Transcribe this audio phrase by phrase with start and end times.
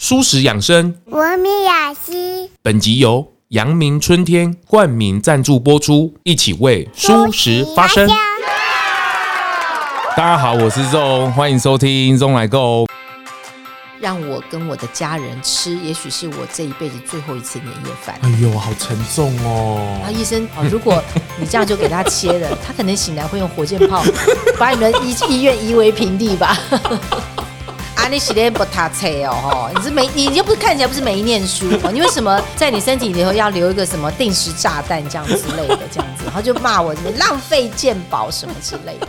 [0.00, 2.48] 蔬食养生，文明雅集。
[2.62, 8.08] 本集由阳明春天冠名赞助播出，一起为舒食发声。
[10.16, 12.86] 大家好，我是 ZONG，欢迎收听咙来购。
[13.98, 18.16] 让我跟我的家人吃，也许是我这一辈子最后一次年夜饭。
[18.22, 20.00] 哎呦，好沉重哦！
[20.04, 21.02] 啊，医生，如果
[21.36, 24.04] 你这样就给他切了，他可能醒来会用火箭炮
[24.56, 26.56] 把你们医医院夷为平地吧。
[28.08, 39.08] 你洗脸不他车哦，你是没，你又不是看起来不是没念书哦，你为什么在你身体里头要留一个什么定时炸弹这样之类的这样子，然后就骂我什么浪费健保什么之类的。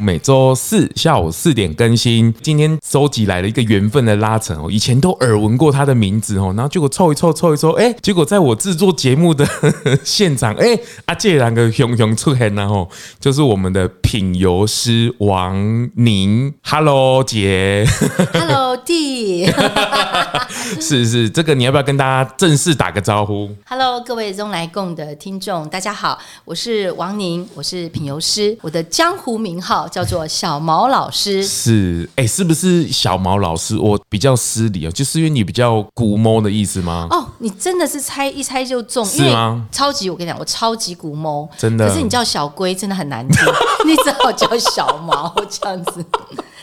[0.00, 2.34] 每周四下午四点更新。
[2.40, 9.46] 今天收集来了一个缘分的拉扯哦，以前都耳闻过他的名字哦，然后结果凑一凑凑一凑，哎，结果在我制作节目的
[10.02, 12.88] 现场，哎，阿这两个熊熊出现然后
[13.20, 17.86] 就是我们的品油师王宁，Hello 姐
[18.32, 19.46] ，Hello 弟，
[20.80, 29.89] 是是，这个你要不要跟大家正式打个招呼？Hello，各位咙来共的听众，大家好，我是王宁，我是品油师，我的江湖名号。
[29.90, 33.76] 叫做小毛老师，是哎、欸，是不是小毛老师？
[33.76, 37.06] 我比较失礼哦，就是因为你比较古猫的意思吗？
[37.10, 39.66] 哦，你真的是猜一猜就中，是吗？
[39.70, 41.88] 超级，我跟你讲，我超级古猫，真的。
[41.88, 43.38] 可是你叫小龟真的很难听，
[43.86, 46.04] 你只好叫小毛这样子。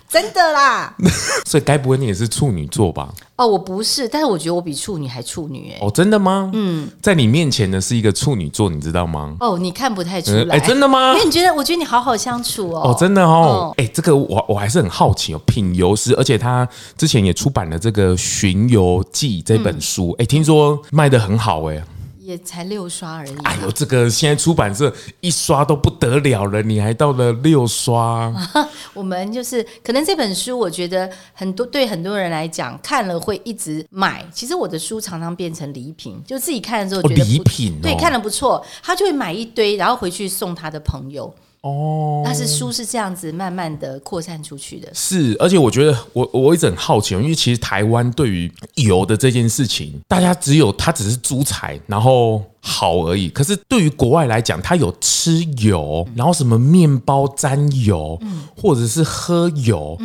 [0.10, 0.94] 真的啦，
[1.46, 3.10] 所以该不会你也是处女座吧？
[3.36, 5.78] 哦，我不是，但是我觉得我比处女还处女哎。
[5.82, 6.50] 哦，真的吗？
[6.54, 9.36] 嗯，在你面前的是一个处女座，你知道吗？
[9.40, 10.56] 哦，你看不太出来。
[10.56, 11.14] 哎，真的吗？
[11.14, 12.90] 因为你觉得，我觉得你好好相处哦。
[12.90, 13.74] 哦，真的哦。
[13.78, 15.42] 哎，这个我我还是很好奇哦。
[15.46, 21.84] 品游师，而且他之前也出版了这个《巡游记》这本书，哎，听说卖的很好哎。
[22.28, 23.34] 也才六刷而已。
[23.46, 28.30] 哎呦，这个现在出版社一刷都不得了了，你还到了六刷？
[28.94, 34.26] 我们就是可能这本书，我觉得很多对很多人来讲，看了会一直买。
[34.34, 41.34] 其实我的书常常变成礼品，就自己看了之后觉得礼品，哦，对，看了不错，他就会买一堆，然后回去送他的朋友。
[41.68, 44.90] 哦，但是书是这样子慢慢的扩散出去的。
[44.94, 52.42] 是，而且我觉得我我一直很好奇，因为其实台湾对于油的这件事情，大家只有它只是租材，然后。
[52.70, 58.20] 好而已，可是对于国外来讲，他有吃油，然后什么面包沾油，
[58.58, 59.98] 或者是喝油，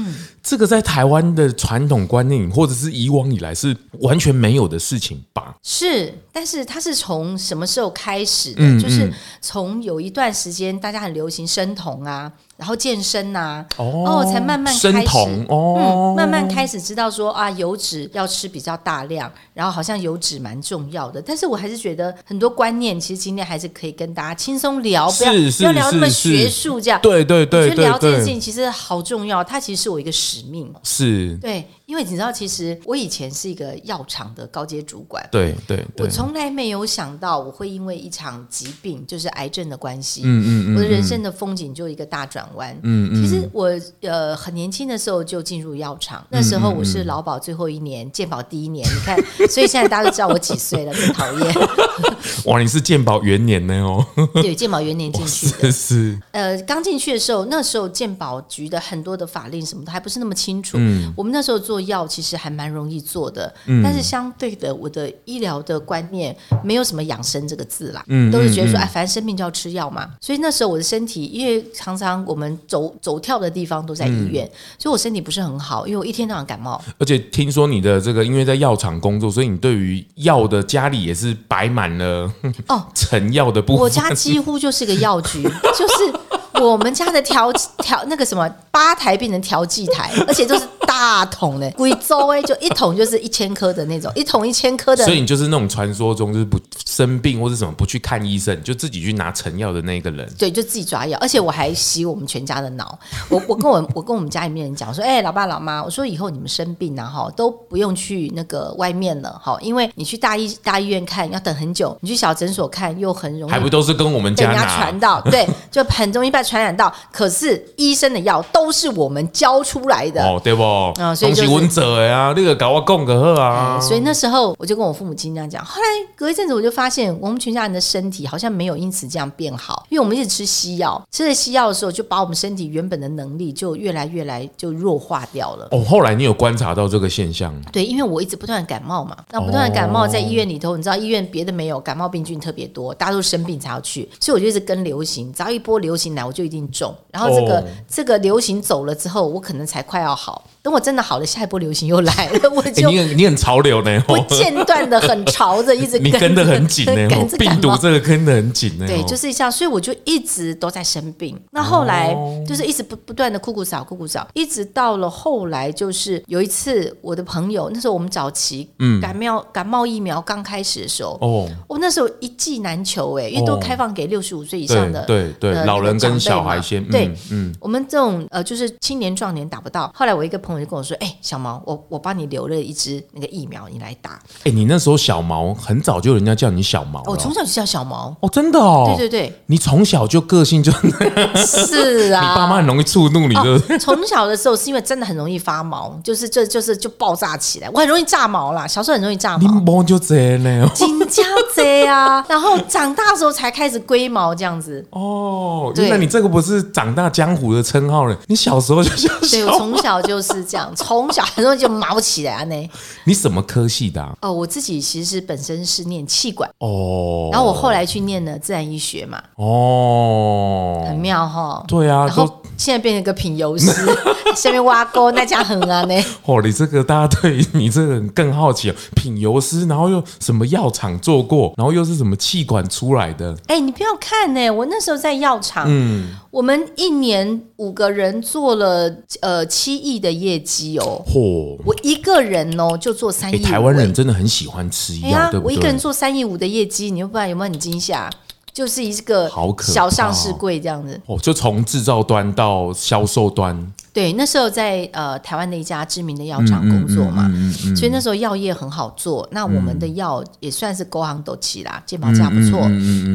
[0.44, 5.56] 这个在台湾的传统观念，或者是以往以来是完全没有的事情吧？
[5.64, 8.80] 是，但是它是从什么时候开始的？
[8.80, 12.32] 就是从有一段时间大家很流行生酮啊。
[12.56, 21.20] 然后健身呐、啊，哦，才慢慢开始，哦、嗯，慢慢开始知道说啊，油脂要吃比较大量，然后好像油脂蛮重要的。
[21.20, 27.00] 但是我还是觉得很多观念，其实今天还是可以跟大家轻松聊，不要不要聊那么学术这样。
[27.02, 30.72] 对对对，我觉得聊这件事情其实好重要，它其实是我一个使命。
[30.82, 31.66] 是，对。
[31.92, 43.22] 因为你知道，其实我以前是一个药厂的高阶主管，对对，对，我从来没有想到我会因为一场疾病，就是癌症的关系，嗯嗯，嗯，我的人生的风景就一个大转弯，嗯嗯。
[43.22, 43.70] 其实我
[44.00, 49.14] 呃很年轻的时候就进入药厂，那时候我是劳保最后一年，健保第一年，你看，
[49.50, 51.54] 所以现在大家都知道我几岁了，真讨厌。
[52.46, 54.02] 哇，你是健保元年呢哦？
[54.40, 56.18] 对，健保元年进去的，是，是。
[56.30, 61.81] 呃，刚进去的时候，那时候健保局的很多的法令什么的还不是那么清楚，嗯，我们那时候做。
[61.82, 70.10] 药其实还蛮容易做的，嗯，但是相对的，我的医疗的观念没有什么养生这个字啦，嗯，都是觉得说，哎，反正生病就要吃药嘛。
[70.20, 76.82] 所以那时候我的身体，因为常常我们走走跳的地方都在医院，嗯，所以我身体不是很好，因为我一天到晚感冒。
[76.98, 82.32] 而且听说你的这个，因为在药厂工作，所以你对于药的家里也是摆满了
[82.68, 83.82] 哦成药的部分。
[83.82, 85.42] 我家几乎就是个药局，
[85.76, 86.12] 就是
[86.54, 90.66] 我们家的调调那个什么吧台变成调剂台，而且都是。
[90.84, 95.02] 大桶的， 贵州哎，就一桶就是一千颗的那种，一桶一千颗的。
[95.06, 100.30] 所以你就是那种传说中就是不生病或者什么不去看医生，就自己去拿成药的那个人。
[100.38, 102.98] 对，就自己抓药，而且我还洗我们全家的脑。
[103.30, 115.22] 我我跟我我跟我们家里面人讲说，哎、欸，老爸老妈，我说以后你们生病啊哈，都不用去那个外面了哈，因为你去大医大医院看要等很久，你去小诊所看又很容易，还不都是跟我们家传到？
[115.22, 116.92] 对，就很容易被传染到。
[117.10, 120.62] 可是医生的药都是我们教出来的，哦，对不？
[121.00, 123.78] 啊，所以就是稳者呀，那个搞我供个喝啊。
[123.80, 125.64] 所以那时候我就跟我父母亲这样讲。
[125.64, 125.86] 后来
[126.16, 135.68] 隔一阵子，我就发现我们全家人的身体好像没有因此这样变好，因为我们一直吃西药，吃了西药的时候，就把我们身体原本的能力就越来越来就弱化掉了。
[135.70, 137.54] 哦，后来你有观察到这个现象？
[137.72, 146.96] 对，因为我一直不断感冒嘛，那不断的感冒在医院里头，你知道医院别的没有，感冒病菌特别多，大家都生病才要去，所以我就一直跟流行，只要一波流行来，我就一定中。
[147.10, 150.42] 然后这个、哦、这个流行走了之后，我可能才快要好。
[150.62, 158.86] 等我真的好了，下一波流行又来了， 我就、欸、你很你很潮流呢，不间断的很潮着，一直 跟你跟得很紧呢， 病毒这个跟得很紧呢。
[158.86, 161.38] 对，就是这样，所以我就一直都在生病。
[161.50, 162.16] 那后来
[162.46, 169.00] 就是一直不不断的酷酷扫酷酷扫，一直到了后来，就是有一次我的朋友，那时候我们早期嗯。
[169.02, 179.90] 感冒感冒疫苗刚开始的时候哦，我那时候一剂难求哎，因为都开放给六十五岁以上的对对老人跟小孩先对嗯，我们这种呃就是青年壮年打不到。
[179.94, 184.18] 后来我一个朋友就跟我说，哎，小毛，我我帮你留了一支那个疫苗，你来打。
[184.44, 190.70] 哎，你那时候小毛很早就人家叫你小毛，我从小就叫小毛哦，真的哦，对对对，你从小就个性就
[191.36, 193.78] 是啊， 你爸妈很容易触怒你，对不对？
[193.80, 201.24] 从小的时候是因为真的很容易发毛，就是这就是就爆炸起来，我很容易炸毛啦，小时候很容易炸毛，你毛就这呢，紧张
[201.54, 208.16] 这啊，然后长大的时候才开始龟毛这样子哦，那你这个不是长大江湖的称号了？
[208.26, 212.70] 你小时候就叫小，对，我从小就是这样，从小很容易就毛起来呢。
[213.04, 214.06] 你什么科系的？
[214.20, 222.38] 哦，我自己其实本身是念气管哦，然后我后来去念了自然医学嘛，哦，很妙哈，对啊，然后。
[222.58, 223.72] 现在变成一个品油师，
[224.36, 225.94] 下面挖沟那家很啊呢。
[226.24, 233.34] 哦，你这个大家对你这个人更好奇，品油师，然后又什么药厂做过，然后又是什么气管出来的？
[233.48, 241.02] 哎，你不要看呢，我那时候在药厂，嗯，我们一年五个人做了呃七亿的业绩哦。
[241.06, 243.38] 嚯，我一个人哦就做三亿。
[243.38, 245.52] 台湾人真的很喜欢吃药，对不对？
[245.56, 248.10] 我一个人做三亿五的业绩，你又不知道有没有很惊吓？
[248.52, 249.30] 就是一个
[249.60, 253.72] 小上市柜这样子哦，就从制造端到销售端。
[253.92, 257.30] 对，那时候在呃台湾的一家知名的药厂工作嘛，
[257.76, 259.28] 所以那时候药业很好做。
[259.32, 262.66] 那我们的药也算是高行斗起啦，健保价不错，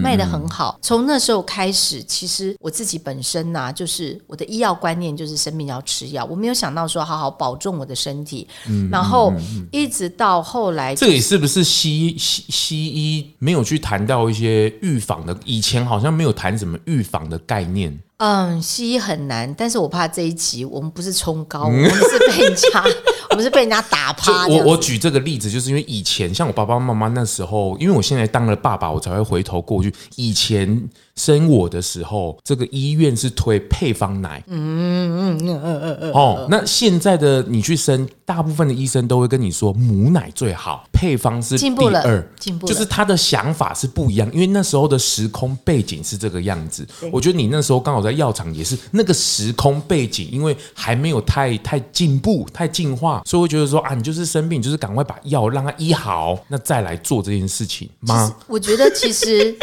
[0.03, 0.77] 卖的很好。
[0.81, 8.47] 从那时候开始，其实我自己本身呐，就是我的医药观念就是生病要吃药，我没有想到说好好保重我的身体。
[8.91, 9.33] 然后
[9.71, 15.35] 一直到后来，这里是不是西西西医没有去谈到一些预防的？
[15.43, 17.97] 以前好像没有谈什么预防的概念。
[18.17, 22.83] 嗯，西医很难，但是我怕这一集我们不是冲高，我们是被人家，
[23.29, 24.47] 我们是被人家打 趴。
[24.47, 29.93] 我我举这个例子，就是因为以前像我爸爸妈妈那时候，因为我现在当了爸爸，我才会回头过去。
[30.15, 34.41] 以前生我的时候，这个医院是推配方奶。
[34.47, 36.11] 嗯嗯嗯嗯嗯嗯。
[36.13, 41.67] 哦，那现在的你去生，大部分的医生都会跟你说母奶最好，配方是第二。
[41.67, 42.73] 进步了，进步了。
[42.73, 46.87] 就是他的想法是不一样，因为那时候的时空背景是这个样子。
[47.11, 47.97] 我觉得你那时候刚好。
[48.07, 58.33] 在药厂也是那个时空背景，因为还没有太太进步、太进化，所以我觉得说啊，你就是生病，就是赶快把药让它医好，那再来做这件事情吗？
[58.47, 59.53] 我觉得其实。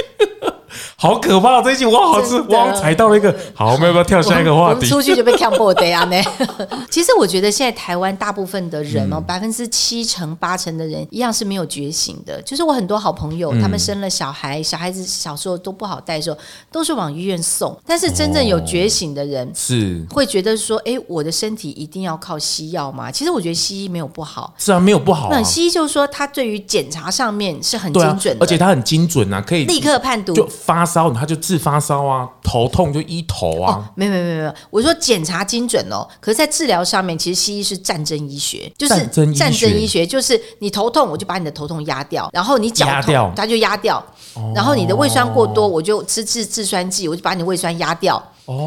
[0.97, 1.63] 好可怕！
[1.63, 3.35] 这一集我好吃，我踩到了一个。
[3.55, 4.87] 好，我们要不要跳下一个话题？
[4.87, 6.23] 出去就被 强迫的呀呢。
[6.91, 12.41] 其实我觉得现在台湾大部分的人哦，百分之七成八成的人一样是没有觉醒的。
[12.43, 16.39] 就是我很多好朋友，他们生了小孩，小孩子小时候都不好带的时候，
[16.71, 17.77] 都是往医院送。
[17.87, 23.11] 但是真正有觉醒的人，是会觉得说，哎，我的身体一定要靠西药吗？
[23.11, 25.29] 其实我觉得西医没有不好，是啊，没有不好。
[25.31, 30.35] 那西医就是说，他对于检查上面是很精准的，而且他很精准啊，可以立刻判读。
[30.65, 33.75] 发烧，他就治发烧啊；头痛就医头啊。
[33.75, 36.09] 哦、没有没有没有，我说检查精准哦。
[36.21, 44.03] 可是，在治疗上面，其实西医是战争医学，就是战争医学，战争医学就是你头痛，我就把你的头痛压掉；然后你脚痛，压掉它就压掉；
[44.35, 48.23] 哦、然后你的胃酸过多，我就吃治治酸剂，我就把你的胃酸压掉。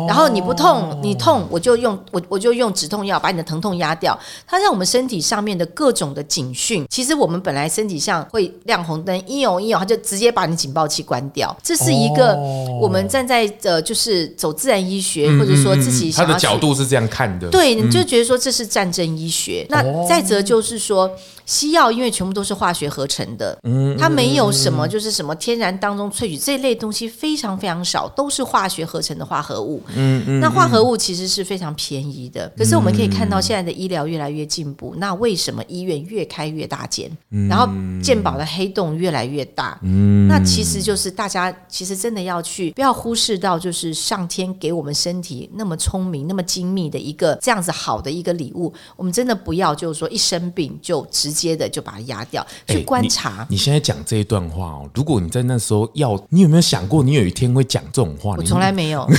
[0.07, 4.17] 然后你不痛，你痛我就用我我就用止痛药把你的疼痛压掉。
[4.47, 11.55] 它让我们身体上面的各种的警讯，其实我们本来身体上会亮红灯，一有一有，它就直接把你警报器关掉。
[11.61, 12.35] 这是一个
[12.81, 17.49] 我们站在呃，就是走自然医学，或者说自己他的角度是这样看的。
[17.49, 19.65] 对，你就觉得说这是战争医学。
[19.69, 21.11] 那再则就是说。
[21.47, 23.57] 西药因为全部都是化学合成的，
[23.97, 29.81] 它没有什么就是什么天然当中萃取这类东西非常非常少，都是化学合成的化合物。
[29.95, 32.51] 嗯嗯，那化合物其实是非常便宜的。
[32.57, 37.09] 可是我们可以看到现在的医疗越来越进步，那为什么医院越开越大间，
[37.49, 37.65] 然后
[38.03, 39.79] 健保的黑洞越来越大？
[39.83, 51.36] 嗯，那其实就是大家其实真的要去不要忽视到，就是上天给我们身体那么聪明、那么精密的一个这样子好的一个礼物，我们真的不要就是说一生病就直。
[51.37, 53.45] 接的就把它压掉，去观察。
[53.49, 58.35] 你，你现在讲这一段话哦，如果你在那时候要，你有没有想过，你有一天会讲这种话？
[58.37, 59.07] 我从来没有。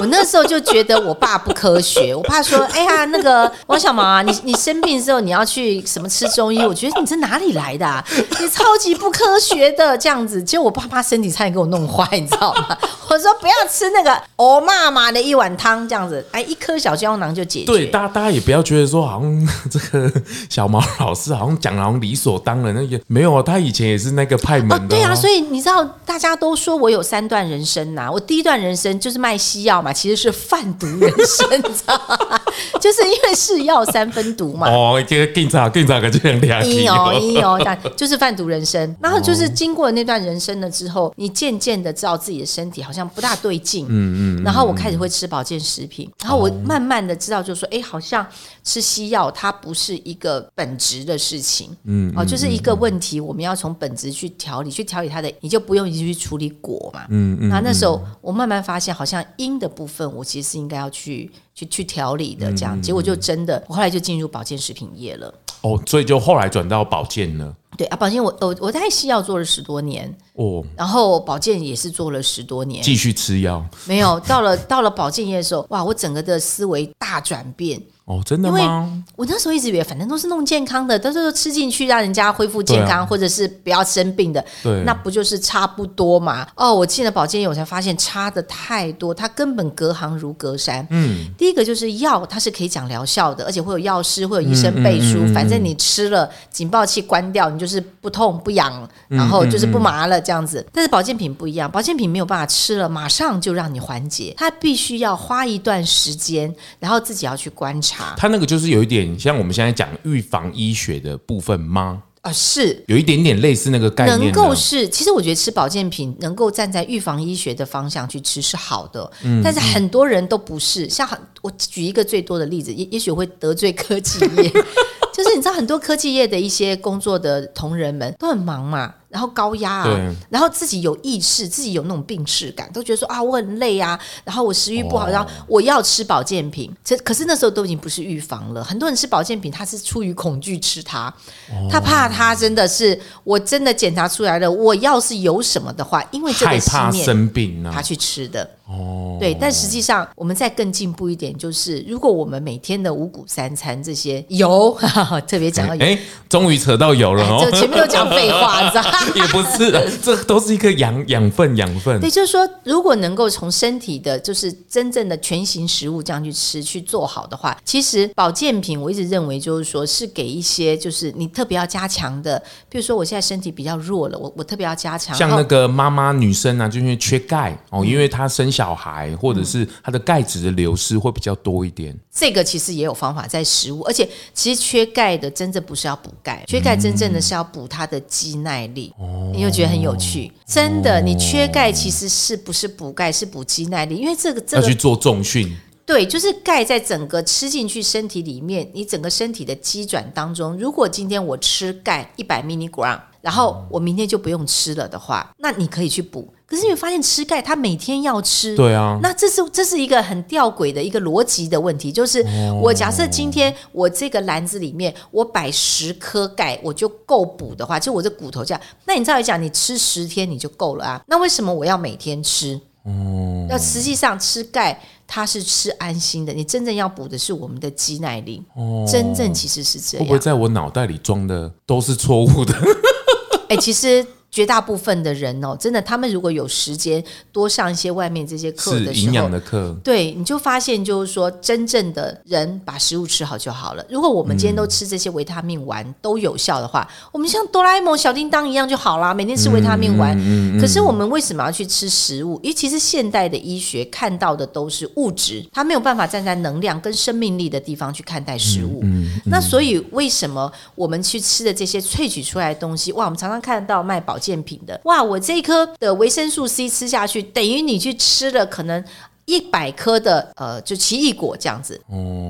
[0.00, 6.58] 我那时候就觉得我爸不科学，我爸说：“哎呀，那个王小毛啊，你你生病的时候你要去什么吃中医？
[6.64, 8.02] 我觉得你这哪里来的啊？
[8.40, 12.78] 你超级不科学的这样子。”结果我爸妈身体差点给我弄坏，你知道吗？
[13.10, 17.66] 我说不要吃那个哦妈妈的一碗汤这样子，哎，一颗小胶囊就解决。
[17.66, 20.10] 对，大家大家也不要觉得说好像 这个
[20.48, 24.88] 小毛老师好好像讲好像理所当然，那个没有啊，他以前也是那个派门的、哦。
[24.90, 32.40] 对啊，所以你知道大家都说我有三段人生呐、我第一段人生就是卖西药嘛，其实是贩毒人生，你知道吗？
[32.80, 34.68] 就是因为是药三分毒嘛。
[34.68, 38.80] 哦，这个更早更早个这样两一哦一哦，但就是贩毒人生。
[39.00, 44.42] 然后就是经过那段人生了之后，你渐渐的知道自己的身体好像不大对劲，嗯嗯。
[44.44, 48.26] 然后我开始会吃保健食品，然后我慢慢的知道，就是说，哎，好像
[48.62, 57.48] 吃西药它不是一个本质的事情，嗯哦，就是一个问题，我们要从本质去调理，去调理它的，你就不用一直去处理果嘛，嗯嗯。
[57.48, 61.30] 那那时候我慢慢发现，好像因的部分，我其实是应该要去。
[61.60, 65.32] 去去调理的这样，结果就真的，我后来就进入保健食品业了。
[65.62, 67.54] 哦，所以就后来转到保健了。
[67.76, 73.64] 对啊，保健我我我在西药做了十多年哦，然后保健也是做了十多年，继续吃药。
[73.84, 77.80] 没有，到了到了保健业的时候，哇，我整个的思维大转变。
[78.10, 79.04] 哦，真的吗？
[79.14, 84.44] 我那时候一直以为，反正都是弄健康的，都是吃进去让人家恢复健康，啊、或者是不要生病的。
[84.64, 86.44] 对，那不就是差不多嘛？
[86.56, 90.84] 哦，我进了保健业，我才发现差的太多，它根本隔行如隔山。
[90.90, 100.66] 嗯，第一个就是药，它是可以讲疗效的，而且会有药师，会有医生背书，嗯嗯嗯嗯、反正你吃了，警报器关掉，你就是不痛不痒，然后就是不麻了这样子。
[100.72, 107.99] 但是保健品不一样，保健品没有办法吃了马上就让你缓解，它必须要花一段时间，然后自己要去观察。
[108.16, 112.02] 他那个就是有一点像我们现在讲预防医学的部分吗？
[112.22, 114.18] 啊，是有一点点类似那个概念。
[114.18, 120.86] 能够是，其实我觉得吃保健品能够站在预防医学的方向去吃是好的，嗯，但是很多人都不是。
[120.86, 124.50] 像很，我举一个最多的例子，也也许会得罪科技业，
[125.14, 128.96] 就是你知道很多科技业的一些工作的同仁们都很忙嘛。
[129.10, 136.72] 然后高压啊，然后自己有意识，自己有那种病耻感，都觉得说啊，我很累啊，然后我食欲不好，哦、然后我要吃保健品。
[136.84, 138.62] 这可是那时候都已经不是预防了。
[138.62, 141.12] 很多人吃保健品，他是出于恐惧吃它，
[141.50, 148.48] 哦、他怕他真的是，我真的检查出来了，我要是有什么的话，因为这个信念，生病他去吃的。
[148.70, 154.78] 哦，对，但实际上我们再更进步一点，就是如果我们每天的五谷三餐这些油，
[155.26, 155.98] 特别讲到油，哎，
[156.28, 158.90] 终于扯到油了哦，就前面都讲废话，你知道吗？
[159.14, 162.00] 也不是，这都是一个养养分，养分。
[162.00, 188.89] 对，就是说，如果能够从身体的，就是真正的全型食物这样去吃去做好的话，其实保健品我一直认为就是说是给一些就是你特别要加强的，比如说我现在身体比较弱了，我我特别要加强，像那个妈妈女生啊，就因为缺钙哦，因为她生小孩或者是她的钙质的流失会比较多一点，这个其实也有方法在食物，而且其实缺钙的真正不是要补钙，缺钙真正的是要补它的肌耐力。
[188.98, 195.56] 哦，你又觉得很有趣，真的，你缺钙其实是不是补钙，是补肌耐力，因为这个这个要去做重训。
[195.86, 206.32] 对，就是钙在整个吃进去身体里面，你整个身体的肌转当中，如果今天我吃钙一百 milligram，然后我明天就不用吃了的话，那你可以去补。
[206.50, 212.26] 可是你会发现吃钙，它每天要吃，对啊，那这是这是一个很吊诡的一个逻辑的问题，就是
[212.60, 221.00] 我假设今天我这个篮子里面我摆十颗钙，我就够补的话，就我这骨头这样，那你照理讲，你吃十天你就够了啊？
[221.06, 222.60] 那为什么我要每天吃？
[222.82, 228.42] 哦，那实际上吃钙它是吃安心的，你真正要补的是我们的肌耐力。
[228.56, 230.04] 哦，真正其实是这样。
[230.04, 232.52] 会不会在我脑袋里装的都是错误的？
[233.48, 234.04] 哎、欸，其实。
[234.30, 243.84] 绝大部分的人哦，真的，他们如果有时间多上一些外面这些课的时候，营养的课，对，你就发现就是说，真正的人把食物吃好就好了。
[243.90, 250.16] 如果我们今天都吃这些维他命丸都有效的话，嗯、我们像哆啦 A 梦、小叮当一样就好啦，每天吃维他命丸。
[250.16, 252.38] 嗯嗯嗯、可是我们为什么要去吃食物？
[252.42, 258.84] 因为其实现代的医学看到的都是物质，它没有办法站在能量跟生命力的地方去看待食物。
[259.26, 262.92] 那所以为什么我们去吃的这些萃取出来的东西？
[262.92, 268.84] 哇，我们常常看得到卖保健品的哇，我这一颗的维生素 C 吃下去，等于你去吃了可能。
[269.30, 271.80] 一百颗的呃，就奇异果这样子，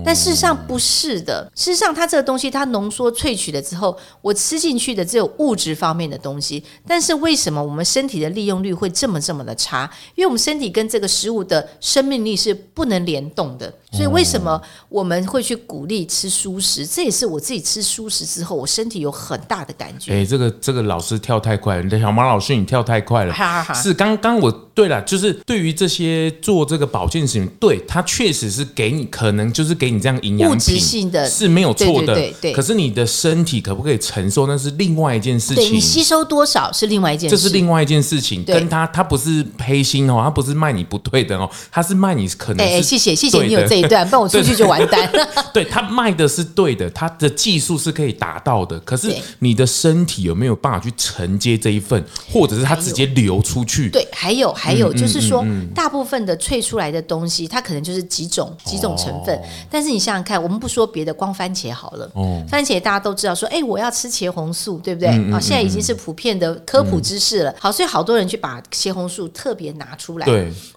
[0.05, 1.51] 但事实上不是的。
[1.57, 6.63] 事实上，它这个东西它浓缩萃取了之后，我吃进去的只有物质方面的东西。
[6.87, 9.91] 但是为什么我们身体的利用率会这么这么的差？
[10.15, 13.73] 因为我们身体跟这个食物的生命力是不能联动的。
[13.93, 16.87] 所以为什么我们会去鼓励吃蔬食？
[16.87, 20.13] 这也是我自己吃蔬食之后，我身体有很大的感觉。
[20.13, 23.35] 哎，这个这个老师跳太快了，小马老师你跳太快了。
[23.75, 26.90] 是刚刚我对了，就是对于这些做这个。
[26.91, 35.57] 保健食品，对它确实是给你，可能就是给你这样营养物质性的是没有错的，对对对对，可是你的身体可不可以承受，那是另外一件事情。
[35.57, 42.67] 对，你吸收多少是另外一件事，这是另外一件事情，跟他他不是黑心哦，他不是卖你不对的哦，他是卖你可能。
[42.67, 45.29] 哎，谢谢谢谢你有这一段，不然我出去就完蛋了。
[45.55, 53.89] 对，他卖的是对的，他的技术是可以达到的，可是你的身体有没有办法去承接这一份，或者是他直接流出去？
[53.91, 55.45] 对，还有还有就是说，
[55.75, 59.41] 大部分的萃出来的东西，它可能就是几种几种成分。
[59.71, 62.11] 但是你想想看，我们不说别的，光番茄好了，
[62.49, 65.09] 番茄大家都知道说，哎，我要吃茄红素，对不对？
[65.33, 67.55] 啊，现在已经是普遍的科普知识了。
[67.61, 70.27] 好，所以好多人去把茄红素特别拿出来，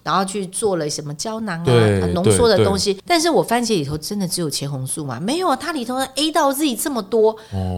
[0.02, 3.00] 然后去做了什么胶囊啊、浓缩的东西。
[3.06, 5.18] 但是我番茄里头真的只有茄红素吗？
[5.18, 7.34] 没有啊，它里头的 A 到 Z 这么多，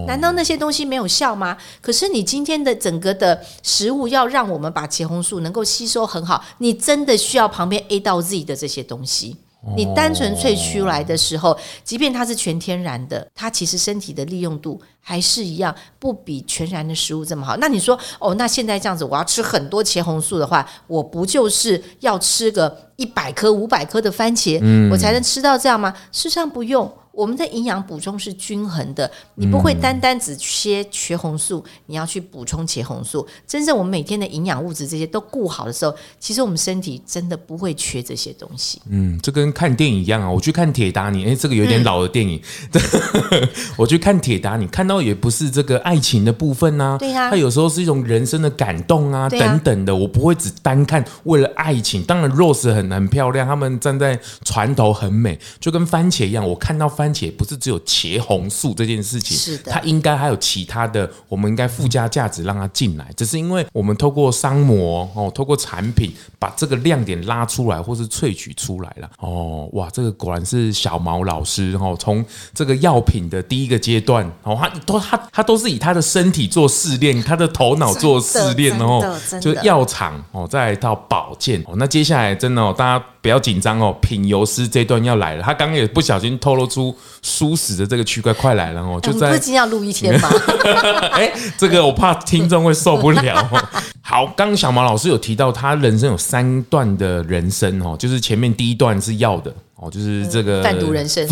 [0.06, 1.56] 难道那些东西没有效吗？
[1.80, 9.36] 可是你今天的整个的食物要让我们把茄红素能够吸收很好，你真的需要旁边 A 到 Z 的这些东西。
[9.74, 17.56] 你单纯萃出来的时候，即便它是全天然的，它其实身体的利用度还是一样，不比全然的食物这么好。
[17.56, 24.60] 那你说，哦，那现在这样子，我要吃很多茄红素的话，我不就是要吃个一百颗、五百颗的番茄，
[24.92, 25.92] 我才能吃到这样吗？
[26.12, 26.92] 事实上不用。
[27.16, 33.26] 我们的营养补充是均衡的，你不会单单只缺茄红素，你要去补充茄红素。
[33.46, 38.82] 真正我们每天的营养物质这些都顾好的时候，其实我们身体真的不会缺这些东西。
[38.90, 40.30] 嗯，这跟看电影一样啊。
[40.30, 42.38] 我去看《铁达尼》，哎，这个有点老的电影。
[42.74, 46.98] 嗯、 我去看《铁达尼》，看到也不是这个爱情的部分啊。
[46.98, 47.30] 对呀、啊。
[47.30, 49.96] 它有时候是一种人生的感动啊，啊等等的。
[49.96, 52.02] 我不会只单看为了爱情。
[52.02, 56.46] 当然，Rose 很很漂亮，他们站在船头很美，就跟番茄一样。
[56.46, 57.05] 我看到番。
[57.06, 63.12] 番茄不是只有茄红素这件事情，是的，它应该还有其他的，我们应该附加价值让它进来。
[63.16, 69.08] 只是因为我们透过商模哦，透过产品把这个亮点拉出来，或是萃取出来了。
[69.18, 81.74] 哦，哇，这个果然是小毛老师哦，从这个药品的第一个阶段哦，他都他他都是以他的身体做试炼，他的头脑做试炼哦，就药厂哦，再来一套保健哦。
[81.76, 83.04] 那接下来真的哦，大家。
[83.26, 85.42] 不要紧张哦，品油师这段要来了。
[85.42, 89.00] 他刚刚也不小心透露出舒适的这个区块，快来了哦！
[89.02, 90.30] 就在不是要录一天吗？
[91.10, 93.50] 哎，这个我怕听众会受不了。
[94.00, 101.28] 好，刚刚小毛老师有提到，他人生有三段的人生哦，就是前面第一段是要的哦，就是这个贩毒人生。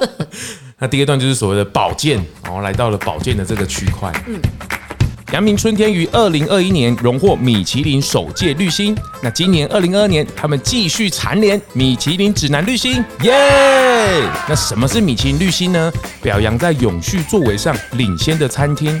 [0.80, 4.10] 那第二段就是所谓的保健，然后来到了保健的这个区块。
[4.26, 4.40] 嗯。
[5.32, 13.32] 阳明春天于二零二一年荣获米其林首届绿星，那今年二零二二年他们继续蝉联米其林指南绿星，耶、
[14.48, 15.92] 那什么是米其林绿星呢？
[16.20, 19.00] 表扬在永续作为上领先的餐厅。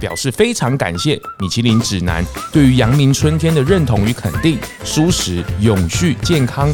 [0.00, 6.72] 表示非常感谢米其林指南对于阳明春天的认同与肯定，舒适永续健康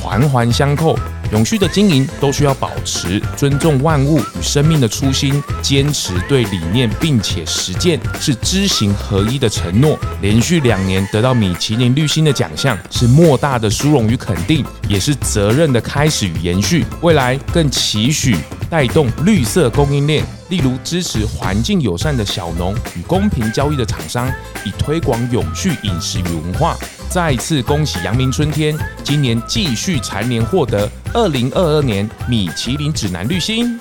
[0.00, 0.98] 环环相扣，
[1.32, 9.98] 永续的经营都需要保持尊重万物与生命的初心，坚持对理念并且实践是知行合一的承诺。
[10.20, 16.84] 连续两年得到米其林绿星的奖项，是莫大的殊荣与肯定，也是责任的开始与延续。
[17.00, 18.36] 未来更期许
[18.68, 20.22] 带动绿色供应链。
[20.50, 24.30] 例如支持环境友善的小农与公平交易的厂商，
[24.66, 26.76] 以推广永续饮食与文化。
[27.12, 33.78] 再次恭喜阳明春天，今年继续蝉联获得二零二二年米其林指南绿星。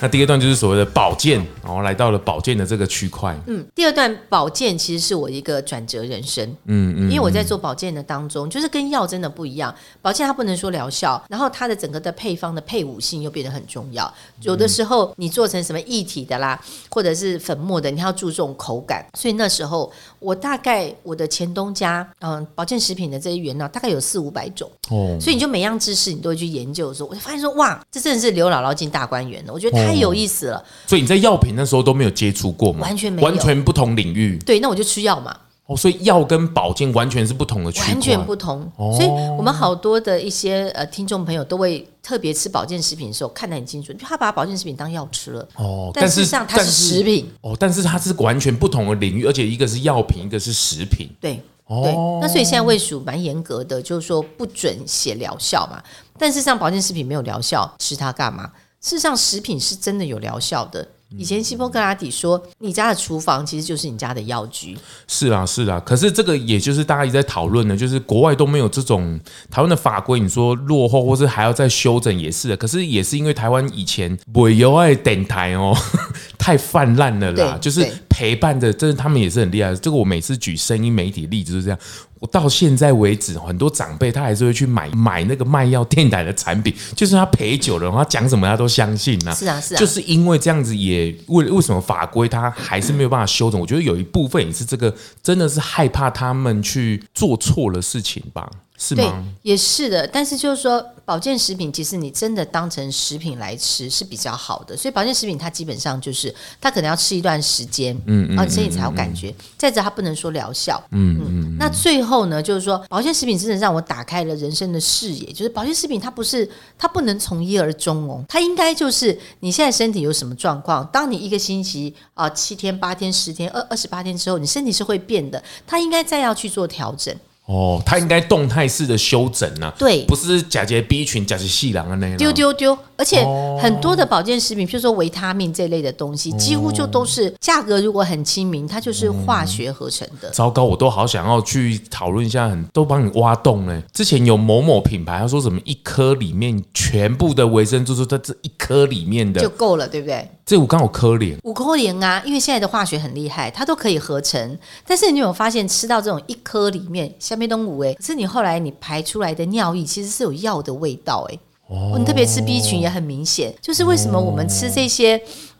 [0.00, 3.34] 那第二段就是所谓的保健，然后来到了保健的这个区块。
[3.46, 6.46] 嗯，第二段保健其实是我一个转折人生。
[6.66, 9.74] 嗯嗯，因为我在做保健的当中，就是跟药真的不一样。
[10.02, 14.12] 保健它不能说疗效，然后它的整个的配方的配伍性又变得很重要。
[14.42, 19.06] 有的时候你做成什么液体的啦，或者是粉末的，你要注重口感。
[19.14, 24.70] 所以那时候我大概我的前东家，嗯，保健食品的这些原料大概有四五百种。
[24.90, 29.52] 哦，所以你就每样知识你都会去研究的时候，我就发现说哇，这真的是刘姥姥进大观园了。
[29.52, 29.84] 我觉得。
[29.84, 32.80] 太有意思了，所以你在药品那时候都没有接触过吗？
[32.80, 34.38] 完全没有，完全不同领域。
[34.44, 35.36] 对，那我就吃药嘛。
[35.66, 38.70] 哦，所以药跟保健完全是不同的区块，完全不同。
[38.76, 45.48] 哦，所以我们好多的一些呃听众朋友都会特别吃保健食品的时候看得很清楚，他把保健食品当药吃了。
[45.56, 47.30] 哦，但事实上它是食品。
[47.40, 51.08] 哦，但是它是完全不同的领域，而且一个是药品，一个是食品。
[51.18, 51.40] 对。
[51.66, 55.82] 哦，对，那所以现在卫署蛮严格的，就是说不准写疗效嘛。
[56.18, 58.50] 但是上保健食品没有疗效，吃它干嘛？
[58.82, 60.86] 事实上，食品是真的有疗效的。
[61.16, 64.76] 以前希波克拉底说，你家的厨房其实就是你家的药局。
[65.06, 65.80] 是啊，是啊。
[65.80, 69.18] 可是这个也就是大家一直在讨论的，就是国外都没有这种
[69.50, 72.56] 台湾的法规，你说落后，或是还要再修整，也是的。
[72.56, 75.76] 可是也是因为台湾以前不有爱电台哦，
[76.38, 79.74] 太泛滥了啦，就是陪伴的，真的他们也是很厉害。
[79.74, 81.78] 这个我每次举声音媒体例子就是这样。
[82.26, 89.34] 到现在为止，很多长辈他还是会去买买那个卖药电台的产品，就是他陪酒了，他讲什么他都相信呐。
[89.34, 93.60] 是啊，是啊，就是因为这样子，也为为什么法规他还是没有办法修整？
[93.60, 98.48] 我觉得有一部分也是这个，真的是害怕他们去做错了事情吧。
[98.96, 99.08] 对，
[99.42, 100.06] 也是的。
[100.06, 104.76] 但是就是说，保健食品其实你真的当成食品来吃是比较好的。
[104.76, 109.28] 所以保健食品它基本上就是它可能要吃一段时间，嗯，然后你身体才有感觉。
[109.30, 111.56] 嗯嗯、再者，它不能说疗效，嗯嗯，嗯。
[111.56, 115.32] 那最后呢，就是说保健食品真的让我打开了人生的视野。
[115.32, 127.14] 就是保健食品它不是它不能从一而终哦，它应该就是你现在身体有什么状况，当你一个星期啊、呃、七天八天十天二二十八天之后，你身体是会变的，它应该再要去做调整。
[127.46, 132.78] 哦，它应该动态式的修整呐、啊，对，不是假节 B 群，假节细囊的那样丢丢丢。
[132.96, 133.24] 而且
[133.60, 140.30] 很多的保健食品，譬如说维他命这类的东西，几乎就都是价格如果很亲民，它就是化学合成的。
[140.30, 143.82] 糟糕，我都好想要去讨论一下，很都帮你挖洞呢。
[143.92, 150.28] 之前有某某品牌，他说什么一颗里面全部的维生素都在这一颗里面的就够了，对不对？
[150.46, 154.58] 这我刚好颗粒，五颗粒啊，因为现在的化学很厉害，它都可以合成。
[154.86, 161.38] 但是你有发现，吃到这种一颗里面下面都五哎，可是你后来你排出来的尿液其实是有药的味道哎。
[161.68, 165.16] 哦，你特别吃 B 群也很明显，就是为什么我们吃这些，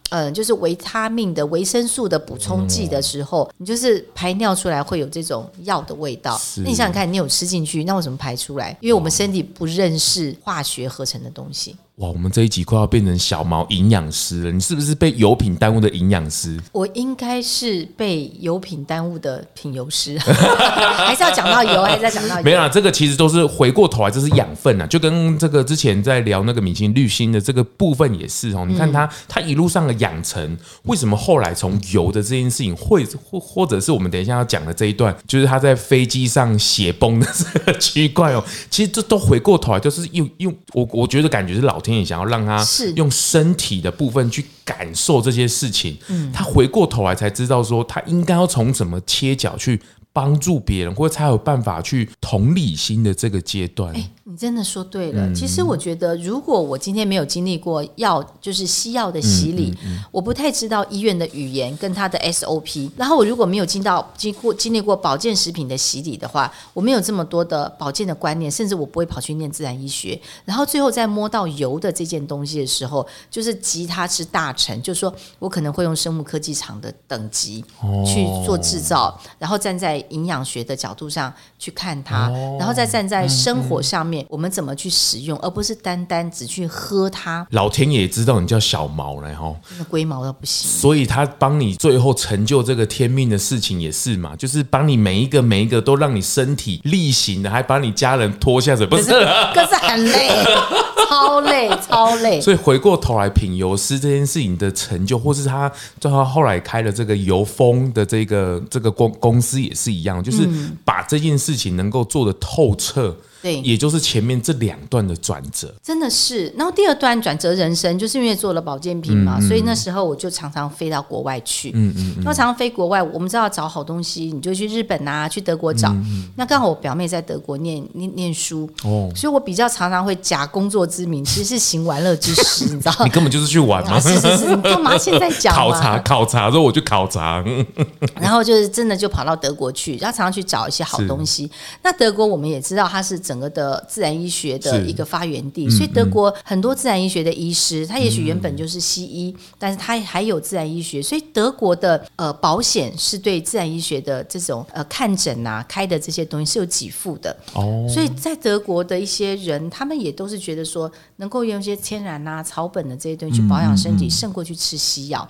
[0.09, 6.39] 嗯、呃，就是维他命的、维生素的补充剂的时候，你就是排尿出来会有这种药的味道。
[6.57, 8.77] 那你想想看，你有吃进去，那为什么排出来？
[8.81, 11.75] 因为我们身体不认识化学合成的东西。
[11.97, 14.51] 哇，我们这一集快要变成小毛营养师了。
[14.51, 16.59] 你是不是被油品耽误的营养师？
[16.73, 22.43] 我应该是被油品耽误的品油师， 还是要讲到油，还是要讲到油？
[22.43, 28.65] 没有啦，这个其实都是回过头来，这是养分啊，就跟这个之前在聊那个米其林绿星的这个部分也是哦。
[28.67, 41.81] 你看他，他一路上的养成，为什么后来从油的这件事情，会或或者是我们等一下要讲的这一段，就是他在飞机上血崩的这个奇怪哦，其实这都回过头来，就是用用我我觉得感觉是老。
[41.85, 45.97] 天也想要让他用身体的部分去感受这些事情，
[46.33, 49.79] 他回过头来才知道说，他应该要从什么切角去
[50.11, 53.93] 帮助别人，或者才有办法去同理心的这个阶段。
[53.93, 55.31] 欸你真的说对了。
[55.35, 59.71] 其实我觉得，如果我今天没有经历过药，就是西药的洗礼，
[60.11, 62.89] 我不太知道医院的语言跟他的 SOP。
[62.97, 70.19] 然后我如果没有经到经过经历过保健食品的洗礼的话，我没有这么多的保健的观念，甚至我不会跑去念自然医学。
[70.43, 77.63] 然后最后再摸到油的这件东西的时候，就是集他是大成，就是说我可能会用生物科技厂的等级
[78.03, 84.14] 去做制造，然后站在营养学的角度上去看它，然后再站在生活上面。
[84.29, 87.47] 我们怎么去使用，而不是单单只去喝它。
[87.49, 90.69] 老天爷知道你叫小毛了哈，那龟毛都不行。
[90.69, 99.03] 所以他帮你最后成就这个天命的事情也是嘛，就是帮你每一个每一个都让你身体力行的，还把你家人拖下水，不是？
[99.03, 100.29] 可是很累，
[101.09, 102.41] 超累，超累。
[102.41, 110.47] 所以回过头来品油师这件事情的成就，或是他最后后来开了这个油封的这个这个公公司也是一样，就是
[110.83, 113.15] 把这件事情能够做得透彻。
[113.45, 116.51] 对，也就是前面这两段的转折，真的是。
[116.57, 121.69] 然后第二段转折人生，就是因为做了保健品嘛，嗯嗯、所以那时候我就常常飞到国外去。
[121.75, 125.95] 嗯嗯，那、嗯、常常飞国外，我们知道找好东西，你就去日本啊，去德国找。
[126.35, 132.95] 那刚好我表妹在德国念念念书，哦，所以我比较常常会假工作之名，其实是行玩乐之实，你知道？
[133.03, 133.99] 你根本就是去玩嘛。
[133.99, 135.53] 是是是，你干嘛 现在讲？
[135.53, 137.45] 考察考察，说我去考察。
[138.19, 141.47] 然后就是真的就跑到德国去，然后常常去找一些好东西。
[141.83, 143.34] 那德国我们也知道，它是整。
[143.35, 157.35] 整个的自然医学的一个发源地，所以德国很多自然医学的医师，他也许原本就是西医，但是他还有自然医学，所以德国的呃保险是对自然医学的这种呃看诊啊开的这些东西是有给付的。
[157.53, 165.29] 哦，所以在德国的一些人，他们也都是觉得说，能够用一些天然啊草本的这些东西去保养身体，胜过去吃西药。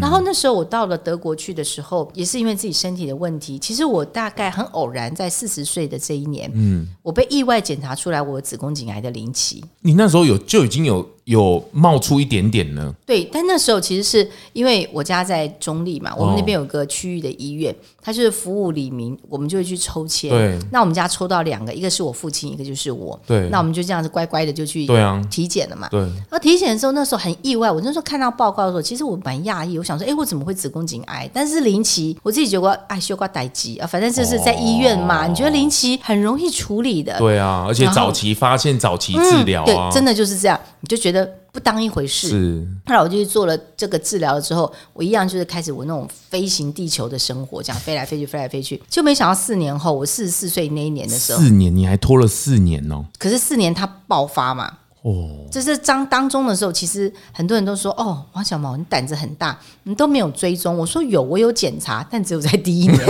[0.00, 3.58] 然后那时候我到了德国去的时候，也是因为自己身体的问题。
[3.58, 9.64] 其实我大概很偶然，在四十岁的这一年，嗯，我被意外检查出来我有子宫颈癌的零期。
[9.82, 12.94] 你那时候有就已经有有冒出一点点呢？
[13.04, 20.30] 对，但那时候其实是因为我家在中立嘛，我们那边有个区域的医院，它就是服务李明，我们就会去抽签。
[20.30, 23.18] 对，那我们家抽到两个，一个是我父亲，一个就是我。
[23.26, 25.88] 对，那我们就这样子乖乖的就去对啊体检了嘛。
[25.88, 31.28] 对，然后体检的时候，那时候很意外，我那时候看到报告的时候，其实我蛮讶异，我想说，哎，我怎么会子宫颈癌？
[31.34, 37.18] 但是林奇，我自己觉得，哎，修挂待机啊，反正就是在医院嘛，哦、你觉得林奇很容易处理的。
[37.18, 41.15] 对啊，而且早期发现，早期治疗、啊嗯，对，真的就是这样，你就觉得。
[41.56, 42.28] 不当一回事。
[42.28, 48.82] 是，后来我就去做了这个治疗了之后，我一样就是开始我那种飞行地球的生活，这样飞来飞去，飞来飞去。
[48.90, 53.06] 就没想到四年后，我四十四岁那一年的时候，四年你还拖了四年哦。
[53.18, 60.76] 可是四年它爆发嘛，哦，就是当当中的时候，其实很多人都说，哦，王小毛你胆子很大，你都没有追踪。
[60.76, 63.00] 我说有，我有检查，但只有在第一年。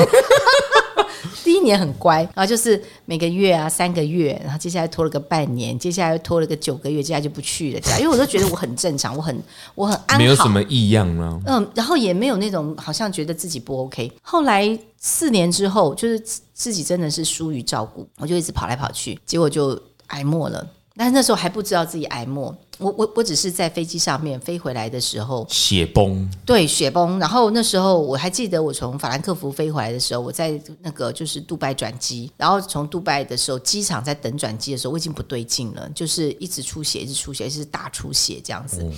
[1.46, 9.40] 第一年很乖，然后就是每个月啊三个月，然后接下来拖了个半年，接下来又拖了个九个月，接下来就不去了，这样， 因为我都觉得我很正常，我很
[9.76, 11.40] 我很安好，没有什么异样呢。
[11.46, 14.11] 嗯，然后也没有那种好像觉得自己不 OK。
[14.22, 16.18] 后来四年之后，就是
[16.52, 20.66] 自己真的是疏于照顾，我就一直跑来跑去，结果就挨没了。
[20.96, 27.18] 但是那时候还不知道自己癌末，我我我只是在飞机上面飞回来的时候雪崩，对，雪崩。
[27.18, 38.82] 然后那时候我还记得，我从法兰克福飞回来的时候，我在那个就是杜拜转机，然后从杜拜的时候，机场在等转机的时候，我已经不对劲了，就是一直出血，一直出血，一直大出血这样子。
[38.82, 38.92] 嗯、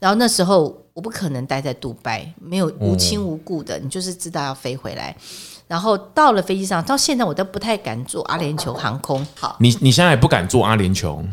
[0.00, 5.16] 然后那时候我不可能待在杜拜，没有无亲无故的，你就是知道要飞回来。
[5.66, 9.26] 然后到了飞机上，到现在我都不太敢坐阿联酋航空。
[9.34, 11.24] 好，你你现在也不敢坐阿联酋？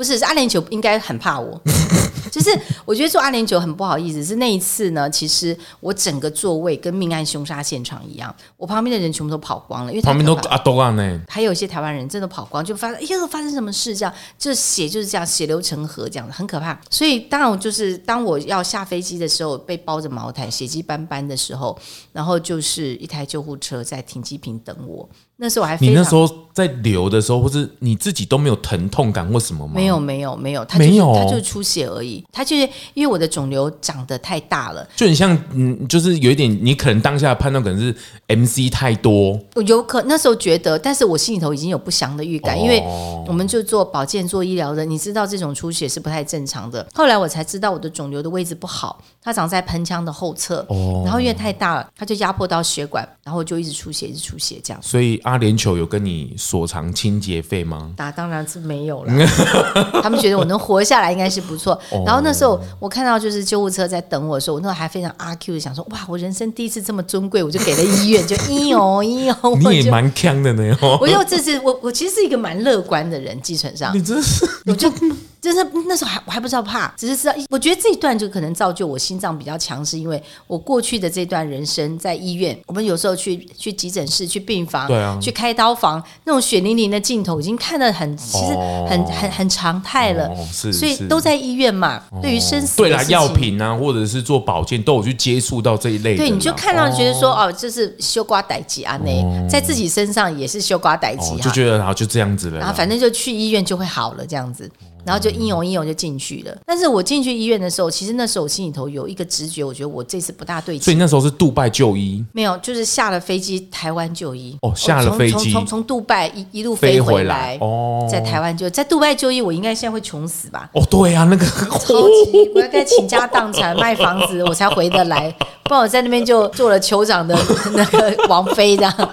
[0.00, 1.60] 不是，是阿联酋应该很怕我，
[2.32, 4.24] 就是我觉得做阿联酋很不好意思。
[4.24, 16.80] 是那一次呢，其实我整个座位跟命案凶杀现场一样，我旁边的人全部都跑光了，因为旁边都阿多啊呢，还有一些台湾人真的跑光，就发现哎呦发生什么事这样，就血就是这样血流成河这样很可怕。
[16.88, 21.78] 所以当然我就是当我要下飞机的时候，被包着毛毯，血迹斑斑的时候，
[22.14, 25.06] 然后就是一台救护车在停机坪等我。
[25.42, 29.72] 那时候我还你那时候在流的时候，或是你自己都没有疼痛感或什么吗？
[29.74, 32.22] 没有没有没有，它就是、没有，它就是出血而已。
[32.30, 37.94] 它就是因为我的肿瘤长得太大了，就很像嗯，就是有一点，你可能当下的判断可能是
[38.28, 42.82] MC 太多，有可那时候觉得，但是我心里头已经有不祥的预感，哦、因为
[43.26, 46.86] 我们就做保健做医疗的，你知道这种出血是不太正常的。
[46.92, 54.82] 后来我才知道我的肿瘤的位置不好，它长在盆腔的后侧，哦、然后因为太大了，它就压迫到血管，然后就一直出血，一直出血这样。
[54.82, 55.18] 所以。
[55.30, 57.92] 阿联酋有跟你索偿清洁费吗？
[57.96, 59.12] 那当然是没有了。
[60.02, 61.80] 他们觉得我能活下来应该是不错。
[62.04, 69.56] 然后那时候我看到就是救护车在等我的时候，我那时候还非常阿 Q 的想说：哇，我人生第一次这么尊贵，我就给了医院，就咦哦咦哦。
[69.56, 70.76] 你也蛮强的呢。
[71.00, 73.96] 我又这是我我其实是一个蛮乐观的人，基本上。
[73.96, 74.92] 你真是，我就。
[75.40, 88.54] 就是那时候还我还不知道怕，只是知道，我觉得这一段就可能造就我心脏比较强是，因为我过去的这段人生在医院，我们有时候去去急诊室、去病房、对啊，去开刀房，那种血淋淋的镜头已经看得很，其实
[88.88, 92.02] 很很很常态了，哦、是，所以都在医院嘛。
[92.10, 96.18] 哦、对于生死，对啦，药品啊，或者是做保健，都有去接触到这一类的。
[96.18, 104.70] 对，你就看到觉得说哦，就是修瓜歹吉啊，那、哦、在自己身上也是修瓜歹吉、哦，就觉得然后就这样子了，然后反正就去医院就会好了，这样子。
[105.04, 110.84] 然后就应用应用就进去了，但是我进去医院的时候，其实那时候我心里头有一个直觉，我觉得我这次不大对劲。
[110.84, 112.24] 所以那时候是杜拜就医？
[112.32, 114.56] 没有，就是下了飞机台湾就医。
[114.62, 117.56] 哦，下了飞机，从从从杜拜一一路飞回来。
[117.60, 120.68] 哦，在台湾就在杜拜就医，我应该现在会穷死吧？
[120.74, 121.46] 哦，对啊，那个
[121.78, 125.34] 超级，我要该倾家荡产卖房子，我才回得来，
[125.64, 127.38] 不然我在那边就做了酋长的
[127.74, 129.10] 那个王妃这样。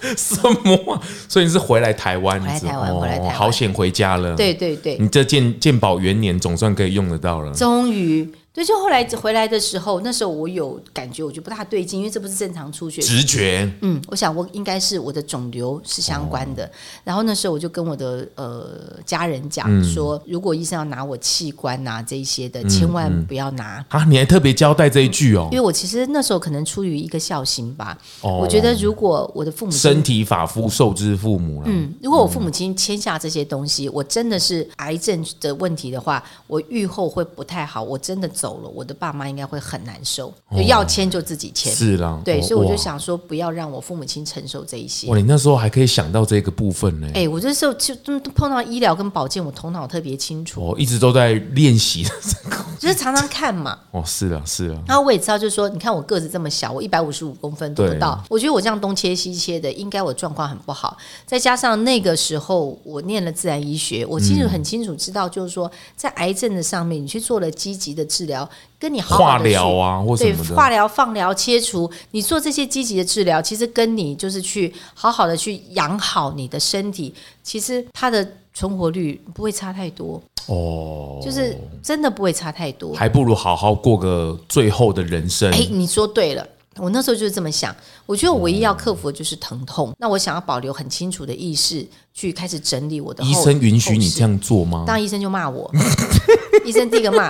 [0.16, 1.00] 什么、啊？
[1.28, 2.40] 所以你是回来台湾？
[2.40, 4.34] 回来台湾，回来台湾，好险回家了。
[4.36, 7.52] 对对对，你这健健保元年总算可以用得到了。
[7.52, 8.28] 终于。
[8.58, 13.00] 所以就后来回来的时候，那时候我有感觉，我觉得不大对劲，因为这不是正常出血。
[13.00, 13.72] 直觉。
[13.82, 16.64] 嗯，我想我应该是我的肿瘤是相关的。
[16.64, 16.70] 哦、
[17.04, 23.84] 然后那时候我就跟我的呃家人讲说，嗯、如果医生要拿我器官啊这一些的，千万不要拿。
[23.90, 25.48] 啊，你还特别交代这一句哦？
[25.52, 38.47] 因为我其实那时候可能出于一个孝心吧，哦、我觉得如果我的父母身体发肤受之父母了，嗯，如果我父母亲签下这些东西，我真的是癌症的问题的话，我愈后会不太好，我真的走。
[38.48, 41.70] 走了，我的爸妈应该会很难受，就要签就自己签。
[41.70, 45.06] 是啦，对，所以我就想说，不要让我父母亲承受这一些。
[45.08, 47.10] 哇，你那时候还可以想到这个部分呢？
[47.14, 47.94] 哎，我这时候就
[48.34, 50.62] 碰到医疗跟保健，我头脑特别清楚。
[50.62, 52.06] 我一直都在练习，
[52.80, 53.78] 就是常常看嘛。
[53.90, 54.82] 哦，是啊，是啊。
[54.86, 58.24] 然后我也知道，就是说，你看我个子这么小，我一百五十五公分都不到。
[58.30, 60.96] 我觉得我这样东切西切的，应该我状况很不好。
[61.26, 68.37] 再加上那个时候我念了自然医学，我其实很清楚知道，就是说，在癌症的上面，你去做了积极的治疗，
[68.78, 85.50] 跟你好好化疗啊，或什么对化疗、放疗、切除，你做这些积极的治疗，其实跟你就是去好好的去养好你的身体，其实它的存活率不会差太多哦，就是真的不会差太多，还不如好好过个最后的人生。
[85.52, 86.46] 哎，你说对了。
[86.80, 87.74] 我那时候就是这么想，
[88.06, 89.92] 我觉得我唯一要克服的就是疼痛。
[89.98, 93.24] 那我想要保留很清楚的意识，去开始整理我的。
[93.24, 94.84] 医生允许你这样做吗？
[94.86, 95.68] 当医生就骂我，
[96.64, 97.28] 医生第一个骂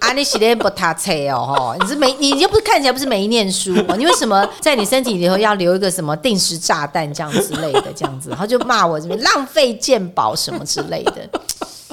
[0.00, 11.28] 啊，你系列不擦车哦吼，你是没，你又不是看起来不是没念书，你为什么在你身体里头要留一个什么定时炸弹这样之类的这样子，然后就骂我什么浪费鉴宝什么之类的。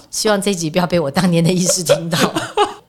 [0.09, 2.17] 希望这集不要被我当年的医师听到。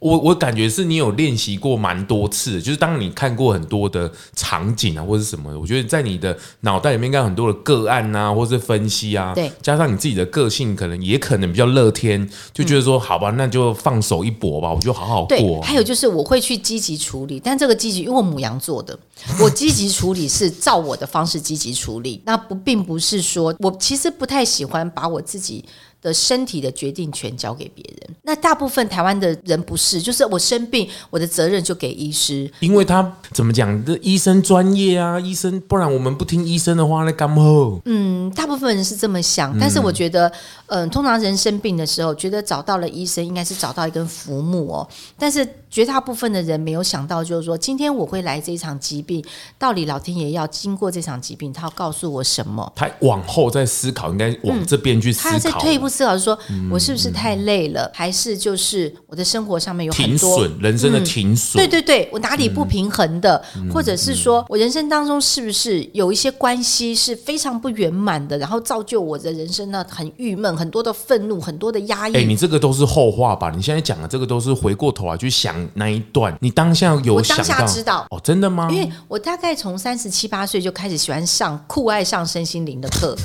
[0.00, 15.28] 我我感觉是你有练习过蛮多次，就是当你看过很多的场景啊，或者什么，我觉得在你的脑袋里面应该有很多的个案啊，或是分析啊，对，加上你自己的个性，可能也可能比较乐天，就觉得说、嗯、好吧，那就放手一搏吧，我就好好过。
[15.28, 18.98] 对，还有就是我会去积极处理，但这个积极，因为我母羊座的，
[19.42, 25.64] 我积极处理是照我的方式积极处理，那不并不是说我其实不太喜欢把我自己。
[26.00, 37.80] 的身体的决定权交给别人，那大部分台湾的人不是，就是我生病，我的责任就给医师，因为他怎么讲，这医生专业啊，医生，不然我们不听医生的话，那干嘛？
[37.84, 40.28] 嗯，大部分人是这么想，但是我觉得，
[40.66, 45.46] 嗯、呃，通常人生病的时候，觉得找到了医生，应该是找到一根浮木哦，但是。
[45.70, 49.22] 绝大部分的人没有想到，就是说，今天我会来这一场疾病，
[49.58, 52.72] 到底老天爷要经过这场疾病，他要告诉我什么？
[52.74, 55.30] 他往后再思考，应该往这边去思考。
[55.30, 61.60] 嗯、他再退一步思考，是说、嗯、我是不是太累了，还是就是我的生活上面有很多停损，人生的停损、嗯？
[61.60, 72.14] 对对对，我哪里不平衡的，嗯、或者是说我人生当中是不是有一些关系是非常不圆满的，然后造就我的人生呢很郁闷，很多的愤怒，很多的压抑。
[72.16, 73.50] 哎，你这个都是后话吧？
[73.54, 75.57] 你现在讲的这个都是回过头来去想。
[75.74, 77.42] 那一段，你当下有想到？
[77.44, 78.68] 我当下知道哦，真的吗？
[78.70, 83.16] 因为我大概从三十七八岁就开始喜欢上酷爱上身心灵的课，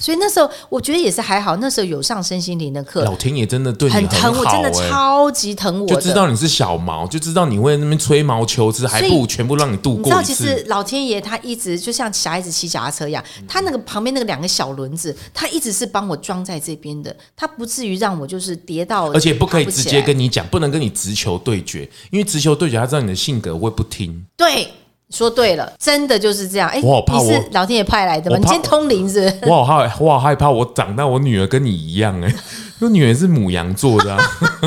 [0.00, 1.56] 所以那时候我觉得也是还好。
[1.56, 5.86] 那时候有上身心灵的课，老天爷真的对你很疼我，真的超级疼我。
[5.86, 10.04] 就知道你是小毛，就知道你会在那边吹毛求疵，还不如全部让你度过。
[10.04, 21.88] 你知道，其实老天爷他一直就像小孩子骑脚踏车一样，他那个旁边那个两个小轮子，他一直是帮我装在这边的，他不至于让我就是跌到，而且不可以直接跟你讲，不能跟你直球对决。
[22.10, 24.24] 因为直球对决，他知道你的性格，我会不听。
[24.36, 24.68] 对，
[25.10, 26.68] 说对了，真的就是这样。
[26.68, 28.36] 哎，我好怕我，你是老天爷派来的吗？
[28.38, 29.50] 你今天通灵是不是？
[29.50, 32.34] 我好害，我好害怕，我长大我女儿跟你一样哎。
[32.80, 34.24] 我女儿是母羊座的，啊，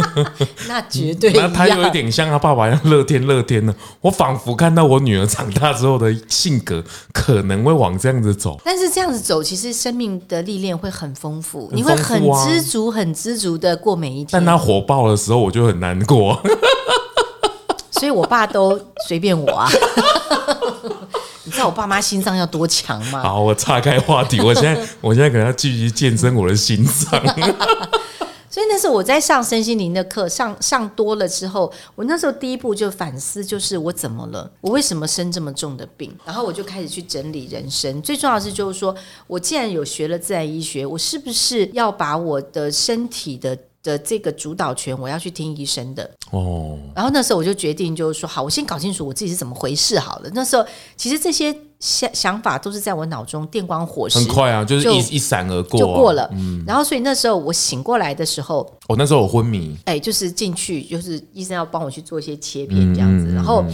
[0.70, 1.34] 那绝对。
[1.34, 3.74] 那她有一点像她爸爸一样乐天乐天的。
[4.02, 8.62] 我仿佛看到我女儿长大之后的性格可能会往这样子走。
[8.64, 14.28] 但是这样子走，其实生命的历练会很丰富，你会很知足、很知足的过每一天。
[14.34, 16.40] 但她火爆的时候，我就很难过。
[18.04, 19.70] 所以我爸都随便我啊。
[21.46, 23.24] 你知道我爸妈心脏要多强吗？
[23.24, 24.42] 好，我岔开话题。
[24.42, 27.26] 我现在， 我现在可能要继续健身我的心脏。
[28.50, 34.52] 所以那时候我在上身心灵的课，上上多了之后，我那时候第一步就反思，就是我怎么了？
[34.60, 36.14] 我为什么生这么重的病？
[36.26, 38.02] 然后我就开始去整理人生。
[38.02, 38.94] 最重要的是，就是说
[39.28, 46.80] 我既然有学了自然医学，我是不是要把我的身体的的这个主导权，我要去听医生的哦。
[46.96, 50.30] 然后那时候我就决定，就是说，好，我先搞清楚我自己是怎么回事好了。
[50.34, 50.66] 那时候
[50.96, 56.30] 其实这些想想法都是在我脑中电光火石，很快啊，就是一一闪而过，就过了。
[56.34, 56.64] 嗯。
[56.66, 63.34] 然后所以那时候我醒过来的时候，哦，那时候我昏迷，哎，就是进去，就是医生要帮我去做一些切片这样子。
[63.34, 63.66] 然后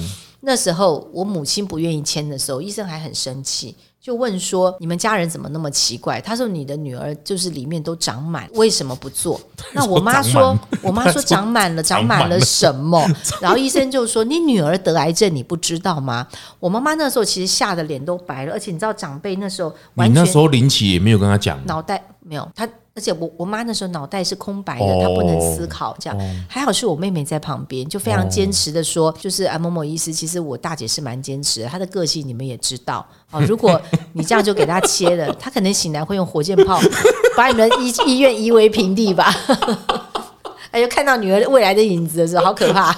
[0.42, 3.76] 那时候我母亲不愿意签的时候，医生还很生气。
[4.02, 6.22] 就问说，你们家人怎么那么奇怪？
[6.22, 9.40] 他说，你的女儿就是里面都长满，为什么不做？
[9.76, 13.06] 那我妈说，我妈说长满了，长满了什么？
[13.42, 16.26] 然后医生就说，你女儿得癌症，你不知道吗？
[16.62, 22.68] 我妈妈那时候其实吓得脸都白了，而且你知道长辈那时候，你那时候林奇也没有跟他讲，脑袋没有他。
[23.00, 33.40] 而且我我妈那时候脑袋是空白的，她不能思考，这样还好是我妹妹在旁边，就非常坚持的说，就是啊某某医师，其实我大姐是蛮坚持的，她的个性你们也知道哦。
[33.48, 33.82] 如果
[34.12, 36.78] 你这样就给她切了，她可能醒来会用火箭炮
[37.38, 39.34] 把你们医 医院夷为平地吧。
[40.72, 42.94] 哎呦，看到女儿未来的影子的时候，好可怕。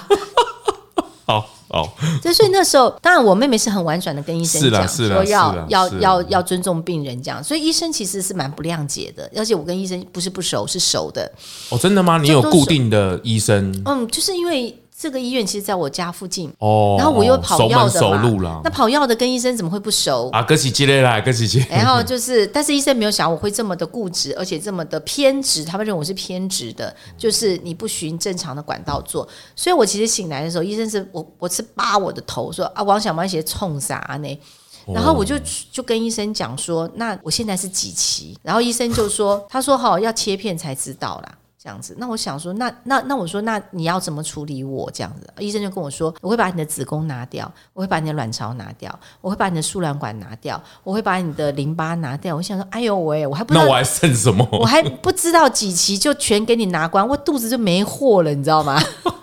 [1.24, 1.48] 好。
[1.72, 1.88] 哦，
[2.22, 11.32] 所以那时候，当然我妹妹是很婉转的跟医生讲，说要要要要尊重病人这样，所以医生其实是蛮不谅解的，而且我跟医生不是不熟，是熟的。
[11.70, 12.18] 哦，真的吗？
[12.18, 13.72] 你有固定的医生？
[13.86, 14.78] 嗯，就是因为。
[15.02, 18.00] 这个医院其实在我家附近哦，然后我又跑药的
[18.38, 20.40] 嘛，那跑药的跟医生怎么会不熟啊？
[20.44, 21.58] 哥起接来，哥起接。
[21.68, 29.26] 然后就是，但是医生没有想我会这么的固执，而且这么的偏执，他们认为我是偏执的，就是你不循正常的管道做。
[29.56, 34.40] 所以我其实醒来的时候，医生是我我是扒我的头说啊，王小曼写冲啥呢？
[34.86, 35.34] 然后我就
[35.72, 38.38] 就跟医生讲说，那我现在是几期？
[38.40, 41.38] 然后医生就说，他说好要切片才知道啦。
[41.62, 45.32] 这样子，那我想说，那那那我说，那你要怎么处理我这样子？
[45.38, 52.34] 医生就跟我说，我会把你的子宫拿掉，我会把你的卵巢拿掉，我会把你的输卵管拿掉，我会把你的淋巴拿掉。
[52.34, 54.44] 我想说，哎呦喂，我还不知道，那我还剩什么？
[54.50, 58.82] 我还不知道几期就全给你拿光，我肚子就没货了，你知道吗？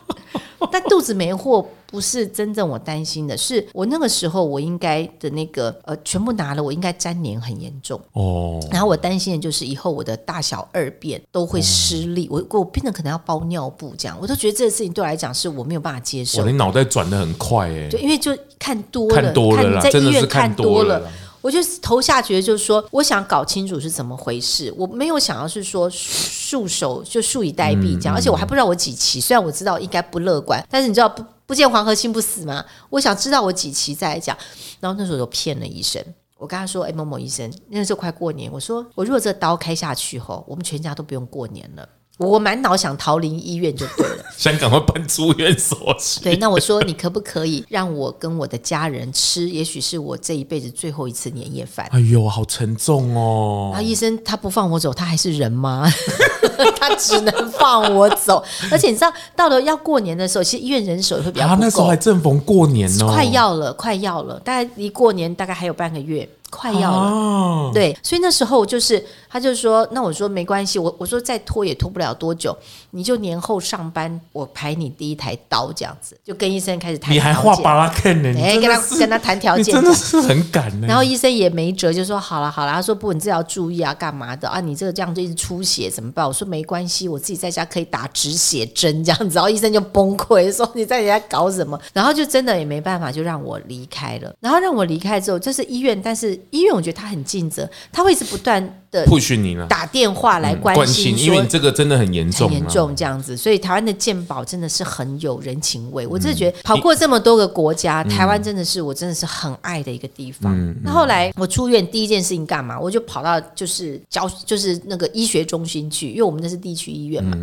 [0.72, 8.60] 但肚子没货不是真正我担心的，是我那个时候我应该的那个呃全部拿了，我应该粘连很严重哦。
[8.72, 16.46] 然后我担心的就是以后我的大小二便都会失利，哦、我我变得可能要包尿布这样，我都觉得这个事情对我来讲是我没有办法接受。
[16.46, 21.10] 你脑袋转的很快哎，对，因为就看多了，看多了，看你在医院看多了。
[21.42, 24.74] 我就投下觉得就是说，我想搞清楚是怎么回事。
[24.78, 29.22] 我没有想要是说束手就束以待毙这样，而且我还不知道我几期。
[29.22, 32.66] 虽然我知道应该不乐观，但是你知道不不见黄河心不死吗？
[32.90, 34.38] 我想知道我几期再来讲。
[34.80, 36.04] 然后那时候我就骗了医生，
[36.38, 41.88] 我跟他说：“哎，某某医生，那时候快过年，我说我如果这刀开下去后，我们全家都不用过年了。”
[42.20, 46.20] 我满脑想逃离医院就对了， 想赶快搬出院所去。
[46.22, 49.50] 对，那我说你可不可以让我跟我的家人吃？
[49.50, 51.88] 也许是我这一辈子最后一次年夜饭。
[51.92, 53.70] 哎呦，好沉重哦！
[53.74, 55.90] 然后医生他不放我走，他还是人吗？
[56.78, 58.44] 他只能放我走。
[58.70, 61.56] 而且你知道，到了要过年的时候，其实医院人手也会比较不够。
[61.56, 66.28] 啊，那时候还正逢过年哦，快要了，快要了，大概离过年大概还有半个月。
[66.52, 72.58] 快要了，哦、对，所以那时候就是，他就说，那我说没关系，我我说再拖也拖不了多久，
[72.92, 77.14] 你就年后上班，我排你第一台刀这样子，就跟医生开始谈。
[77.14, 78.30] 你还画巴拉看呢？
[78.42, 80.88] 哎，跟他跟他谈条件，真的是很赶呢。
[80.88, 84.60] 然后医生也没辙，就说好了好了，他说不，你这要注意啊，干嘛的啊？
[84.60, 86.28] 你这个这样就一直出血怎么办？
[86.28, 89.36] 我说没关系，我自己在家可以打止血针这样子。
[89.36, 91.80] 然后医生就崩溃说你在家搞什么？
[91.94, 94.34] 然后就真的也没办法，就让我离开了。
[94.40, 97.20] 然后让我离开之后，这是医院，但是医院我觉得他很。
[97.30, 103.36] 尽责，他会一直不断的 push 你了，打电话来关心，因为你这个真的很严重，严重这样子。
[103.38, 106.08] 所以台湾的健保真的是很有人情味。
[106.08, 110.76] 我真的觉得跑过这么多个国家，台湾真的是我真的是很爱的一个地方。
[110.84, 112.80] 那后来我出院第一件事情干嘛？
[112.80, 117.38] 我就跑到就是教就是那个医学中心去，因为我们那是地区医院嘛。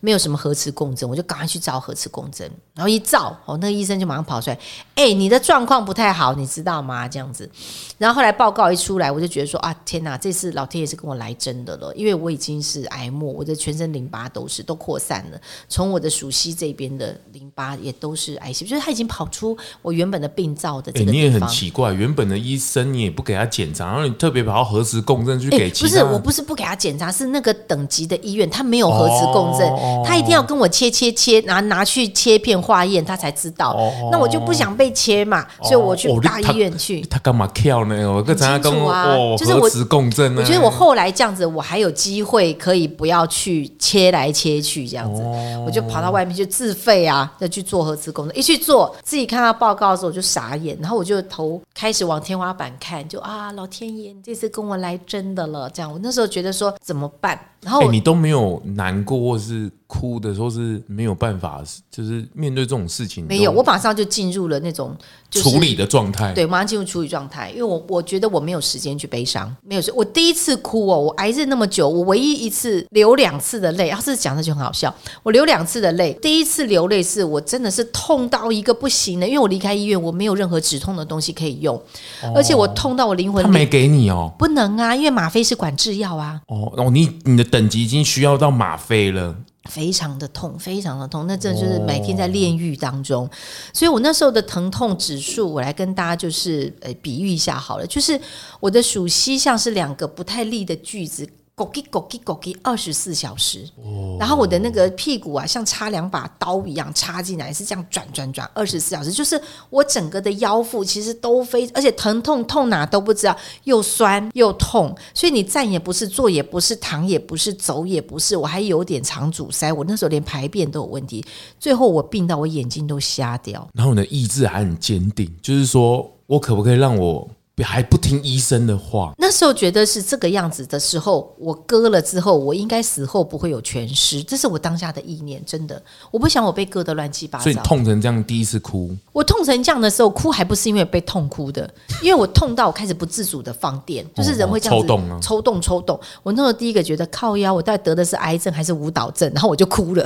[0.00, 4.56] 没有什么核磁共振，我就赶快去照核磁共振，然后一照，哦，那个医生就马上跑出来，
[4.94, 7.08] 哎、欸，你的状况不太好，你知道吗？
[7.08, 7.50] 这样子，
[7.98, 21.14] 然后后来报告一出来，我就觉得说啊，天哪，这次老天爷是跟我来真的了，因为我已经是癌末，我的全身淋巴都是都扩散了，从我的熟悉这边的淋巴也都是癌细胞，就是他已经跑出我原本的病灶的这个地方。
[21.14, 25.68] 欸、你也很奇怪，原本的医生你也不给他检查，然后你特别跑到核磁共振去给。
[25.70, 29.66] 不是，我不是不给他检查，是那个等级的医院他没有核磁共振。
[29.68, 33.76] 哦他一定要跟我切切切，拿拿去切片化验，他才知道。
[34.10, 37.00] 那我就不想被切嘛，所以我去大医院去。
[37.02, 38.10] 他干嘛跳呢？
[38.10, 40.36] 我跟他跟我就是核磁共振。
[40.36, 45.22] 我觉得我后来这样子，我还有机会可以不要去切来切去这样子，
[45.66, 48.38] 我就跑到外面去自费啊，再去做核磁共振。
[48.38, 55.68] 一去做，自己看到报告的时候我就傻眼，然后我就头开始往天花板看，就啊，老天爷，你这次跟我来真的了。
[55.70, 57.38] 这样，我那时候觉得说怎么办？
[57.62, 61.60] 然后、欸、你都没有难过或是哭的时候是没有办法，
[61.90, 63.26] 就是面对这种事情。
[63.26, 64.96] 没有，我马上就进入了那种、
[65.28, 66.32] 就是、处理的状态。
[66.32, 69.82] 对，马上进入处理状态，因为我我觉得我没有时间去悲伤，没有。
[69.96, 74.94] 我第一次哭哦，我癌症那么久，我唯一一次流两次的泪，要是讲的就很好笑。
[75.24, 81.74] 我流两次的泪，第一次流泪是我真的是痛到一个不行的，因为我离开医院，我没有任何止痛的东西可以用，
[82.22, 83.42] 哦、而且我痛到我灵魂。
[83.42, 86.40] 他没给你哦，不能啊，因为吗啡是管制药啊。
[86.46, 87.48] 哦，哦，你你的。
[87.48, 89.34] 等级已经需要到吗啡了，
[89.68, 91.26] 非常的痛，非常的痛。
[91.26, 93.30] 那这就是每天在炼狱当中，哦、
[93.72, 98.20] 所以我那时候的疼痛指数，我来跟大家就是呃比喻一下好了，就是
[98.58, 101.28] 我的属膝像是两个不太利的锯子。
[101.58, 103.68] 狗给狗给狗给二十四小时，
[104.16, 121.24] 然后我的那个屁股啊，像插两把刀一样插进来，是这样转转转二十四小时，就是我整个的腰腹其实都非，而且疼痛痛哪都不知道，又酸又痛，所以你站也不是，坐也不是，躺也不是，走也不是，我还有点肠阻塞，我那时候连排便都有问题，
[121.58, 127.28] 最后我病到我眼睛都瞎掉，然后你的意志还很坚定，就是说我可不可以让我。
[127.64, 135.42] 还不听医生的话，那时候觉得是这个样子的时候，我割了之后，我应该死后不会有全尸，这是我当下的意念。
[135.44, 135.80] 真的，
[136.10, 137.42] 我不想我被割得乱七八糟。
[137.42, 138.96] 所以痛成这样，第一次哭。
[139.12, 141.68] 我痛成这样的时候，哭还不是因为被痛哭的，
[142.02, 145.98] 因为我痛到我开始不自主的放电，就是人会这样子抽动啊，抽动抽动。
[146.22, 149.30] 我那时候第一个觉得靠腰，我到底得的是癌症还是舞蹈症？
[149.34, 150.04] 然后我就哭了。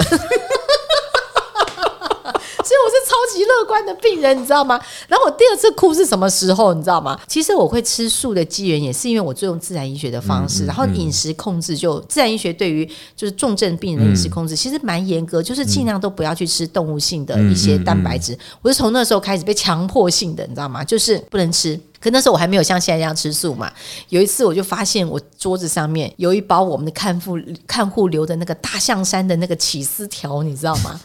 [3.12, 4.80] 超级乐观的病人，你知道吗？
[5.06, 6.72] 然后我第二次哭是什么时候？
[6.72, 7.20] 你知道吗？
[7.28, 18.38] 其实我会吃素的机缘也是因为我做用自然医学的方式，然后饮食控制就自然医学对于就是重症病人的饮食控制其实蛮严格，就是尽量都不要去吃动物性的一些蛋白质。
[18.62, 20.82] 我是从那时候开始被强迫性的，你知道吗？
[20.82, 21.78] 就是不能吃。
[22.00, 23.70] 可那时候我还没有像现在这样吃素嘛。
[24.08, 30.98] 有一次我就发现我桌子上面有一包我们的看护看护留的那个大象山的那个起司条，你知道吗？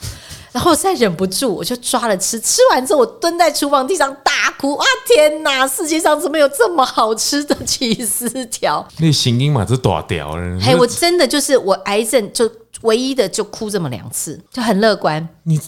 [0.57, 2.39] 然后再忍不住，我就抓了吃。
[2.39, 4.73] 吃完之后，我蹲在厨房地上大哭。
[4.73, 5.67] 啊天哪！
[5.67, 8.83] 世界上怎么有这么好吃的起司条？
[8.97, 10.59] 那声音嘛，是大条了。
[10.65, 12.51] 哎，我真的就是我癌症就
[12.81, 15.29] 唯一的就哭这么两次，就很乐观。
[15.43, 15.59] 你。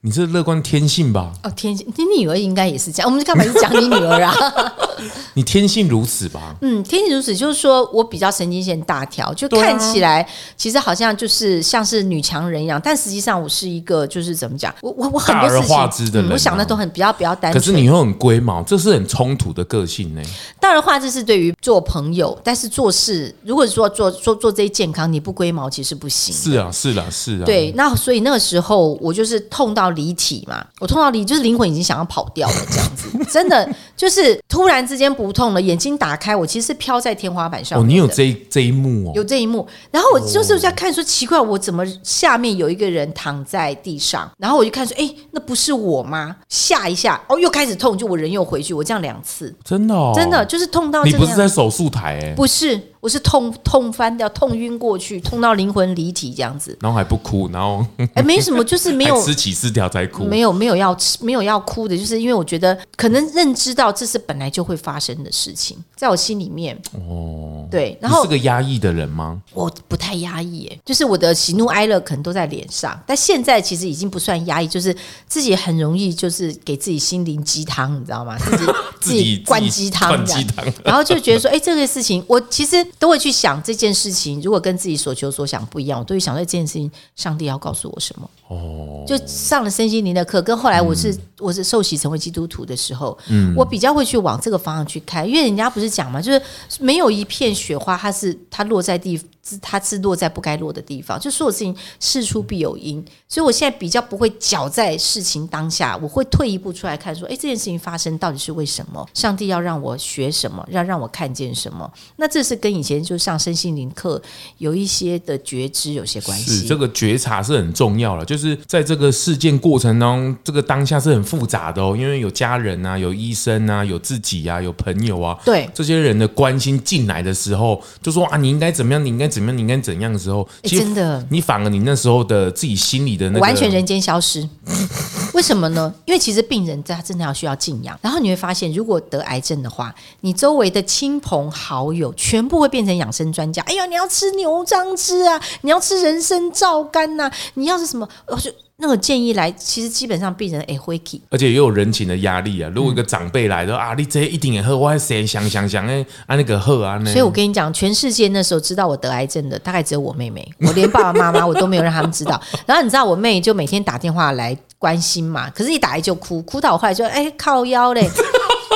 [0.00, 1.32] 你这乐观天性吧？
[1.42, 3.10] 哦，天性，你女儿应该也是这样。
[3.10, 4.32] 我们干嘛是讲你女儿啊？
[5.34, 6.54] 你天性如此吧？
[6.60, 10.26] 嗯，天性如此，就是说我比较神经线大条，就看起来
[10.56, 14.72] 其实好像就是像是女强人一样，但实际上我是一个就是怎么讲？
[14.82, 17.60] 我我我很多事情，化之的人、啊嗯，我想的都很比较比较单纯。
[17.60, 20.22] 可是你又很龟毛，这是很冲突的个性呢。
[20.60, 26.32] 大而化之是对于做朋友，但是做事，如果说做做做这些健康，你不龟毛其实不行。
[26.32, 27.44] 是啊，是啊，是啊。
[27.44, 29.87] 对，那所以那个时候我就是痛到。
[29.90, 37.80] 离体嘛，我痛到离，就是灵魂已经想要跑掉了，这样子， 真的就是突然之间不痛了，眼睛打开，我其实是飘在天花板上。
[37.80, 39.66] 哦，你有这一这一幕哦，有这一幕。
[39.90, 44.30] 然后我就是在看说，奇怪，我怎么下面有一个人躺在地上？
[44.38, 46.36] 然后我就看说，哎，那不是我吗？
[46.48, 51.04] 吓一下，哦，又开始痛，就我人又回去，我这样两次，真的，哦，真的就是痛到。
[51.04, 52.34] 你不是在手术台哎？
[52.34, 52.80] 不是。
[53.00, 69.40] 我是痛痛翻掉，痛晕过去，痛到灵魂离体这样子，然后还不哭，然后哎，没什么，就是没有 吃起司条才哭，没有没有要吃，没有要哭的，就是因为我觉得可能认知到这是本来就会发生的事情，在我心里面哦，对，然后是个压抑的人吗？
[69.54, 74.94] 我不太压抑，哎，就是我的喜怒哀乐可能都在脸上，但现在其实已经不算压抑，就是
[75.28, 78.36] 自己很容易就是给自己心灵鸡汤，你知道吗？
[78.38, 82.87] 自己自己灌鸡汤，灌鸡汤， 然后就觉得说，哎，这个事情我其实。
[82.98, 88.30] 都会去想这件事情，如果跟自己所求所想不一样，我都会想到这件事情，上帝要告诉我什么？
[88.48, 96.40] 哦，就上了身心灵的课，跟后来我是、嗯、我是受洗成为基督徒的时候，嗯，我比较会去往这个方向去看，因为人家不是讲嘛，就是
[96.80, 99.20] 没有一片雪花，它是它落在地。
[99.62, 109.06] 它是落在不该落的地方，就所有事情事出必有因，所以我现在比较不会搅在事情当下，我会退一步出来看，说，哎，这件事情发生到底是为什么？
[109.14, 110.66] 上帝要让我学什么？
[110.70, 111.90] 要让我看见什么？
[112.16, 114.20] 那这是跟以前就上身心灵课
[114.58, 116.50] 有一些的觉知有些关系。
[116.50, 129.04] 是这个觉察是很重要了，就是在这个事件过程当中，这个当下是很复杂的哦，因为有家人啊，有医生啊，有自己啊，有朋友啊，对这些人的关心进来的时候，就说啊，你应该怎么样？
[129.04, 129.37] 你应该怎么样？
[129.38, 134.46] 怎么样你应该怎样的时候，其实真的，你反而你那时候的自己心里的那个完全人间消失，
[135.32, 135.94] 为什么呢？
[136.06, 143.62] 因为其实病人他真的要需要静养，然后你会发现，如果得癌症的话，你周围的亲朋好友全部会变成养生专家。
[143.62, 148.50] 哎呀，你要吃牛樟汁啊，你要吃人参皂苷呐，你要是什么，我就。
[148.80, 152.70] 那个建议来，其实基本上病人哎会去，而且也有人情的压力啊。
[152.72, 156.96] 如果一个长辈来说、嗯、啊，你这一定也喝，我还先想想想哎，啊那个喝啊。
[157.04, 162.40] 所以我跟你讲，全世界那时候知道我得癌症的，大概只有我妹妹， 我连爸爸妈妈我都没有让他们知道。
[162.66, 168.08] 然后你知道我妹就每天打电话来关心嘛，可是一打来就哭，哭到我后来就哎靠腰嘞。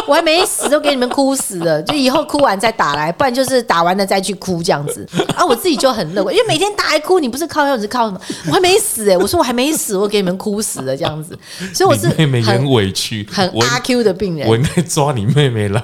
[0.07, 1.83] 我还没死，都给你们哭死了。
[1.83, 5.07] 就以后哭完再打来，不然就是打完了再去哭这样子。
[5.35, 8.21] 啊，我自己就很乐观，因为每天打来哭，你不是靠药，你是靠什么？
[8.49, 11.39] 我还没死哎、欸，我说我还没死，我给你们哭死了这样子。
[11.75, 14.49] 所以我是妹妹很委屈，很阿 Q 的病人。
[14.49, 15.83] 我应该抓你妹妹来。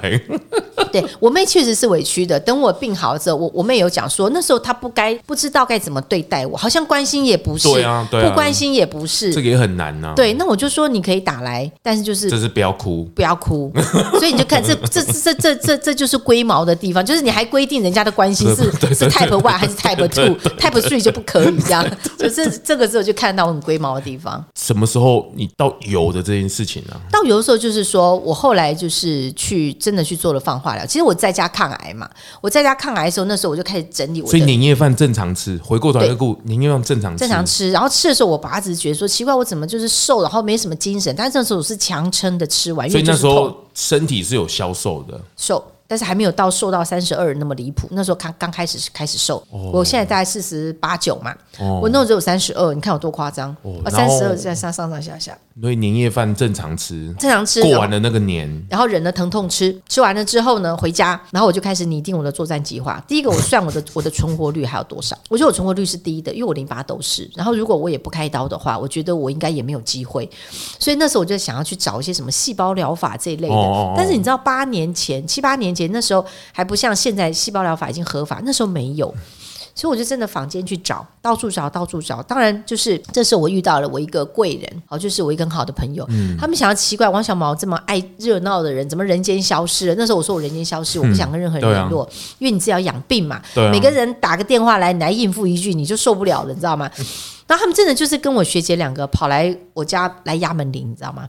[0.90, 2.40] 对我妹确实是委屈的。
[2.40, 10.14] 等我病好了之后，我我妹有讲说，那时候她不该不知道该怎么对待我，好像关心也不是，对啊，对啊，不关心也不是，这个也很难呐、啊。
[10.16, 13.70] 对，那我就说你可以打来，但是就是就是不要哭，不要哭。
[14.18, 21.88] 所以你就看这这这这这这这就是龟毛的地方，就是你还规定人家的关系是是 Type One 还是 Type Two，Type Three 就不可以这样。
[22.18, 24.44] 就是这个时候就看到很龟毛的地方。
[24.58, 27.00] 什么时候你到油的这件事情呢、啊？
[27.10, 30.84] 到油的时候就是说我后来就是去真的去做了放化疗。
[30.84, 32.08] 其实我在家抗癌嘛，
[32.40, 34.28] 我在家抗癌的时候，那时候我就开始整理我。
[34.28, 37.70] 所以年夜饭正常吃，回过头来顾年夜饭正常吃正常吃。
[37.70, 41.14] 然后吃的时候，我爸只是觉得说奇怪，我怎么就是瘦，然后没什么精神。
[41.16, 43.56] 但是那时候我是强撑的吃完，所以那时候
[43.88, 45.18] 身体是有消瘦的。
[45.34, 45.64] 瘦。
[45.88, 53.56] 但是还没有到瘦到三十二那么离谱，那时候刚刚开始是开始瘦，哦、我现在大概四十八九嘛，哦、我那时候只有三十二，你看有多夸张？
[53.90, 55.36] 三十二在上上上下下。
[55.60, 63.02] 所以年夜饭正常吃，正常吃，过完了那个年，然后忍了疼痛吃，吃完了之后呢，回家，然后我就开始拟定我的作战计划。
[63.08, 65.18] 第一个，我算我的 我的存活率还有多少？
[65.28, 67.28] 我觉得我存活率是低的，因为我淋巴都是。
[67.34, 70.30] 然后如果我也不开刀的话，我觉得我应该也没有机会。
[70.78, 73.54] 所以那时候我就想要去找一些什么细胞疗法这一类的。
[73.54, 76.18] 哦、但是你知道，八年前、七八年前那时候。
[76.52, 79.14] 还不像现在，细胞疗法已经合法，那时候没有，
[79.74, 82.20] 所以我就真的坊间去找，到处找，到处找。
[82.22, 86.04] 当然，就是这时候我遇到了我一个贵人，哦，就是我一个很好的朋友。
[86.08, 89.94] 嗯，他们想要奇怪，王小毛这么爱热闹的人，怎么人间消失了？
[89.96, 93.36] 那时候我说我人间消失，我不想跟任何人联络，嗯啊、因为你自己要养病嘛。
[93.54, 96.90] 啊，每个人打个电话来，你来应付一句，你就受不了了，你知道吗？
[97.46, 101.26] 然后他们真的就是跟我学姐两个跑来我家来压门铃，你知道吗？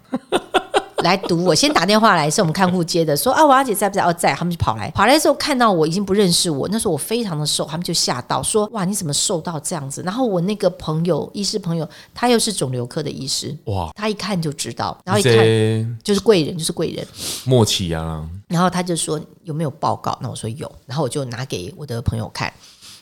[1.04, 4.04] 来堵我，先打电话来，是我们看护接的，说啊，王姐在不在？
[4.04, 4.34] 哦，在。
[4.34, 10.02] 他们就跑来，跑来的时候看到我已经不认识我，那时候我非常的瘦，他们就吓到，说哇，你怎么瘦到这样子？
[10.04, 17.06] 然后我那个朋友，医师朋友，他又是肿瘤科的医师，哇，他一看就知道，然后一看就是贵人，就是贵人，
[17.44, 18.26] 默契啊。
[18.48, 20.18] 然后他就说有没有报告？
[20.22, 22.52] 那我说有，然后我就拿给我的朋友看。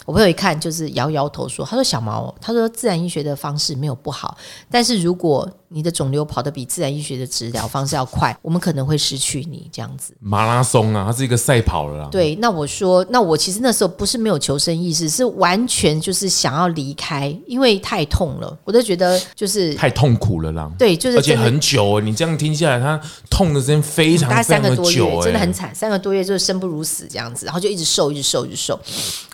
[0.05, 4.37] 我朋友一看就是摇摇头说：“他说小毛，他说自然医学的方式没有不好，
[4.71, 12.09] 但是如果你的肿瘤跑得比自然医学的治疗方式要快，我们可能会失去你这样子。”马拉松啊，它是一个赛跑了啦。
[12.11, 20.71] 对，那我说，那我其实那时候不是没有求生意识，是完全就是想要离开，因为太痛了，我都觉得就是太痛苦了啦。
[20.77, 22.99] 对，就是而且很久，你这样听下来，他
[23.29, 28.79] 痛的时间非常、嗯、大概三个多月，真的很惨，三个多月就是生不如死这样子，然后就一直瘦，一直瘦，一直瘦。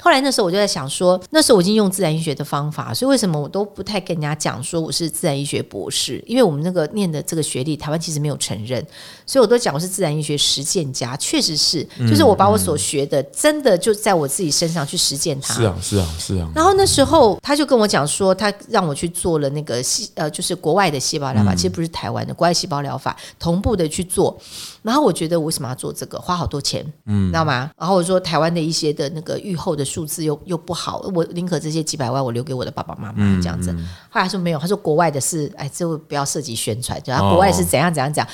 [0.02, 6.23] 后来那时候我就在想说，那时候我已经用自然医学的方法，所以为什么我都不太跟人家讲说我是自然医学博士？
[6.26, 8.86] 因为我们那个念的这个学历，台湾其实没有承认，
[9.26, 15.54] 所以我都讲我是自然医学实践家，确实是，就是我把我所学的真的就在我自己身上去实践它。
[15.54, 16.50] 是啊，是啊，是啊。
[16.56, 24.38] 然后那时候他就跟我讲说，他让我去做了那个细呃，就是国外的细胞疗法，其实不是台湾的国外细胞疗法，同步的去做。
[24.84, 27.72] 然后我觉得我为什么要做这个，花好多钱，嗯，知道吗？
[27.78, 33.74] 然后我说台湾的一些的那个预后的数字又又不好，我宁可这些几百万我留给我的爸爸妈妈这样子。
[34.10, 38.28] 后来说没有，他说国外的是，哎，这不要涉及宣传，就他国外是怎样怎样讲。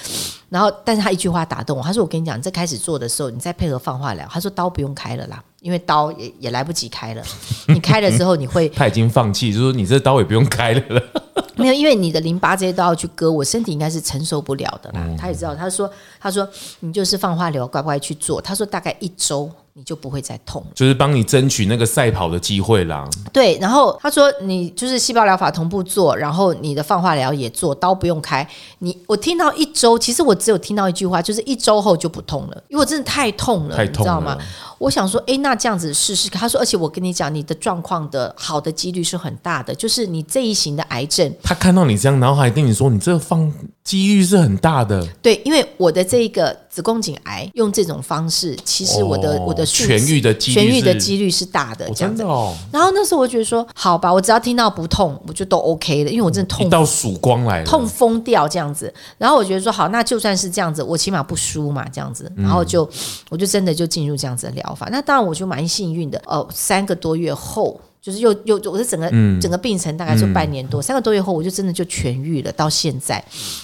[0.50, 7.24] 然后，但是他一句话打动我，他说：“我跟你讲，这开始做的时候，你再配合放化疗，他说刀不用开了啦，因为刀也也来不及开了。
[7.68, 10.82] 你开了之后，你会 他已经放弃，就是说你这刀也不用开了。
[11.56, 15.06] 没有，因为你的淋巴这些都要去割，我身体应该是承受不了的啦。
[15.18, 16.48] 他也知道，他说，他说
[16.80, 18.42] 你就是放化疗，乖乖去做。
[18.42, 23.08] 他说大概一周。”你就不会再痛，就是帮你争取那个赛跑的机会啦。
[23.32, 28.46] 对，然后他说你就是细胞疗法同步做，然后你的放化疗也做，刀不用开。
[28.80, 34.38] 你我听到一周，其实我只有听到一句话，就是一周后就不痛了，因为我真的太痛了，太痛了，你知道吗？
[34.80, 36.40] 我想说，哎，那这样子试试看。
[36.40, 41.32] 他说，而且我跟你讲，你的状况的好的几率是很大的，就是你这一型的癌症。
[41.44, 43.52] 他看到你这样，然后还跟你说，你这个放
[43.84, 45.06] 几率是很大的。
[45.22, 52.24] 对，因为我的这个子宫颈癌用这种方式，其实我的、哦、我的痊愈的几率痊愈的几率是大的，这样子。
[52.24, 58.94] 哦、然后那时候我觉得说，好吧，我只要听到不痛，我就都 OK 了，因为我真的痛到曙光来了，痛疯掉这样子。
[59.18, 62.32] 然后我觉得说，好，那就算是这样子，我起码不输嘛，这样子。
[62.38, 62.90] 然后就、嗯、
[63.30, 64.88] 我就真的就进入这样子的疗法。
[64.92, 67.80] 那当然我就蛮幸运的哦，三个多月后。
[68.02, 72.52] 就是又又，我是整个、嗯、整个病程大概就半年多，嗯、三个多月后我就真的就痊愈了。
[72.54, 73.22] 到现在，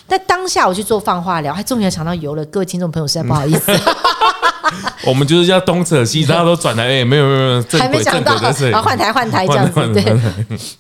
[0.10, 2.43] 但当下我去做放化疗，还终于想到油了。
[2.47, 3.72] 各位听众朋友，实在不好意思。
[3.72, 3.80] 嗯
[5.05, 10.03] 我们就是要东扯西， 大家都转来，哎，没有没有没有，还没想到，然后换台换台这样子，对。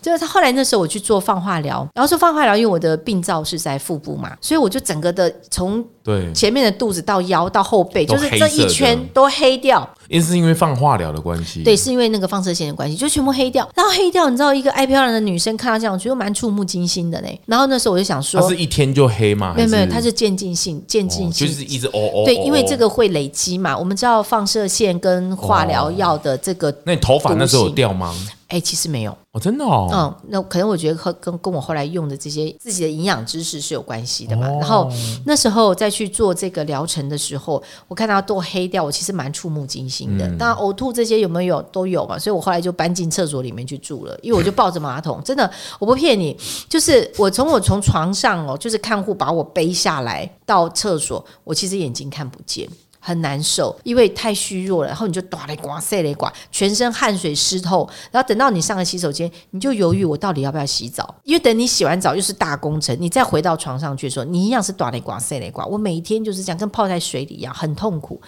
[0.01, 9.87] 就是他后来那时候我去做放化疗，然后说放化疗，因为我的病灶是在腹部嘛，所以我就整个的从对前面的肚子到腰到后背，就是这一圈都黑掉。
[10.07, 13.67] 因是因为放化疗的关系，对，是因为那个放射线的关系，就全部黑掉。
[13.75, 17.27] 然后黑掉，你知道，一个爱漂亮的女生看到这样，我觉得蛮触目惊心的呢。
[17.47, 19.53] 然后那时候我就想说，它是一天就黑吗？
[19.55, 22.21] 没有没有，它是渐进性，渐进性，就是一直哦哦。
[22.23, 23.74] 对，因为这个会累积嘛。
[23.75, 28.15] 嘛，我们知道放射线跟化疗药的这个、哦，那你头发那时候有掉吗？
[28.47, 29.89] 哎，其实没有哦，真的哦。
[29.91, 34.47] 嗯，那可能我觉得和跟跟我后来用的这些自己的营养知识是有关系的嘛。
[34.47, 34.87] 哦、然后
[35.25, 40.29] 那时候再去做这个疗程的时候，我看到都黑掉，我其实蛮触目惊心的。
[40.37, 45.49] 当然呕吐这些有没有都有嘛，所以我后来就搬进厕所里面去住了，因为我就抱着马桶，真的
[45.79, 46.37] 我不骗你，
[46.69, 52.69] 就是我从我从床上哦，就是看护把我背下来到厕所，我其实眼睛看不见。
[53.05, 68.19] 很难受，因为太虚弱了，然后你就哆来呱塞来呱，全身汗水湿透，然后等到你上了洗手间，你就犹豫我到底要不要洗澡，因为等你洗完澡又是大工程，你再回到床上去说，你一样是哆来呱塞来呱，我每一天就是这样，跟泡在水里一样，很痛苦。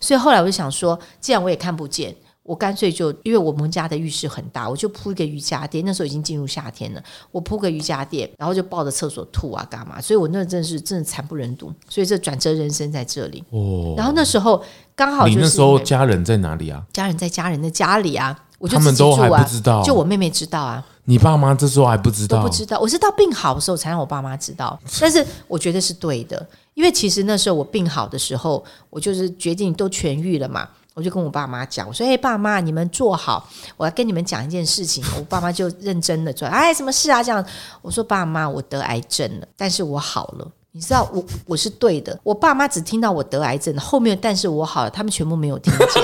[0.00, 2.12] 所以后来我就想说，既然我也看不见。
[2.46, 5.84] 我干脆就，因为我们家的浴室很大，我就铺一个瑜伽垫。
[5.84, 10.00] 那时候已经进入夏天了，我铺个瑜伽垫，然后就抱着厕所吐啊，干嘛？
[10.00, 11.72] 所以我那真的是真的惨不忍睹。
[11.88, 13.42] 所以这转折人生在这里。
[13.50, 13.94] 哦。
[13.96, 14.62] 然后那时候
[14.94, 16.82] 刚好，就是，你那时候家人在哪里啊？
[16.92, 20.86] 家人在家人的家里啊，我就他们都还不知道，就我妹妹知道啊。
[21.08, 22.38] 你爸妈这时候还不知道？
[22.38, 22.78] 都不知道。
[22.80, 24.78] 我是到病好的时候才让我爸妈知道。
[25.00, 30.68] 但是我觉得是对的，因为其实那时候我病好的时候，我就是决定都痊愈了嘛。
[30.96, 37.44] 我就跟我爸妈讲，我说：“哎，爸妈，你们坐好，我要跟你们讲一件事情。”我爸妈就认真的说：“哎，什么事啊？”这样，
[37.82, 40.50] 我说：“爸妈，我得癌症了，但是我好了。
[40.72, 42.18] 你知道，我我是对的。
[42.22, 46.02] 我爸妈只听到我得癌症，后面但是我好了，他们全部没有听见。”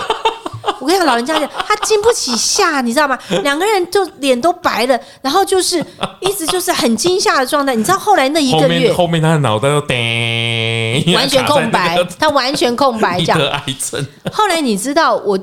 [0.80, 3.18] 我跟你讲，老人家讲，他经不起吓，你知道吗？
[3.42, 5.84] 两个人就脸都白了，然后就是
[6.20, 7.74] 一直就是很惊吓的状态。
[7.74, 13.62] 你知道后来那一个月，后面，他的脑袋都叮，完全空白， 他完全空白，这样。
[14.32, 15.38] 后来你知道我。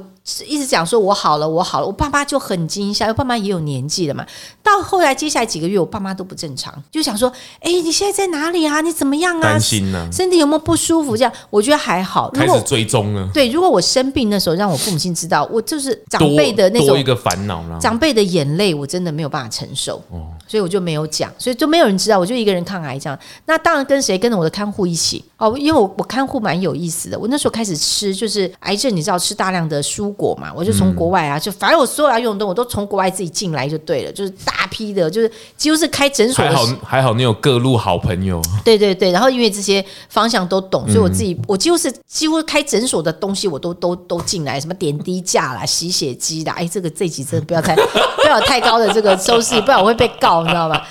[0.45, 4.25] 一直讲说我好了，我好了，我爸妈就很惊吓，因为爸妈也有年纪了嘛。
[4.61, 8.82] 到后来接下来几个月，我爸妈都不正常，就想说：“哎，你现在在哪里啊？
[8.82, 9.41] 你怎么样啊？
[9.41, 10.07] 担心呢？
[10.11, 12.30] 身体有没有不舒服？”这样我觉得还好。
[12.30, 13.27] 开始追踪了。
[13.34, 17.80] 对，如果我生病那时候让我父母亲知道，我就是长辈的那种多一个烦恼了。
[17.80, 23.17] 长辈的眼泪，我真的没有办法承受，哦、所以我就没有讲，所以就没有人知道，我就一个人抗癌这样。
[23.45, 24.19] 那当然跟谁？
[24.19, 27.17] 跟着我的看护一起哦，因为我我看护蛮有意思的。
[27.17, 30.89] 我那时候开始吃，就是癌症，你知道吃大量的蔬果嘛，我就从。
[30.99, 36.51] 国外啊，就反正我所有要用的东西，我都从国外自己进来就对了，就是大批的，就是几乎是开诊所的。
[36.51, 38.41] 还好还好，你有各路好朋友。
[38.65, 47.74] 对对对，然后因为这些方向都懂，所以我自己、嗯、我几乎是几乎开诊所的东西我都都都进来，什么点滴架啦、洗血机啦，哎，这个这集真的不要太
[48.22, 50.82] 不要太高的这个收视，不然我会被告，你知道吗？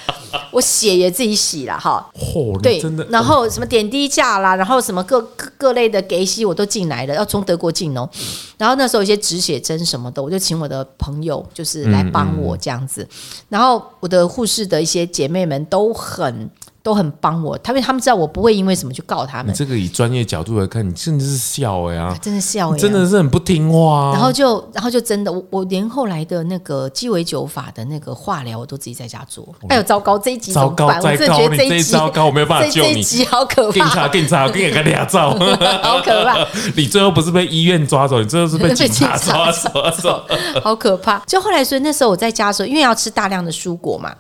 [0.51, 2.07] 我血也自己洗了哈。
[2.15, 3.05] 嚯，对，真的。
[3.11, 8.09] 然后什么点滴架啦，然后什么各各各类的给息我都进来了，要从德国进哦。
[8.59, 13.09] 然后那时候有些止血针什么的，我就请我的朋友就是来帮我这样子。
[13.49, 16.49] 然后我的护士的一些姐妹们都很。
[16.83, 19.53] 都很帮我，他们他们知道我不会因为什么去告他们。
[19.55, 24.13] 这个以专业角度来看，你真的是笑哎呀，真的笑哎，真的是很不听话。
[24.13, 29.47] 然后就然后就真的，我我连后来的那个鸡尾酒法的那个化疗，我都自己在家做。
[29.69, 32.95] 哎呦，糟糕，这一集糟糕，糟糕，你这一糟糕，我没有办法救你。
[32.95, 35.31] 这一集好可怕，警察，警察，给你个俩照，
[35.83, 36.47] 好可怕。
[36.75, 40.25] 你最后不是被医院抓走，你最后是被 警察抓走，
[40.63, 41.19] 好可怕。
[41.27, 44.15] 就后来所以那时候我在家的时候，因为要吃大量的蔬果嘛。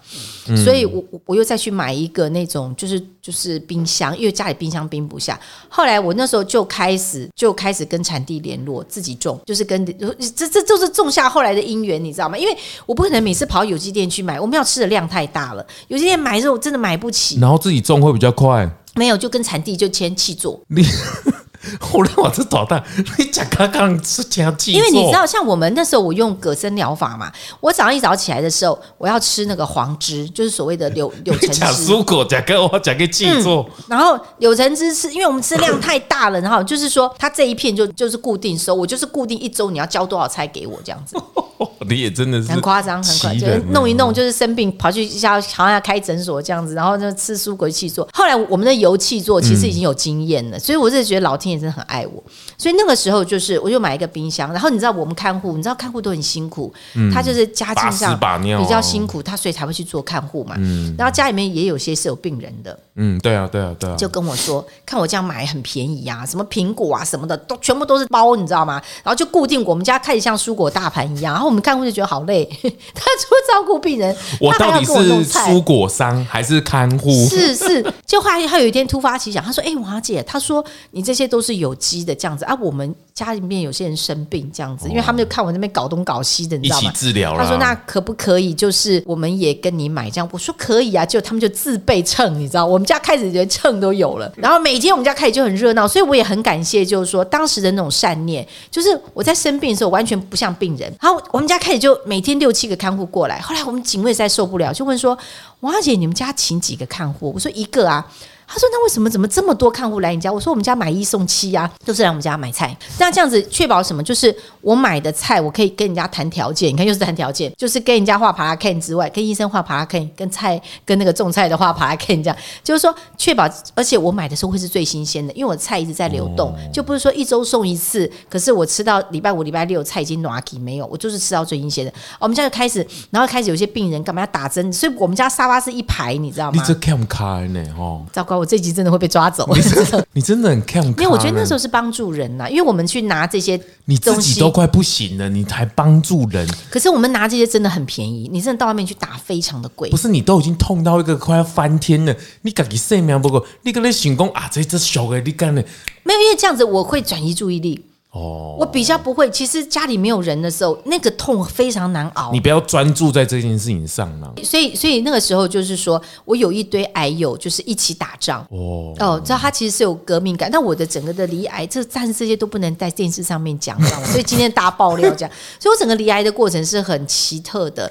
[0.57, 5.39] 所以我我又再去买一个那种就是就是冰箱，因为家里冰箱冰不下。
[5.69, 12.39] 后来我那时候就开始就开始跟产地联络，自己种，就是跟这这就是种下后来的因缘，你知道吗？
[12.39, 17.39] 因为我不可能每次跑有机店去买，我们要吃的量太大了，有机店买肉真的买不起。
[17.41, 20.61] 然后自己种会比较快，没有就跟产地就签契作。
[21.81, 22.83] 后来我是捣蛋，
[23.19, 31.59] 你讲刚刚是讲记，因为你知道，像我们那时候我用葛森疗法嘛，我早上一早起来的时候，我要吃那个黄汁，就是所谓的柳 柳橙汁。
[31.59, 33.69] 讲蔬果，讲个我讲个记住。
[33.89, 41.17] 然后柳橙汁是因为我们吃量太大了，然后就是说它这一片就就是固定收，我就是固定一周你要交多少菜给我这样子。
[41.87, 48.09] 你也真的是很夸张，很夸张，就是弄一弄就是生病跑去一下好像要开诊所这样子，然后就吃蔬果气做。
[48.13, 52.23] 后来我们的油气做其实已经有经验了，嗯、所以我是觉得老天爷真的很爱我。
[52.57, 60.57] 所以那个时候就是我就买一个冰箱，然后你知道我们看护，你知道看护都很辛苦，嗯、他就是家境上比较辛苦，他所以才会去做看护嘛。
[60.59, 62.79] 嗯、然后家里面也有些是有病人的。
[62.97, 68.83] 嗯，对啊，对啊，对啊，就跟我说，看我这样买很便宜啊，什么苹果啊什么的，都全部都是包，你知道吗？
[69.05, 74.93] 然后就固定我们家开始像蔬果大盘一样，然后我们看护就觉得好累， 他除了照顾病人，我到底是
[75.27, 77.11] 蔬果商还是看护？
[77.29, 86.93] 是是，就后来他有一天突发奇想，他说：“哎，王小姐，他说你这些都是有机的这样子啊，我们。”家里面有些人生病这样子，因为他们就看我那边搞东搞西的，你知道吗？
[86.95, 87.37] 治疗。
[87.37, 88.55] 他说：“那可不可以？
[88.55, 94.33] 就是我们也跟你买这样。”我说：“可以啊。”就他们就自备秤，你知道，我们家开始连秤都有了。
[94.39, 100.93] 然后每天我们家开始就很热闹，所以我也很感谢，就是说当时的那种善念，就是我在生病的时候完全不像病人。
[101.01, 103.41] 然后我们家开始就每天六七个看护过来。
[103.41, 105.19] 后来我们警卫实在受不了，就问说
[105.61, 108.07] ：“王小姐，你们家请几个看护？”我说：“一个啊。”
[108.49, 112.75] 他说：“那为什么怎么这么多看护来你家？”我说：“我们家买一送七呀、啊，都是来我们家买菜。
[112.99, 114.03] 那这样子确保什么？
[114.03, 116.73] 就是我买的菜，我可以跟人家谈条件。
[116.73, 128.11] 你看，又是谈条件，就是跟人家画爬拉 K 之外，跟医生画爬拉 K，跟菜跟那个种菜的画爬拉 K 这样，就是说确保，而且我买的时候会是最新鲜的，因为我菜一直在流动，就不是说一周送一次。
[128.31, 131.93] 可是我吃到礼拜五、礼拜六菜已经暖起没有，我就是吃到最新鲜的。
[132.19, 136.53] 我们家就开始，然后开始有些病人干嘛要打针，所以我们家沙发是一排，你知道吗？
[136.55, 137.63] 你这看不开呢？
[137.79, 139.29] 哦，糟糕，我这集真的会被抓。
[139.29, 146.49] 走，你真 的，你真的很看，因为我觉得那时候是帮助人呐，因为我们去拿这些，你自己都快不行了，你还帮助人。
[146.71, 149.91] 可是我们拿这些真的很便宜，你真的到外面去打非常的贵。
[149.91, 155.63] 不是你都已经痛到一个快要翻天了，你自己生命不够，你跟那醒工啊，这这小的你干的
[156.05, 157.85] 没有，因为这样子我会转移注意力。
[158.19, 159.31] 哦，我比较不会。
[159.31, 162.33] 其实家里没有人的时候，那个痛非常难熬。
[162.33, 164.35] 你不要专注在这件事情上了。
[164.43, 168.45] 所以，所以那个时候就是说我有一堆癌友，就是一起打仗。
[168.51, 170.51] 哦哦，知道他其实是有革命感。
[170.51, 174.07] 但我的整个的离癌，这暂时这些都不能在电视上面讲，知道吗？
[174.07, 175.31] 所以今天大爆料这样。
[175.61, 177.91] 所以我整个离癌的过程是很奇特的。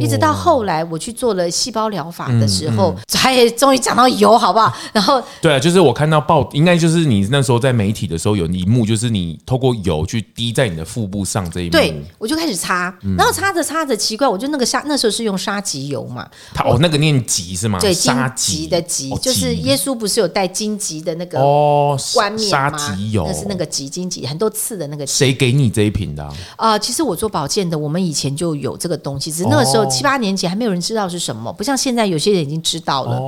[0.00, 4.72] 一直到后来我去做了细胞疗法的时候，才终于讲到油，好不好？
[4.92, 17.78] 然后对啊，就是我看到报，应该就是你那时候在媒体的时候有一幕，就是你透过油去滴在你的腹部上这一幕，对，我就开始擦，然后擦着擦着，奇怪，我就那个沙那时候是用沙棘油嘛，它哦那个念棘是吗？
[17.80, 22.50] 对，沙棘的棘，就是耶稣不是有带荆棘的那个哦冠冕吗？
[22.50, 25.06] 沙棘油，那是那个棘荆棘很多刺的那个。
[25.06, 26.28] 谁给你这一瓶的？
[26.56, 33.20] 啊，其实我做保健的，我们以前就有这个东西，只是那个时候七八年前还没有人知道是什么，不像现在有些人已经知道了。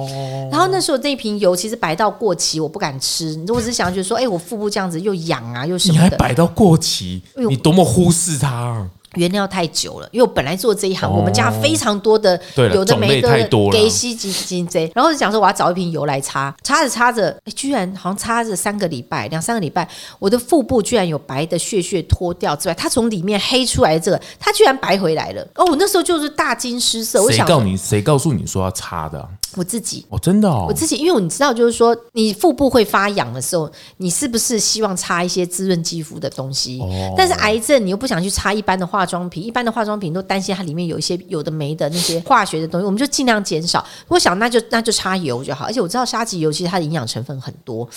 [0.50, 7.22] 然后那时候那瓶油其实白到过期，我不敢吃，我只是想觉得说，哎，我腹部这样子又痒啊，又什么的，摆到过期。
[7.48, 8.90] 你多么忽视它啊！
[9.14, 19.88] 原料太久了，因为我本来做这一行，我们家非常多的，有的没的，给洗几斤这，然后就讲说我要找一瓶油来擦，擦着擦着，哎，居然好像擦着三个礼拜，两三个礼拜，
[20.18, 25.42] 我的腹部居然有白的血血脱掉之外，它从里面黑出来的这个，它居然白回来了。
[25.54, 27.20] 哦，我那时候就是大惊失色。
[27.30, 27.76] 谁告你？
[27.76, 29.28] 谁告诉你说要擦的？
[29.56, 30.06] 我自己。
[30.08, 36.80] 哦，真的哦，我自己，因为你知道，就是说你腹部会发痒的时候，你是不是希望擦一些滋润肌肤的东西？
[36.80, 37.14] 哦。
[37.16, 43.82] 但是癌症你又不想去擦一般的化妆品，一般的化妆品都担心它里面有一些有的没的那些 化学的东西，我们就尽量减少。
[44.08, 47.88] 我想那就那就擦油就好，而且我知道沙棘油其实它的营养成分很多，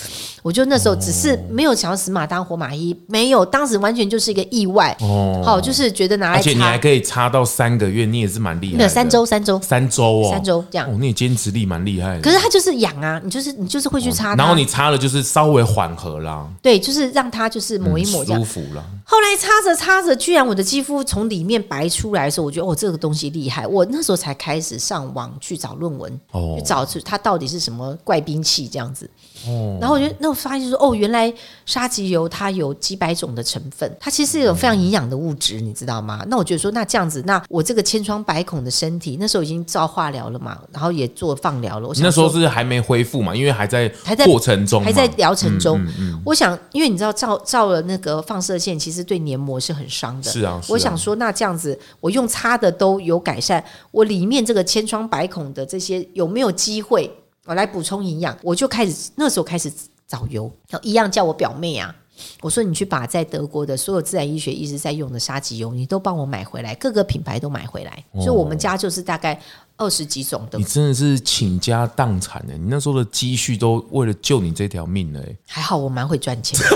[0.42, 4.96] 我就那时候只是没有想要死马当活马医，没有，当时完全就是一个意外。
[5.02, 8.88] 哦，好，就是觉得拿来，而且你还可以擦到三个月，你也是蛮厉害的。
[8.88, 10.90] 三周，三周，三周哦，三周这样。
[10.90, 12.22] 哦，你坚持力蛮厉害的。
[12.22, 16.48] 可是它就是痒啊，你就是你就是会去擦，然后你擦了就是稍微缓和啦。
[16.62, 18.86] 对，就是让它就是抹一抹这样，舒服了。
[19.14, 23.68] 后来擦着擦着，居然我的肌肤从里面白出来的时候，我觉得哦，这个东西厉害。
[23.68, 29.08] 我那时候才开始上网去找论文，哦，去找出它到底是什么怪兵器这样子。
[29.48, 31.34] 哦，然后我觉得那我发现说，哦，原来
[31.66, 36.24] 沙棘油它有几百种的成分，它其实是一种非常营养的物质，你知道吗？
[36.28, 41.90] 那我觉得说，那这样子，那我这个千疮百孔的身体，那时候已经照化疗了嘛，然后也做放疗了。
[41.98, 45.80] 那时候是还没恢复嘛，因为还在还在过程中，还在疗程中。
[45.80, 50.32] 嗯嗯嗯、我想，因为你知道，照照了那个放射线，其实对黏膜是很伤的。
[50.32, 57.12] 是啊，是啊，我想说，那这样子，我用擦的都有改善，我里面这个千疮百孔的这些有没有机会？
[57.46, 59.72] 我来补充营养，我就开始那时候开始
[60.08, 61.94] 找油，一样叫我表妹啊，
[62.42, 69.38] 我说你去把在德国的所有自然医学一直在用的沙棘油，你都帮我买回来，各个品牌都买回来，所以我们家就是大概
[69.78, 70.58] 二十几种的。
[70.58, 75.20] 你真的是倾家荡产的，你那时候的积蓄都为了救你这条命了。
[75.48, 76.60] 还好我蛮会赚钱。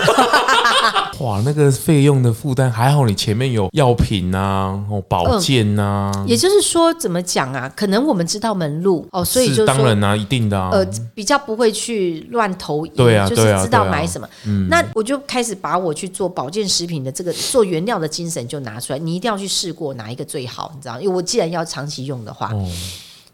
[1.19, 6.27] 哇，那个费用的负担还好，你前面有药品呐、啊，哦，保健呐、啊嗯。
[6.27, 7.71] 也就是说，怎么讲啊？
[7.75, 10.69] 可能我们知道门路哦，所以就是当然啊，一定的啊。
[10.71, 10.85] 呃，
[11.15, 14.29] 比较不会去乱投医，对啊，就是知道买什么。
[14.45, 21.01] 嗯，那我就开始把我去做保健食品的这个做原料的精神就拿出来，你一定要去试过哪一个最好，你知道？
[21.01, 22.51] 因为我既然要长期用的话。
[22.53, 22.69] 哦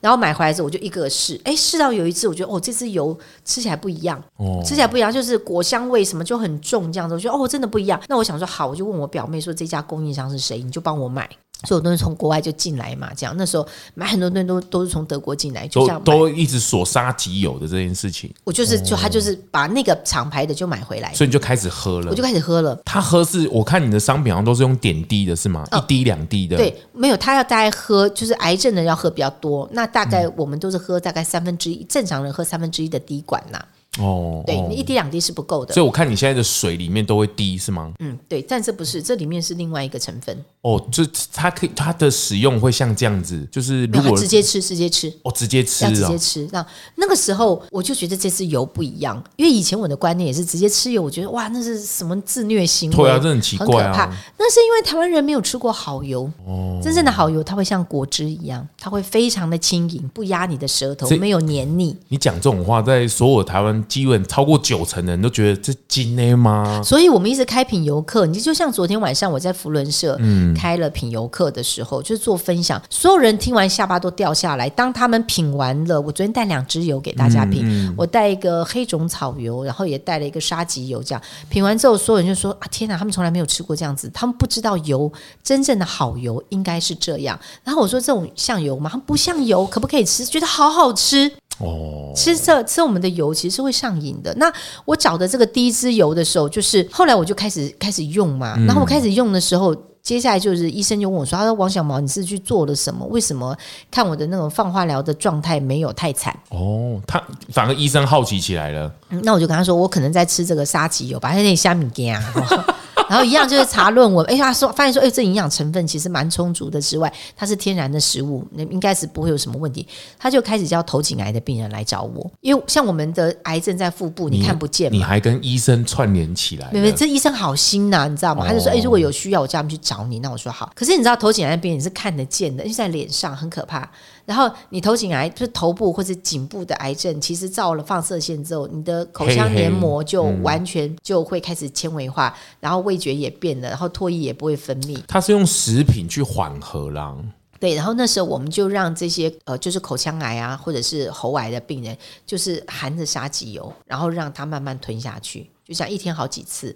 [0.04, 8.01] 然后买回来之后，我就一个试，哎，试到有一次，我觉得哦，这支油吃起来不一样，哦，吃起来不一样，就是果香味什么就很重，这样子，我觉得哦，真的不一样。
[8.10, 10.62] 那我想说好，我就问我表妹说，这家供应商是谁？
[10.62, 11.30] 你就帮我买。
[11.64, 18.34] 所以我都是从国外就进来嘛，这样那时候买很多东西都都是从德国进来，就像都一直所杀即有的这件事情。
[18.43, 22.78] 我就是就他就是把那个厂牌的就买回来，所以你就开始喝了，我就开始喝了。
[22.86, 25.66] 他喝是我看你的商品好像都是用点滴的，是吗？
[25.72, 26.57] 一滴两滴的。
[26.57, 29.68] 对，没有，他要大概喝，就是癌症的要喝比较多。
[29.72, 33.64] 那大概我们都是喝大概三分之一，正常人喝三分之一的滴管呐。
[33.99, 37.91] 哦，对，你一滴两滴是不够的，所以我看你现在的水里面都会滴，是吗？
[37.99, 40.35] 嗯，对，但这不是，这里面是另外一个成分。
[40.61, 46.47] 哦，就它可以，它的使用会像这样子，就是如果直接吃，直接吃，哦，直接吃，直接吃。
[46.51, 46.65] 那
[46.95, 52.95] 那个时候我就觉得这支油不一样，因为以前我的观念也是直接吃油，我觉得哇，那是什么自虐行为？
[52.95, 54.17] 对啊，这很奇怪啊，很可怕。
[54.39, 61.95] 那是因为台湾人没有吃过好油，哦，真正的好油它会像果汁一样，它会非常的轻盈，不压你的舌头，没有黏腻。
[62.07, 66.81] 你讲这种话，在所有台湾基本超过九成的人都觉得这金的吗？
[66.84, 70.53] 所以我们一直开品油课，你就像昨天晚上我在福伦社，嗯。
[70.53, 74.69] 开了品油课的时候，就是做分享，所有人听完下巴都掉下来。
[74.69, 85.11] 当他们品完了，我昨天带两支油给大家品，我带一个黑种草油，然后也带了一个沙棘油，这样品完之后，所有人就说：“啊，天哪，他们从来没有吃过这样子，他们不知道油
[85.43, 88.91] 真正的好油应该是这样。”然后我说：“这种像油吗？
[89.05, 90.23] 不像油，可不可以吃？
[90.23, 91.29] 觉得好好吃
[91.60, 92.12] 哦。
[92.16, 94.34] 吃这吃我们的油其实是会上瘾的。
[94.36, 94.51] 那
[94.86, 99.76] 我找的这个第一支油的时候，就是后来我就开始开始用嘛，然后我开始用的时候。
[100.04, 103.06] 接下来就是医生就问我说：“他说王小毛，你是去做了什么？
[103.06, 103.56] 为什么
[103.89, 107.24] 看我的那种放化疗的状态没有太惨？”哦，他
[107.54, 108.93] 反而医生好奇起来了。
[109.12, 112.22] 嗯，那我就跟他说：“我可能在吃这个沙棘油，把它那虾米给啊。
[113.10, 119.88] ”然后一样就是查论文，哎，他说发现说，哎，这营养成分其实蛮充足的之外，它是天然的食物，那应该是不会有什么问题。
[120.18, 126.70] 他就开始叫头颈癌的病人来找我，因为像我们的癌症在腹部，你，你看不见嘛，你还跟医生串联起来。
[126.72, 128.45] 没没，这医生好心呐、啊，你知道吗？
[128.47, 130.20] 他就说，哎，如果有需要，我叫他们去找你。
[130.20, 130.72] 那我说好。
[130.76, 133.89] 可是你知道头颈癌的病人是看得见的，因为在脸上很可怕。
[134.26, 144.97] 然后你头颈癌就是头部或者颈部的癌症，其实照了放射线之后，你的口腔黏膜就完全就会开始纤维化，然后味觉也变了，然后唾液也不会分泌。
[145.07, 147.17] 它是用食品去缓和啦。
[147.59, 156.76] 对，然后那时候我们就让这些呃，就是口腔癌啊，或者是喉癌的病人，就是含着沙棘油，然后让他慢慢吞下去，就像一天好几次。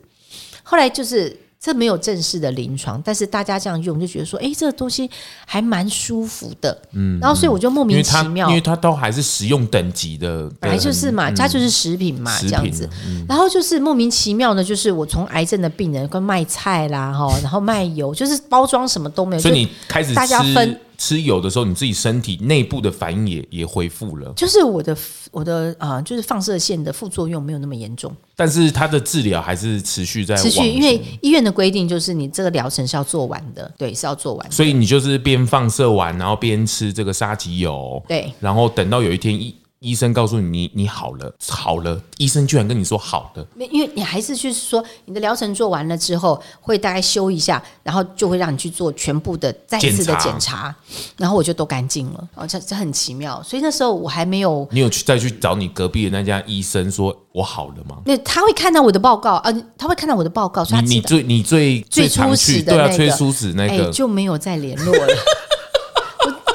[0.64, 1.40] 后来就是。
[1.68, 5.10] 这没有正式的临床，但是大家这样用就觉得说，哎，这个东西
[5.46, 6.82] 还蛮舒服的。
[6.94, 12.90] 嗯，然后所以我就莫名其妙，因为它都还是食用等级的，本来就是嘛，它就是食品嘛，这样子。
[13.28, 20.80] 然后就是莫名其妙呢，就是我从癌症的病人跟卖菜啦，哈，然后卖油，就是包装什么都没有，所以你开始大家分。
[20.98, 24.34] 吃油的时候，你自己身体内部的反应也也恢复了。
[24.36, 24.98] 就是我的
[25.32, 34.52] 我的啊、呃，就是放射线的副作用没有那么严重，但是它的治疗还是持续在持续，因为医院的规定就是你这个疗程是要做完的，对，是要做完的。
[34.52, 39.56] 所以你就是边放射完，然后边吃这个沙棘油，对，然后等到有一天一。
[39.80, 42.02] 医生告诉你，你你好了，好了。
[42.18, 50.76] 医生居然跟你说好的，因为你还是去说你的疗程做完了之后，会大概修一下，然后就会让你去做全部的再次的检查，检查
[51.18, 52.28] 然后我就都干净了。
[52.34, 53.42] 哦，这这很奇妙。
[53.44, 57.98] 所以那时候我还没有，你有去再去找你隔壁的那家医生说我好了吗？
[58.06, 60.66] 那他会看到我的报告，啊，他会看到我的报告。
[60.66, 65.08] 说你你最你最最初始的对啊，最初始那个、欸、就没有再联络了。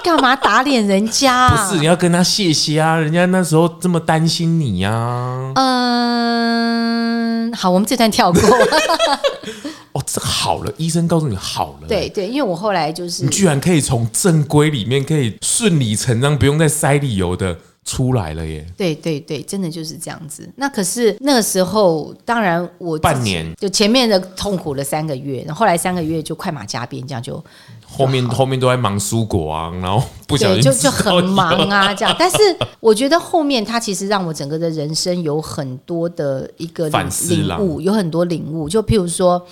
[0.02, 1.66] 干嘛打脸人家啊？
[1.68, 2.96] 不是，你要跟他谢谢啊！
[2.96, 5.52] 人家那时候这么担心你呀。
[5.54, 8.40] 嗯，好，我们这段跳过。
[9.92, 11.88] 哦，这好了，医生告诉你好了。
[11.88, 18.66] 对对，因为我后来就是，你居然可以从正规里面可以顺理成章，不用再塞理由的出来了耶。
[18.76, 20.48] 对对对，真的就是这样子。
[20.56, 27.44] 那可是那个时候，当然我半年就前面的痛苦了三个月，然后后来三个月就快马加鞭，这样就。
[27.92, 32.16] 后面后面都在忙蔬果啊，然后不小心就就很忙啊，这样。
[32.18, 32.36] 但是
[32.80, 38.68] 我觉得后面他其实让我整个的人生有很多的一个领悟，有很多领悟。
[38.68, 39.46] 就譬如说。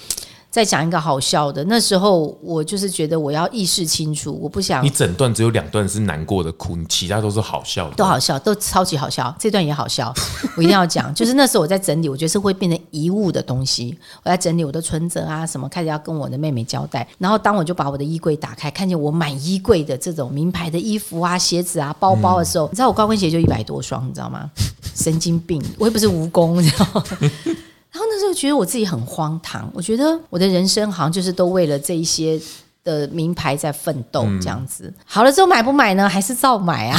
[0.50, 4.84] 再讲一个好笑的，那时候我就是觉得我要意识清楚，我不想。
[4.84, 7.94] 你整段只有两段是难过的哭，你其他都是好笑的。
[7.94, 10.12] 都好笑，都超级好笑，这段也好笑，
[10.58, 11.14] 我一定要讲。
[11.14, 13.96] 就是那时候我在整理，我觉得是会变成遗物的东西。
[14.24, 17.06] 我在整理我的存折啊，什么开始要跟我的妹妹交代。
[17.18, 24.50] 然后当我就把我的衣柜打开，看见我满衣柜的这种名牌的衣服啊、鞋子啊、包包的时候，嗯、你知道我高跟鞋就一百多双，你知道吗？
[24.96, 27.04] 神经病，我又不是蜈蚣，你知道吗？
[27.92, 32.40] 然后那时候觉得我自己很荒唐，我觉得我的人生好像就是都为了这一些
[32.84, 34.84] 的名牌在奋斗这样子。
[34.86, 36.08] 嗯、好了之后买不买呢？
[36.08, 36.98] 还是照买啊？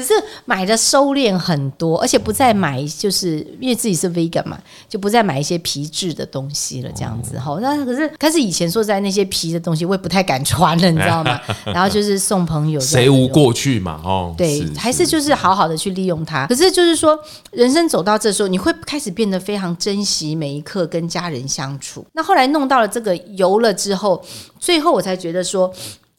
[0.00, 0.14] 只是
[0.46, 7.58] 买的收敛很多，而且不再买，就是因为自己是 vegan 嘛，就不再买一些皮质的东西了，这样子哈。
[7.60, 11.38] 那可是，可是以前说在那些皮的东西，我也不太敢穿了，你知道吗？
[11.66, 16.46] 然后就是送朋友，谁无过去嘛，哦，对，还是就是好好的去利用它。
[16.46, 17.18] 可是就是说，
[17.52, 22.06] 人生走到这时候，你会开始变得非常珍惜每一刻跟家人相处。
[22.12, 24.24] 那后来弄到了这个油了之后，
[24.58, 25.70] 最后我才觉得说。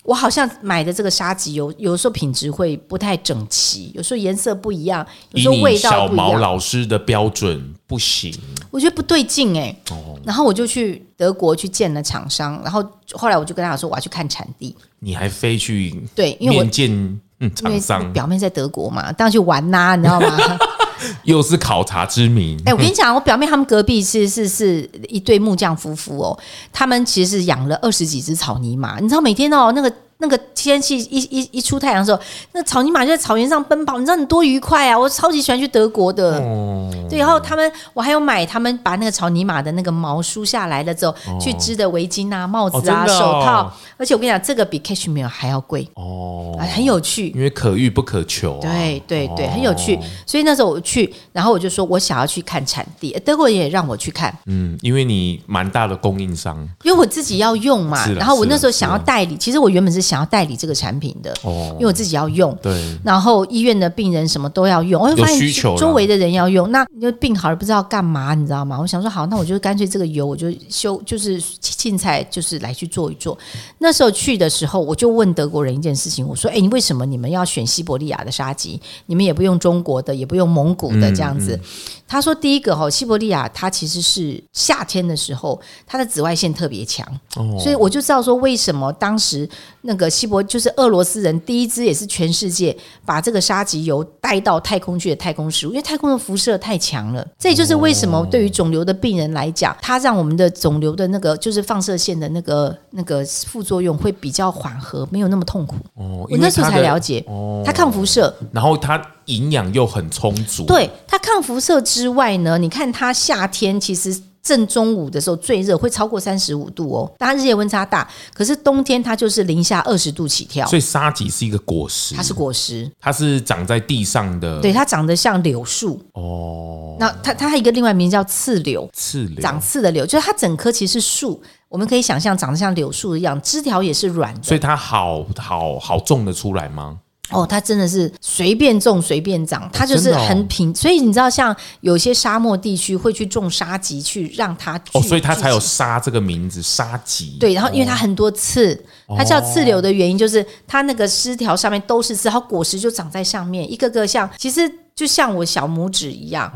[0.04, 6.08] 我好像买的这个沙棘油，有时候品质会不太整齐，有时候颜色不一样，有时候味道不一样。
[6.08, 8.34] 小毛老师的标准不行，
[8.72, 9.78] 我觉得不对劲哎、欸。
[9.92, 12.84] 哦，然后我就去德国去见了厂商，然后
[13.14, 14.76] 后来我就跟他说我要去看产地。
[15.00, 16.92] 你还飞去对，因为我见
[17.40, 20.58] 嗯厂商，表妹在德国嘛，当然去玩呐、啊，你知道吗？
[21.24, 22.60] 又是考察之名。
[22.66, 26.40] 哎、我跟你讲，我表妹他们隔壁其实是是一对木匠夫妇哦，
[26.72, 29.92] 他们其实是养了二十几只草泥马，你知道每天哦那个。
[30.22, 32.22] 那个天气一一一出太阳的时候，
[32.54, 34.98] 那草泥马就在草原上奔跑，你知道你多愉快啊！
[34.98, 37.18] 我超级喜欢去德国的，哦、对。
[37.18, 43.74] 然后他们，我还有买他们把那个草泥马的那个毛梳下来了之后，哦、去织的围巾啊、帽子啊、手套。
[43.98, 48.62] 而且我跟你讲，这个比 Cashmere 还要贵哦，很有趣，因为可遇不可求、啊。
[48.62, 49.98] 对对对，很有趣。
[50.28, 54.32] 所以那时候我去，然后我就说我想要去看产地，德国人也让我去看。
[54.46, 58.08] 嗯，因为你蛮大的供应商，因为我自己要用嘛。
[58.12, 60.11] 然后我那时候想要代理，其实我原本是。
[60.12, 68.78] 想要代理这个产品的，哦，因为我自己要用，对，然后医院的病人什么都要用，我就发现周围的人要用，那你就病好了不知道干嘛，你知道吗？
[68.78, 73.38] 我想说好，那我就干脆这个油我就修，就是青菜，就是来去做一做。
[73.78, 78.82] 那时候去的时候，我就问德国人一件事情，我说：“哎，你为什么你们要选西伯利亚的沙棘？
[79.06, 85.58] 你们也不用中国的，也不用蒙古的这样子？”嗯嗯他说：“第一个哈，西伯利亚它其实是夏天的时候，
[85.88, 87.08] 它的紫外线特别强，
[87.38, 89.48] 哦、所以我就知道说为什么当时
[89.84, 92.76] 那个西伯就是俄罗斯人第一支也是全世界
[93.06, 97.26] 把这个沙棘油带到太空去的太空食物，因为太空的辐射太强了。
[97.38, 105.76] 这也就是为什么对于肿瘤的病人来讲，它让我们的肿瘤的那个就是放射线的那个那个副作用会比较缓和，没有那么痛苦。
[105.96, 117.12] 哦，我那时候才了解，哦，它抗辐射，然后它。”营养又很充足，对，它抗辐射之外呢，你看它夏天其实正中午的时候最热，会超过三十五度哦。
[117.18, 120.66] 当然日夜温差大，可是冬天它就是零下二十度起跳。
[120.68, 126.98] 所以沙棘是一个果实，它是果实，它是长在地上的，对，它长得像柳树哦。
[127.00, 137.00] 那它它还有一个另外名字叫刺柳，刺柳长刺的柳，就是它整棵其实是树，我们可以想象长得像柳树一样，枝条也是软的，所以它好好好种得出来吗？
[137.30, 140.72] 哦，它真的是随便种随便长，它就是很平，哦。
[140.72, 147.38] 哦、所以你知道，像有些沙漠地区会去种沙棘，去让它哦，所以它才有沙这个名字，沙棘。
[147.40, 148.74] 对，然后因为它很多刺，
[149.06, 154.70] 哦、它叫刺柳的原因就是它那个枝条上面都是刺，然后果实就长在上面，一个个像其实。
[154.94, 156.52] 就像我小拇指一样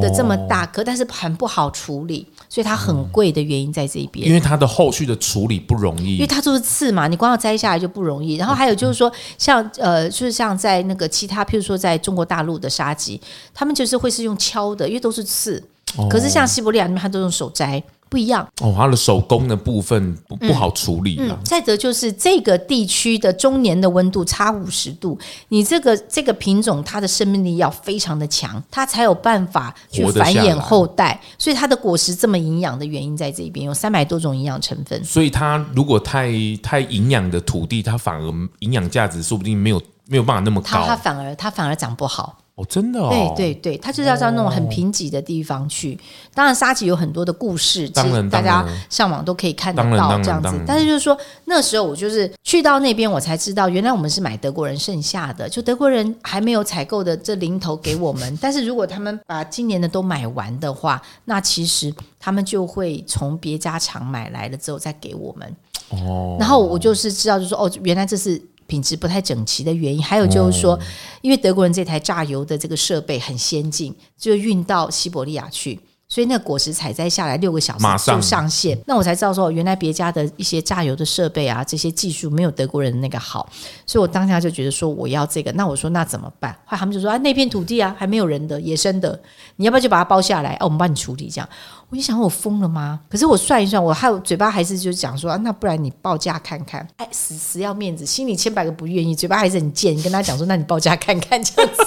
[0.00, 4.28] 的这么大颗，但是很不好处理，所以它很贵的原因在这边。
[4.28, 8.34] 因为它的后续的处理不容易，因为它就是刺嘛，你光要摘下来就不容易。
[8.34, 13.18] 然后还有就是说，像呃，就是像在那个其他，譬如说在中国大陆的沙棘，
[13.54, 15.62] 他们就是会是用敲的，因为都是刺。
[16.10, 17.82] 可是像西伯利亚那边，他都用手摘。
[18.10, 25.16] 不一样哦，它的手工的部分不不好处理再者就是这个地区的中年的温度差五十度，
[25.48, 31.18] 你这个这个品种它的生命力要非常的强，它才有办法去繁衍后代。
[31.38, 35.02] 所以它的果实这么营养的原因在这边有三百多种营养成分。
[35.04, 42.38] 所以它如果太太营养的土地，它反而营养价值说不定没有没有办法那么高，它，它反而它反而长不好。
[42.56, 45.98] 哦，真的哦，对对对，他就是要到那种很贫瘠的地方去。
[46.34, 50.60] 当然，沙棘有很多的故事，其实大家上网都可以看得到这样子。
[50.66, 58.36] 但是就是说，那时候我就是去到那边，我才知道原来我们是买德国人剩下的，就德国人还没有采购的这零头给我们。
[58.42, 65.56] 但是如果他们把今年的都买完的话，那其实他们就会从别家厂买来了之后再给我们。
[65.90, 68.40] 哦，然后我就是知道，就是说哦，原来这是。
[68.70, 70.78] 品质不太整齐的原因，还有就是说，
[71.22, 78.78] 因为德国人这台榨油的这个设备很先进，就运到西伯利亚去，所以那个果实采摘下来六个小时就上线。
[78.86, 83.48] 那我才知道说，原来别家的一些榨油的设备啊，这些技术没有德国人的那个好，
[83.84, 85.50] 所以我当下就觉得说我要这个。
[85.52, 86.52] 那我说那怎么办？
[86.64, 89.20] 后来他们就说啊，那片土地啊还没有人的野生的，
[89.56, 90.54] 你要不要就把它包下来？
[90.60, 91.48] 哦，我们帮你处理这样。
[91.90, 93.00] 我就想我疯了吗？
[93.08, 96.86] 可是我算一算，我还有嘴巴还是就讲说啊，那不然你报价看看？
[96.96, 99.96] 哎，死死要面子，心里千百个不愿意，嘴巴还是很贱。
[99.96, 101.82] 你跟他讲说，那你报价看看这样子。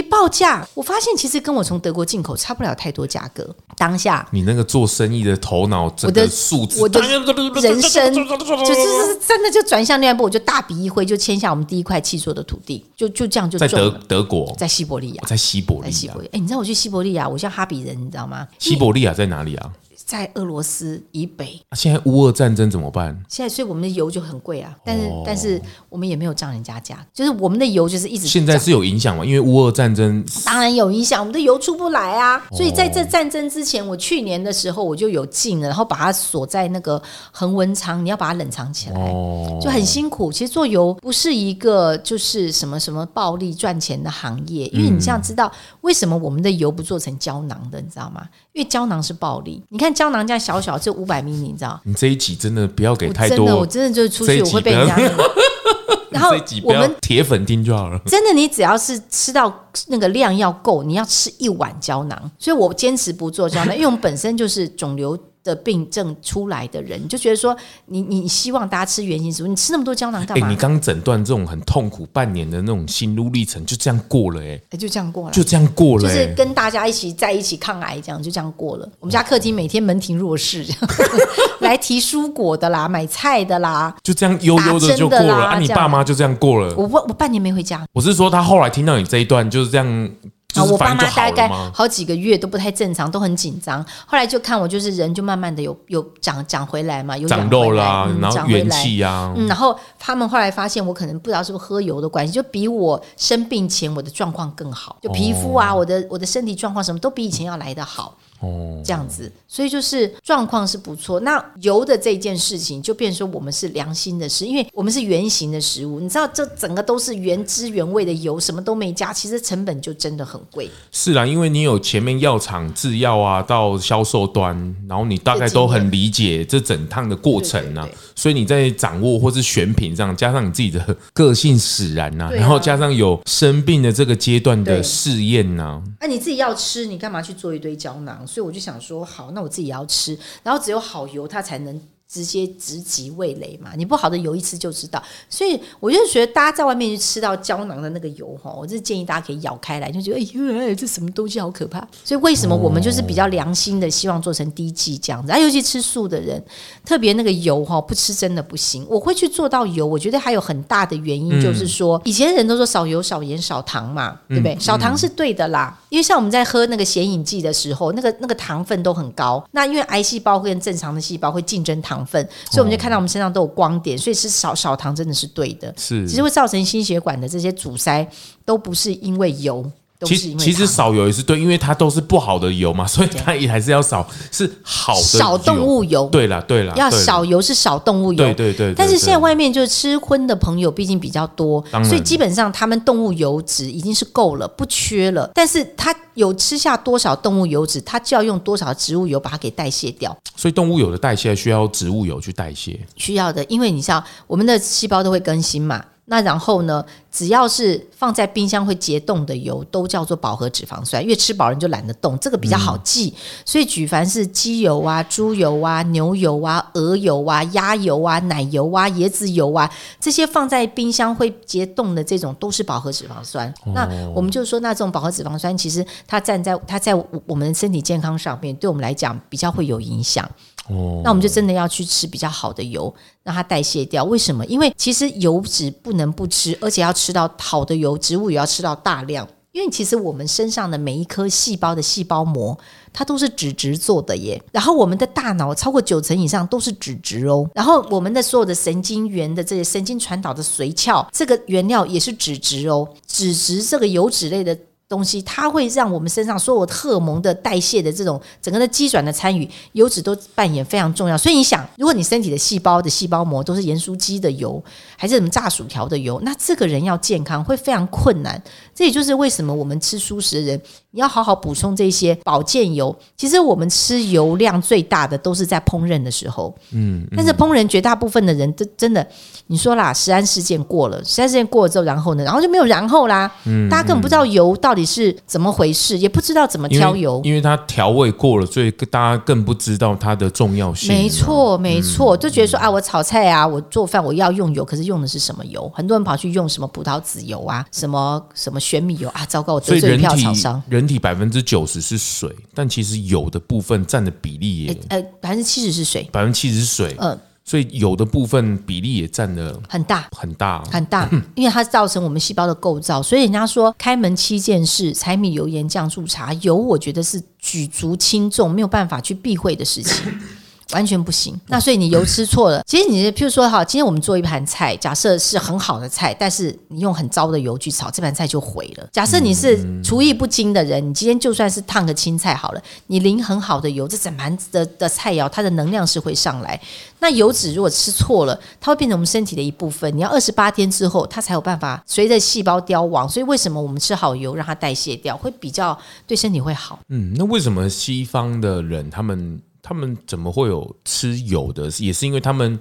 [0.00, 3.54] 一报价，我发现其实跟我从德国进口差不了太多价格。
[3.76, 16.30] 当下你那个做生意的头脑，我的数字，我的人生 就是真的就转向另外一步，我就大笔一挥就签下我们第一块契作的土地，就就这样就在德德国，在西伯利亚，在西伯利亚，在西伯利亚。
[16.32, 18.46] 哎，你知道我去西伯利亚，我像哈比人，你知道吗？
[18.58, 19.70] 西伯利亚在哪里啊？
[20.10, 23.16] 在俄罗斯以北，现在乌俄战争怎么办？
[23.28, 28.26] 现在所以我们的油就很贵啊，但是、哦、但是我们也没有涨人家价，就是我们的油就是一直。
[28.26, 29.24] 现在是有影响吗？
[29.24, 32.44] 因为乌俄战争当然有影响，我们的油出不来啊。
[32.50, 37.00] 所以在这战争之前，我去年的时候我就有进了，然后把它锁在那个
[37.30, 40.32] 恒温仓，你要把它冷藏起来，哦、就很辛苦。
[40.32, 45.52] 其实做油不是一个就是什么什么暴利赚钱的行业，因为你这样知道
[45.82, 48.26] 为什么我们的油不做成胶囊的，你知道吗？
[48.52, 51.80] 因为胶囊是暴力，你看胶囊这样小小，这五百米，你知道？
[51.84, 54.96] 你这一集真的不要给太多，真的，我真的就是出去我会被人家。
[56.10, 56.30] 然后
[56.64, 57.98] 我们铁粉听就好了。
[58.06, 59.52] 真的，你只要是吃到
[59.86, 62.30] 那个量要够，你要吃一碗胶囊。
[62.38, 65.18] 所以我坚持不做胶囊，因为我们本身就是肿瘤。
[65.42, 67.56] 的病症出来的人，你就觉得说
[67.86, 70.46] 你，你你希望大家吃原型食物，你吃那么多胶囊干嘛？
[70.46, 78.88] 欸、你刚诊断这种很痛苦半年的那种心路历程，就这样过了哎、欸，哎、欸，就这样过了，就这样过了、欸，就是跟大家一起在一起抗癌，这样就这样过了。
[78.98, 80.80] 我们家客厅每天门庭若市，这样
[81.60, 85.34] 来提蔬果的啦，买菜的啦，就这样悠悠的就过了。
[85.34, 86.74] 啊，你爸妈就这样过了。
[86.76, 87.86] 我我我半年没回家。
[87.92, 90.10] 我是说，他后来听到你这一段就是这样。
[90.54, 93.84] 啊，我爸妈大概好几个月都不太正常，都很紧张。
[94.06, 99.32] 后来就看我，就是人就慢慢的有有长长回来嘛，有长肉啦，嗯、然后元气啊。
[99.36, 108.16] 嗯，然后他们后来发现我可能不知道是不是喝油的关系，就比我生病前我的状况更好，就皮肤啊，哦、我的我的身体状况什么都比以前要来得好。
[108.40, 111.20] 哦，这样子，所以就是状况是不错。
[111.20, 116.00] 那油的这件事情，就变成说我们是良心的事，因为我们是原形的食物。
[116.00, 120.70] 你知道，这整个都是原汁原味的油，什么都没加，其实成本就真的很贵。
[120.90, 138.26] 是啦，因为你有前面药厂制药啊，到销售端，然后你大概都很理解这整趟的过程啊，对对对，所以你在掌握或是选品上，加上你自己的个性使然呐、啊，啊、然后加上有生病的这个阶段的试验呐，那、啊、你自己要吃，你干嘛去做一堆胶囊？
[138.26, 141.80] 所以我就想说，好，那我自己也要吃，然后只有好油，它才能。
[142.10, 151.78] 直接直击味蕾嘛，你不好的油一吃就知道，所以我就觉得大家在外面去吃到胶囊的那个油哈，我就建议大家可以咬开来，就觉得哎呦，这什么东西好可怕。
[152.04, 156.42] 所以为什么我们就是比较良心的，希望做成低剂这样子，啊，尤其吃素的人，
[156.84, 158.84] 特别那个油哈，不吃真的不行。
[158.90, 164.58] 我会去做到油，我觉得还有很大的原因就是说，以前人都说少油、少盐、少糖嘛，对不对？
[164.58, 171.99] 少糖是对的啦，因为像我们在喝那个显影剂的时候，那个那个糖分都很高，那因为癌细胞跟正常的细胞会竞争糖。
[172.06, 175.72] 分，所以我们就看到我们身上都有光点，所以吃少少糖真的是对的。
[175.76, 178.06] 是，其实会造成心血管的这些阻塞，
[178.44, 179.70] 都不是因为油。
[180.06, 186.08] 其实其实少油也是对，因为它都是不好的油嘛， 所以它也还是要少，是好的少动物油。
[186.10, 188.16] 对了对了，要少油是少动物油。
[188.16, 188.74] 对对对。
[188.74, 195.30] 但是现在外面就是吃荤的朋友毕竟比较多，所以基本上他们动物油脂已经是够了，不缺了。
[195.34, 200.16] 但是他有吃下多少动物油脂，他就要用多少植物油把它给代谢掉。
[200.34, 202.78] 所以动物油的代谢需要植物油去代谢。
[202.96, 205.84] 需要的，因为你知道我们的细胞都会更新嘛。
[206.10, 206.84] 那然后呢？
[207.12, 211.02] 只要是放在冰箱会结冻的油，都叫做饱和脂肪酸。
[211.02, 213.12] 因为吃饱人就懒得动，这个比较好记。
[213.16, 219.68] 嗯、所以举凡是鸡油啊、猪油啊、牛油啊、鹅油啊、鸭油啊、奶油啊、椰子油啊，
[219.98, 223.52] 这些放在冰箱会结冻的这种，都是饱和脂肪酸。
[223.64, 226.94] 哦、那我们就说，那这种饱和脂肪酸其实它站在它在
[227.26, 230.24] 我们身体健康上面，对我们来讲比较会有影响。
[230.68, 234.04] 哦，那我们就真的要去吃比较好的油，让它代谢掉。
[234.04, 234.44] 为什么？
[234.46, 239.26] 因为其实油脂不能不吃，而且要吃到好的油，植物也要吃到大量。
[239.52, 242.56] 因为其实我们身上的每一颗细胞的细胞膜，
[242.92, 244.40] 它都是脂质做的耶。
[244.52, 247.44] 然后我们的大脑超过九成以上都是脂质哦。
[247.52, 252.88] 然后我们的所有的神经元的这些神经传导的髓鞘，这个原料也是脂质哦。
[253.08, 254.56] 脂质这个油脂类的。
[254.90, 261.16] 东西它会让我们身上所有荷尔蒙的代谢的这种整个的机转的参与，油脂都扮演非常重要。
[261.16, 264.60] 所以你想，如果你身体的细胞的细胞膜都是盐酥鸡的油，
[264.96, 268.42] 还是什么炸薯条的油，那这个人要健康会非常困难。
[268.74, 270.60] 这也就是为什么我们吃素食的人，
[270.90, 272.94] 你要好好补充这些保健油。
[273.16, 279.06] 其实我们吃油量最大的都是在烹饪的时候，嗯，但是烹饪绝大部分的人都真的，
[279.46, 284.79] 你说啦，食安事件过了，食安事件过了之后，然后呢，然后就没有然后啦，嗯，大家根本不知道油到底。
[284.80, 290.88] 底是怎么回事，也不知道怎么挑油，因为它调味过了，所以大家更不知道它的重要性。
[290.88, 295.70] 没错，没错，就觉得说啊，我炒菜啊，我做饭我要用油，可是用的是什么油？
[295.74, 300.60] 很多人跑去用什么葡萄籽油啊，什么什么玄米油啊，糟糕，我得罪一票厂商。
[300.68, 307.18] 人体百分之九十是水，但其实油的部分占的比例也呃百分之七十是水，百分之七十是水，嗯。
[307.50, 313.02] 所以有的部分比例也占了很大很大很大，因为它造成我们细胞的构造。
[313.02, 316.32] 所以人家说开门七件事：柴米油盐酱醋茶。
[316.34, 320.00] 油我觉得是举足轻重，没有办法去避讳的事情。
[320.72, 321.38] 完全不行。
[321.46, 328.88] 那所以你油吃错了，其实你譬如说哈，今天我们做一盘菜，假设是很好的菜，但是你用很糟的油去炒，这盘菜就毁了。
[328.92, 336.60] 假设你是厨艺不精的人，你今天就算是烫个青菜好了，你淋很好的油，这整盘的的菜肴它的能量是会上来。
[337.00, 339.94] 那油脂如果吃错了，它会变成我们身体的一部分。
[339.96, 343.08] 你要二十八天之后，它才有办法随着细胞凋亡。
[343.08, 345.76] 所以为什么我们吃好油，让它代谢掉，会比较
[346.06, 346.78] 对身体会好？
[346.88, 349.40] 嗯，那为什么西方的人他们？
[349.62, 351.70] 他们怎么会有吃油的？
[351.78, 352.58] 也是因为他们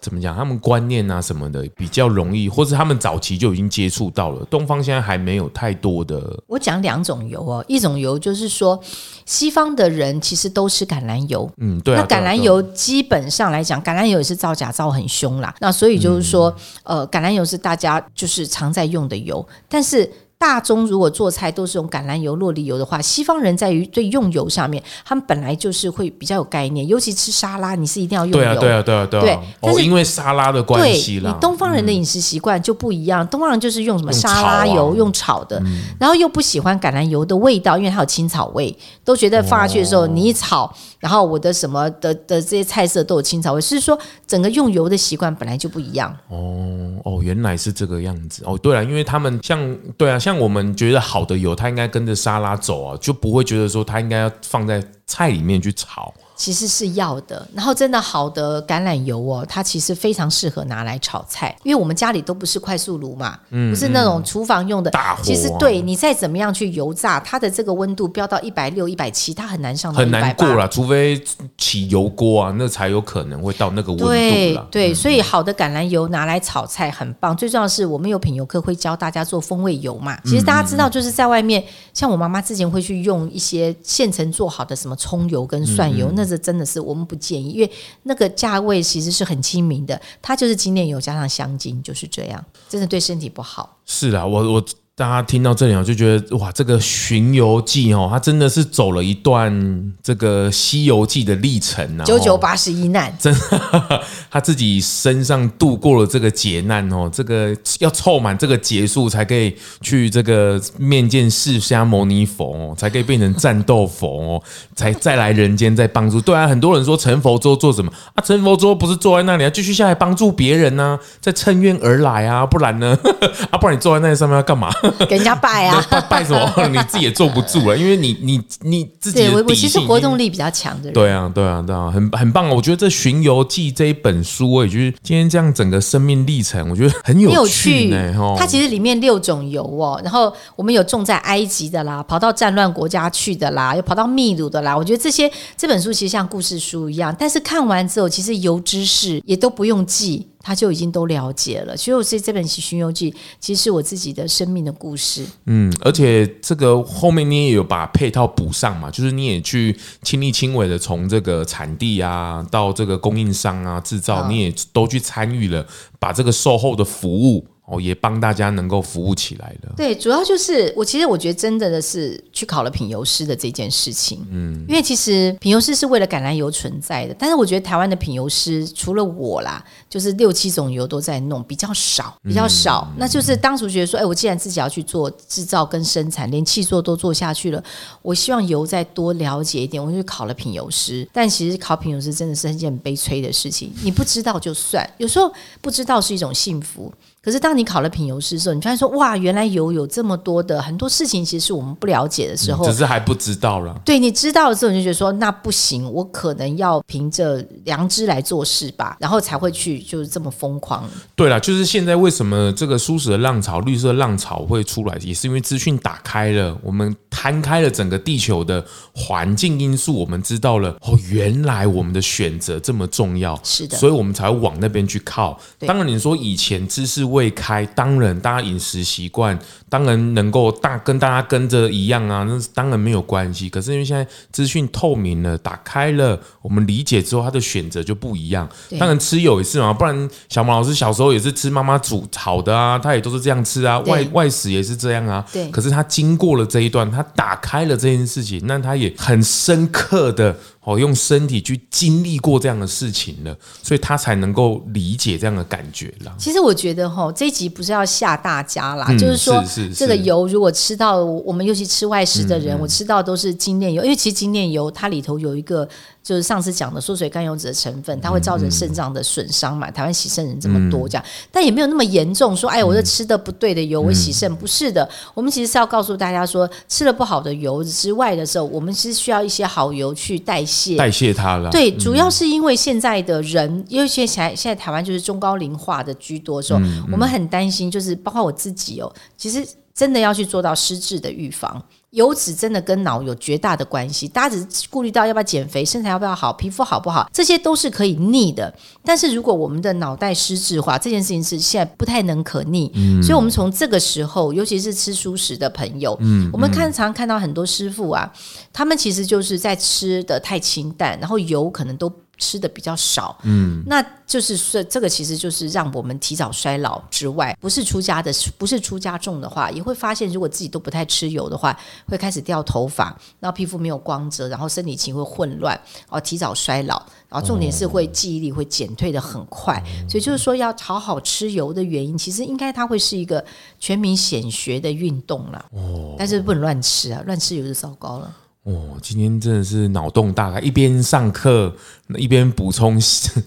[0.00, 0.36] 怎么讲？
[0.36, 4.44] 他们观念啊什么的比较容易，或是他们早期就已经接触到了。
[4.46, 6.42] 东方现在还没有太多的。
[6.46, 8.78] 我讲两种油哦，一种油就是说，
[9.24, 11.50] 西方的人其实都吃橄榄油。
[11.58, 12.06] 嗯，对啊。
[12.08, 15.54] 那橄榄油基本上来讲，橄榄油也是造假造很凶啦。
[15.60, 16.54] 那所以就是说，
[16.84, 20.10] 呃，橄榄油是大家就是常在用的油，但是。
[20.42, 28.40] 大宗如果做菜都是用橄榄油、落梨油的话，西方人在于对用油上面，他们本来就是会比较有概念，尤其吃沙拉，你是一定要用油。
[28.40, 29.22] 对啊，对啊，对啊，对啊。
[29.22, 31.30] 对，但是、哦、因为沙拉的关系啦。
[31.32, 43.96] 你东方人的饮食习惯就不一样，嗯、东方人就是用什么沙拉油，用炒，啊、用炒的，嗯、然后又不喜欢橄榄油的味道，因为它有青草味，都觉得放下去的时候你一炒，哦、然后我的什么的的这些菜色都有青草味，是说
[44.26, 46.12] 整个用油的习惯本来就不一样。
[46.26, 48.42] 哦哦，原来是这个样子。
[48.44, 50.31] 哦，对啊，因为他们像对啊，像。
[50.32, 54.82] 像我们觉得好的油，它应该跟着沙拉走啊，就不会觉得说它应该要放在
[55.12, 56.12] 菜里面去炒。
[56.34, 65.22] 其实是要的，然后真的好的橄榄油哦，它其实非常适合拿来炒菜，因为我们家里都不是快速炉嘛，嗯，不是那种厨房用的大火啊。
[65.22, 71.22] 其实对你再怎么样去油炸，它的这个温度飙到一百六、一百七，它很难上到很难过了，除非
[71.56, 74.10] 起油锅啊，那才有可能会到那个温度了。
[74.10, 77.36] 对对，所以好的橄榄油拿来炒菜很棒。
[77.36, 80.18] 最重要的是，我们有品油课会教大家做风味油嘛。
[80.24, 81.62] 其实大家知道，就是在外面，
[81.94, 86.22] 像我妈妈之前会去用一些现成做好的什么葱油跟蒜油，那。
[86.24, 87.70] 是真的是我们不建议，因为
[88.04, 93.76] 那个价位其实是很亲民的，它就是精炼油加上香精，就是这样，真的对身体不好。
[93.84, 94.64] 是啊，我我。
[94.94, 114.42] 大家听到这里，我就觉得哇，这个《巡游记》哦，他真的是走了一段这个《西游记》的历程啊，九九八十一难，真的，他自己身上度过了这个劫难哦，这个要凑满这个劫数才可以去这个面见释迦牟尼佛哦，才可以变成战斗佛哦，
[114.76, 116.20] 才再来人间再帮助。
[116.20, 118.22] 对啊，很多人说成佛之后做什么啊？
[118.22, 121.00] 成佛之后不是坐在那里，要继续下来帮助别人呢、啊？
[121.22, 122.44] 再乘愿而来啊？
[122.44, 122.98] 不然呢？
[123.50, 124.70] 啊，不然你坐在那上面要干嘛？
[125.08, 125.84] 给人家拜啊！
[125.90, 126.68] 拜拜什么？
[126.68, 130.92] 你自己也坐不住了，因为你你你自己的我我其实活动力比较强的人。
[130.92, 132.48] 对啊，对啊，对啊，很很棒。
[132.48, 138.14] 我觉得这《巡游记》这一本书，我也觉得今天这样整个生命历程，我觉得很有趣呢。
[138.36, 144.76] 它其实里面六种游哦，然后我们有种在埃及的啦，跑到战乱国家去的啦，又跑到秘鲁的啦。
[144.76, 150.26] 我觉得这些这本书其实像故事书一样，但是看完之后，其实游知识也都不用记。
[150.42, 155.24] 他就已经都了解了，所以我是这本《寻游记》，其实是我自己的生命的故事。
[155.46, 165.66] 嗯，而且这个后面你也有把配套补上嘛，就是你也去亲力亲为的从这个产地啊到这个供应商啊制造，你也都去参与了，
[165.98, 167.46] 把这个售后的服务。
[167.64, 169.72] 哦，也帮大家能够服务起来了。
[169.76, 174.26] 对，主要就是我其实我觉得真的的是去考了品油师的这件事情。
[174.30, 182.86] 嗯，因为其实品油师是为了橄榄油存在的，但是我觉得台湾的品油师除了我啦，就是六七种油都在弄，比较少，比较少。
[182.90, 187.62] 嗯、那就是当初觉得说，哎，我既然自己要去做制造跟生产，连气作都做下去了，
[188.02, 191.08] 我希望油再多了解一点，我就考了品油师。
[191.12, 196.92] 但其实考品油师真的是一件很悲催的事情，你不知道就算，有时候不知道是一种幸福。
[197.22, 203.80] 可是当你考了品油师的时候，你突然说哇，原来油有这么多的很多事情，其实是我们不了解的时候，只是还不知道了。
[203.84, 210.82] 对，你知道了之后，你就觉得说那不行，我可能要凭着良知来做事吧，然后才会去就是这么疯狂。
[211.14, 225.38] 对了，就是现在为什么这个舒适的浪潮、绿色浪潮会出来，也是因为资讯打开了，我们摊开了整个地球的环境因素，我们知道了哦，原来我们的选择这么重要，是的，所以我们才会往那边去靠。
[225.60, 227.64] 当然，你说以前知识未开。
[227.66, 233.48] 当然大家饮食习惯当然能够大跟大家跟着一样啊，那当然没有关系。
[233.48, 238.48] 可是因为现在资讯透明了，打开了，我们理解之后，他的选择就不一样。
[238.78, 245.24] 当然吃有也是嘛，不然小毛老师小时候也是吃妈妈煮炒的啊，他也都是这样吃啊，外外食也是这样啊。
[245.32, 245.48] 对。
[245.50, 250.36] 可是他经过了这一段，他打开了这件事情，那他也很深刻的。
[250.64, 256.14] 哦，用身体去经历过这样的事情了，所以他才能够理解这样的感觉啦。
[256.18, 259.42] 其实我觉得哈，这一集不是要吓大家啦，嗯、就是说
[259.74, 265.68] 这个油如果吃到我们尤其吃外食的人，我吃到都是精炼油，因为其实精炼油它里头有一个。
[266.02, 269.70] 就是上次讲的缩水甘油酯的成分，它会造成肾脏的损伤嘛？
[269.70, 272.36] 台湾洗肾人这么多，这样，但也没有那么严重。
[272.36, 274.88] 说，哎，我这吃的不对的油，我洗肾不是的。
[275.14, 281.48] 我们其实是要告诉大家说，吃了不好的油之外的时候，我们其实需要一些好油去代谢，代谢它了。
[281.50, 286.60] 对，主要是因为现在的人，因为现在现在台湾就是中高龄化的居多的时候，
[286.90, 291.62] 我们很担心，就是包括我自己哦，其实真的要去做到失智的预防。
[291.92, 298.52] 油脂真的跟脑有绝大的关系，大家只是顾虑到要不要减肥、身材要不要好、皮肤好不好，这些都是可以逆的。
[298.82, 302.72] 但是如果我们的脑袋失智化，这件事情是现在不太能可逆。
[302.74, 308.10] 嗯、所以，我们从这个时候，尤其是吃素食的朋友，嗯，我们看常常看到很多师傅啊，
[308.54, 311.92] 他们其实就是在吃的太清淡，然后油可能都。
[312.18, 333.24] 吃的比较少，嗯，那就是说这个其实就是让我们提早衰老之外，不是出家的，不是出家众的话，也会发现如果自己都不太吃油的话，会开始掉头发，然后皮肤没有光泽，然后生理期会混乱，然后提早衰老，然后重点是会记忆力会减退的很快，所以就是说要好好吃油的原因，其实应该它会是一个
[333.58, 338.16] 全民显学的运动了，哦，但是不能乱吃啊，乱吃油就糟糕了。
[338.44, 341.54] 哦，今天真的是脑洞大开，一边上课
[341.94, 342.76] 一边补充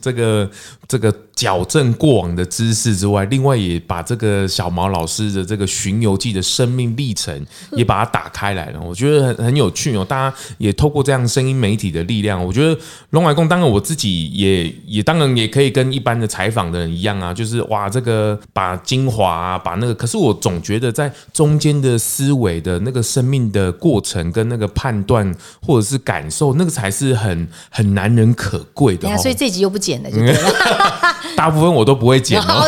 [0.02, 0.50] 这个
[0.90, 10.04] 这个矫正过往的知识之外，另外也把这个小毛老师的这个巡游记的生命历程也把它打开来了，我觉得很很有趣哦。
[10.04, 12.78] 大家也透过这样声音媒体的力量，我觉得
[13.12, 25.05] 龙海共当然我自己也 也当然也可以跟一般的采访的人一样啊，就是哇这个把精华啊，把那个，可是我总觉得在中间的思维的那个生命的过程跟那个判。
[25.06, 29.18] 段或者是感受，那个才是很很难能可贵的。
[29.18, 31.15] 所以这集又不剪了，就对了。
[31.36, 32.66] 大部分我都不会剪哦，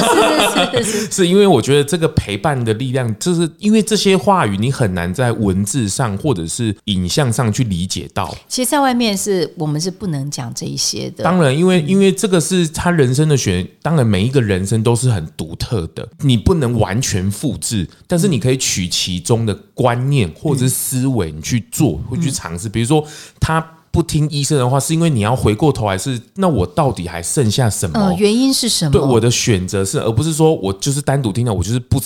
[0.73, 8.35] 是是是， 是因为我觉得这个陪伴的力量，就是因为这些话语你很难在文字上或者是影像上去理解到。
[8.47, 11.23] 其实，在外面是我们是不能讲这一些的。
[11.23, 22.67] 当然，因为因为这个是他人生的选，当然每一个人生都是很独特的，你不能完全复制，但是你可以取其中的观念或者是思维，你去做，会去尝试。
[22.67, 23.05] 比如说
[23.39, 23.65] 他。
[23.97, 27.99] 不听医生的话，是因为你要回过头来是，那我到底还剩下什么？
[27.99, 28.91] 呃，原因是什么？
[28.91, 31.99] 对，我的选择是，而不是说我就是单独听了，我就是不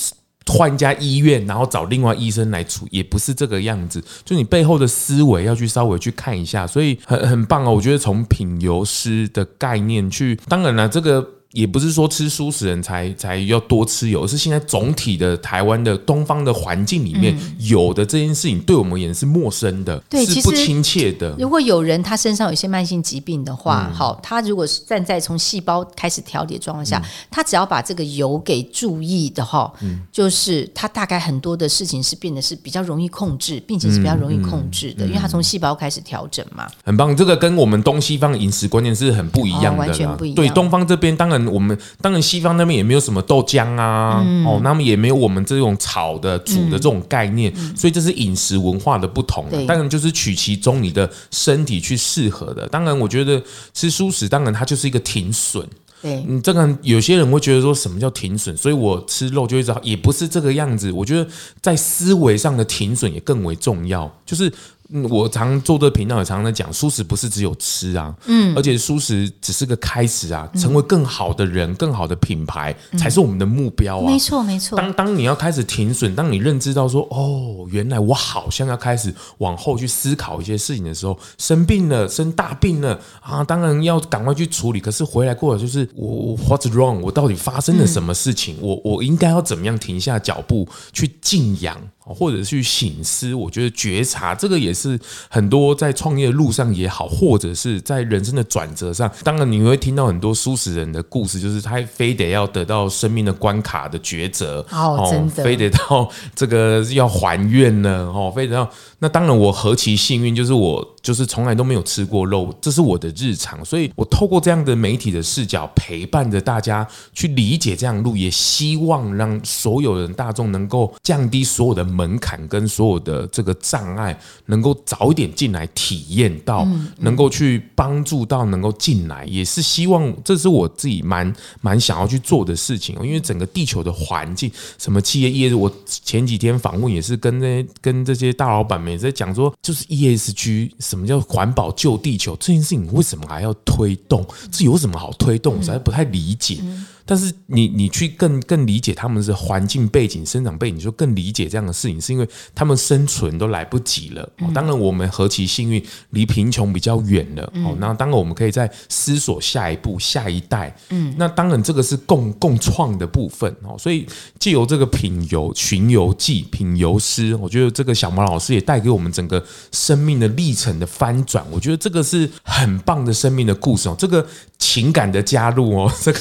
[0.46, 4.02] 换一家医院，然后找另外医生来处，也不是这个样子。
[4.24, 7.72] 就你背后的思维要去稍微去看一下，所以很很棒哦。
[7.72, 11.28] 我觉得从品油师的概念去，当然了，这个。
[11.52, 21.36] 也不是说吃蔬食人才才要多吃油，而是现在总体的台湾的东方的环境里面，有的这件事情对我们也是陌生的，对，是不亲切的。
[21.38, 36.66] 如果有人他身上有一些慢性疾病的话，嗯、好，他如果是站在从细胞开始调理的状况下，嗯、他只要把这个油给注意的哈，嗯，就是他大概很多的事情是变得是比较容易控制，并且是比较容易控制的，因为他从细胞开始调整嘛。
[36.82, 40.34] 很棒，这个跟我们东西方饮食观念是很不一样的，哦，完全不一样。
[40.34, 41.41] 对，东方这边当然。
[41.48, 49.46] 我们当然，西方那边也没有什么豆浆啊，嗯、哦，那么也没有我们这种炒的、煮的这种概念，嗯、所以这是饮食文化的不同。
[49.66, 52.68] 当然，就是取其中你的身体去适合的。
[52.68, 53.42] 当然，我觉得
[53.72, 55.66] 吃素食，当然它就是一个停损。
[56.00, 58.56] 对，你这个有些人会觉得说什么叫停损？
[58.56, 60.90] 所以我吃肉就会知道，也不是这个样子。
[60.90, 61.26] 我觉得
[61.60, 64.52] 在思维上的停损也更为重要，就是。
[64.92, 74.06] 嗯，我常做这个频道也常常在讲，素食不是只有吃啊，嗯，而且素食只是个开始啊，成为更好的人、更好的品牌才是我们的目标啊。
[74.06, 74.76] 没错，没错。
[74.76, 84.80] 当当你要开始停损，当你认知到说，哦，原来我好像要开始往后去思考一些事情的时候，生病了，生大病了啊，当然要赶快去处理。
[84.80, 87.00] 可是回来过了，就是我 What's wrong？
[87.00, 88.56] 我到底发生了什么事情？
[88.60, 93.34] 我我应该要怎么样停下脚步去静养，或者去醒思？
[93.34, 94.98] 我觉得觉察这个也是。
[95.28, 108.70] 很多在创业路上也好，或者是在人生的转折上，当然你会听到很多舒适人的故事，就是他非得要得到生命的关卡的抉择，哦，真的，非得到这个要还愿呢，哦，非得要。
[109.02, 124.16] 那当然，我何其幸运，就是我就是从来都没有吃过肉，这是我的日常，所以我透过这样的媒体的视角，陪伴着大家去理解这样路，也希望让所有人大众能够降低所有的门槛跟所有的这个障碍，
[124.46, 126.64] 能够早一点进来体验到，
[126.98, 134.48] 能够去帮助到能够进来，也是希望这是我自己蛮蛮想要去做的事情，因为整个地球的环境，
[134.78, 138.91] 什么企业业，我前几天访问也是跟那跟这些大老板们。
[138.92, 144.24] 也在讲说，就是 ESG，什么叫环保救地球这件事情，为什么还要推动？
[144.50, 145.56] 这有什么好推动？
[145.56, 146.62] 我实在不太理解。
[147.04, 154.28] 但是你你去更更理解他们是环境背景、生长背景，就更理解这样的事情，是因为他们生存都来不及了。
[154.54, 157.42] 当然，我们何其幸运，离贫穷比较远了。
[157.64, 160.74] 哦，那当然我们可以在思索下一步、下一代。
[160.90, 163.76] 嗯，那当然这个是共共创的部分哦。
[163.78, 164.06] 所以
[164.38, 171.44] 借由这个品游巡游记、品游师，我觉得这个小毛老师也带给我们整个生命的历程的翻转。
[171.50, 173.96] 我觉得这个是很棒的生命的故事哦。
[173.98, 174.26] 这个
[174.58, 176.18] 情感的加入哦，这个。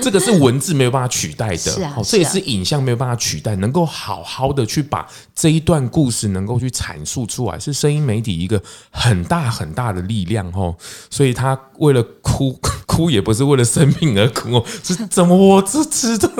[0.00, 3.54] 这个是文字没有办法取代的，是啊，这也是影像没有办法取代。
[3.56, 10.74] 能够好好的去把这一段故事能够去阐述出来，是声音媒体一个很大很大的力量哦。
[11.10, 16.30] 所以他为了哭 哭也不是为了生命而哭哦，是怎么我这知道？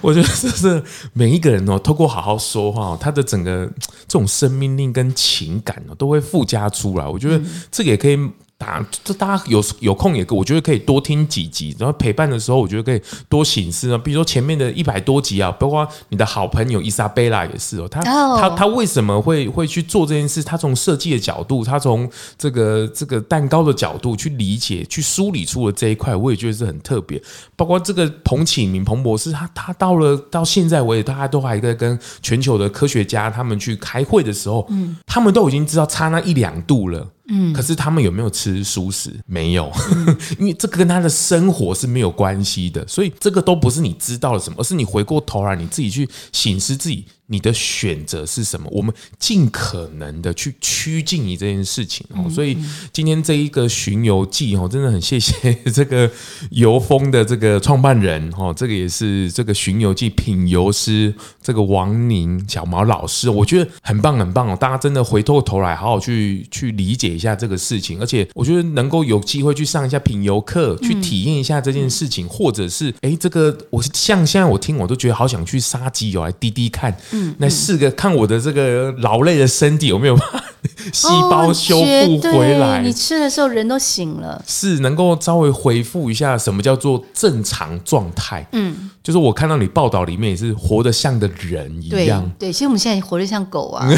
[0.00, 0.82] 我觉得这是
[1.12, 3.66] 每一个人哦，透过好好说话，他的整个
[4.08, 7.06] 这种生命力跟情感哦，都会附加出来。
[7.06, 8.18] 我觉得这个也可以。
[8.58, 13.98] 打这大家有有空也可，我觉得可以多听几集，然后陪伴的时候，我觉得可以多醒思啊。
[13.98, 20.42] 比如说前面的一百多集啊，包括你的好朋友伊莎贝拉也是哦，他他他为什么会会去做这件事？
[20.42, 27.22] 他从设计的角度，他从这个这个蛋糕的角度去理解、去梳理出了这一块，我也觉得是很特别。
[27.56, 37.06] 包括这个彭启明彭博士，他他到了到现在为止，大家都还在跟全球的科学家他们去开会的时候，嗯，他们都已经知道差那一两度了。
[37.28, 39.10] 嗯，可是他们有没有吃熟食？
[39.26, 39.70] 没有，
[40.38, 47.04] 因为这跟他的生活是没有关系的，所以这个都不是你知道了什么，而是你回过头来你自己去醒思自己。
[47.28, 48.68] 你的选择是什么？
[48.72, 52.30] 我们尽可能的去趋近于这件事情哦。
[52.30, 52.56] 所以
[52.92, 56.10] 今天这一个巡游记哦，真的很谢谢 这个
[56.50, 61.12] 游风的这个创办人哦，这个也是这个巡游记品游师
[61.42, 64.56] 这个王宁小毛老师，我觉得很棒很棒哦。
[64.58, 76.96] 大家真的回过头来好好去去理解一下这个事情，而且我觉得能够有机会去上一下品游课，去体验一下这件事情，或者是哎，这个我像现在我听我都觉得好想去杀鸡油来滴滴看。
[77.16, 80.44] 嗯，来试个看我的这个劳累的身体有没有把
[80.92, 82.82] 细胞修复回来。
[82.82, 88.46] 你吃的时候人都醒了，是能够稍微回复一下什么叫做正常状态。
[88.52, 92.30] 嗯，就是我看到你报道里面也是活得像的人一样。
[92.38, 93.88] 对，其实我们现在活得像狗啊。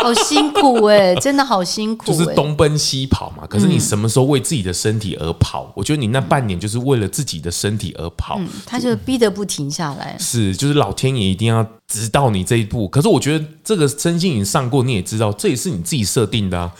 [0.02, 3.46] 好辛苦哎，真的好辛苦，就是东奔西跑嘛。
[3.46, 5.70] 可是你什么时候为自己的身体而跑？
[5.74, 8.40] 我觉得你那半年就是为了自己的身体而跑。
[8.64, 10.16] 他就逼得不停下来。
[10.18, 12.88] 是，就是老天爷一定要直到你这一步。
[12.88, 16.72] 可是我觉得这个身心你上过，你也知道，这也是你自己设定的啊。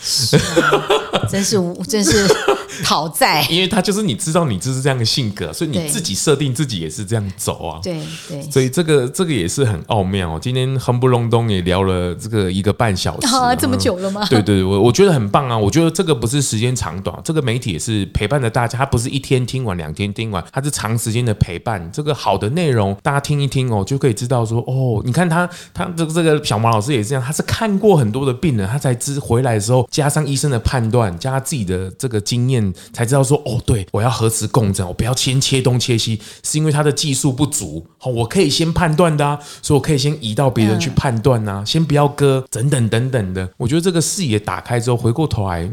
[1.28, 1.56] 真是，
[1.86, 2.26] 真是。
[2.84, 7.80] 讨债， 因为他就是你知道你就是这样的性格，所以你自己设定自己也是这样走啊。
[7.82, 10.34] 对对，所以这个这个也是很奥妙。
[10.34, 14.24] 哦今天哼不隆咚也聊了这个一个半小时， 啊，这么久了吗？
[14.30, 15.56] 对对，我我觉得很棒啊。
[15.56, 21.90] 我觉得这个不是时间长短，这个媒体也是陪伴着大家，它不是一天听完两天听完，它是长时间的陪伴。
[21.92, 32.59] 这个好的内容大家听一听哦，就可以知道说哦，你看他他这个这个小毛老师也是这样，他是看过很多的病人，他才知回来的时候，加上医生的判断，加上自己的这个经验。
[32.92, 37.86] 才知道说哦，对，我要核磁共振，我不要先切东切西，是因为他的技术不足。
[37.98, 43.48] 好，我可以先判断的啊，所以我可以先移到别人去判断呐，先不要割，等等等等的。
[43.56, 45.70] 我觉得这个视野打开之后，回过头来。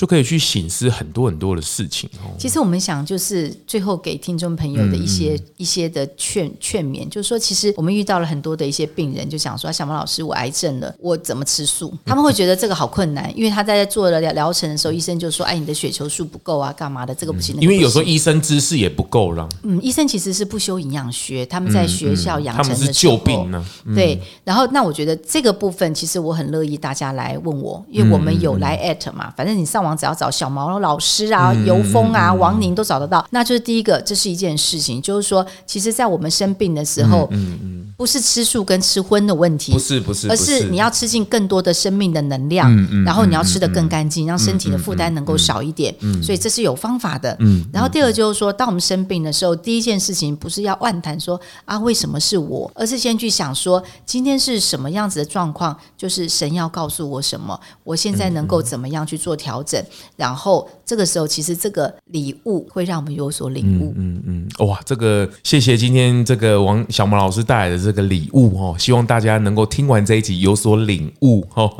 [0.00, 2.32] 就可以去醒思很多很多的事情哦。
[2.38, 11.92] 其实我们想，就是最后给听众朋友的一些、嗯、一些的劝劝勉，就是说，其实我们遇到了很多的一些病人，就想说，小毛老师，我癌症了，我怎么吃素？
[12.06, 17.14] 他们会觉得这个好困难，因为他在做了疗疗程的时候，医生就说，哎，你的血球数不够啊，干嘛的？
[17.14, 17.54] 这个不行。
[17.60, 19.46] 因为有时候医生知识也不够了。
[19.64, 23.62] 嗯，医生其实是不修营养学，他们在学校养成的救病呢。
[23.94, 29.89] 对，然后那我觉得这个部分，其实我很乐意大家来问我，因为我们有来 at 嘛，反正你上网。
[29.96, 33.26] 只要找小毛老师啊、游峰啊、王宁都找得到。
[33.30, 37.89] 那就是第一个，这是一件事情，就是说，其实，在我们生病的时候，嗯嗯。
[38.00, 47.62] 不是吃素跟吃荤的问题，不是不是，而是你要吃进更多的生命的能量，嗯嗯，然后你要吃得更干净，让身体的负担能够少一点，嗯，所以这是有方法的，嗯。
[47.70, 59.84] 然后第二就是说，当我们生病的时候，第一件事情不是要妄谈说啊为什么是我，而是先去想说今天是什么样子的状况，就是神要告诉我什么，我现在能够怎么样去做调整，
[60.16, 71.70] 然后这个时候其实这个礼物会让我们有所领悟，嗯嗯，哇，这个谢谢今天这个王小毛老师带来的这个礼物哦，希望大家能够听完这一集有所领悟哦。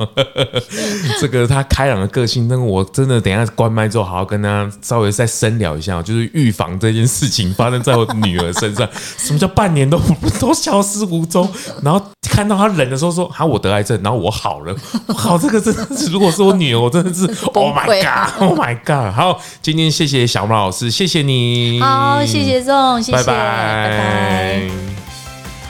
[1.19, 8.87] 这个他开朗的个性，那个我真的等一下关麦之后，好好跟他稍微再深聊一下，就是预防这件事情发生在我女儿身上。
[9.19, 9.99] 什么叫半年都
[10.39, 11.45] 都消失无踪？
[11.83, 14.73] 然后看到他冷的时候说：“好，我得癌症，然后我好了。”
[15.13, 19.00] 好，这个真的是，如果是我女儿，我真的是 Oh my God，Oh my God。
[19.09, 21.79] 好，今天谢谢小马老师，谢谢你。
[21.79, 23.33] 好，谢谢仲，谢谢，拜拜。
[23.33, 24.61] 拜拜。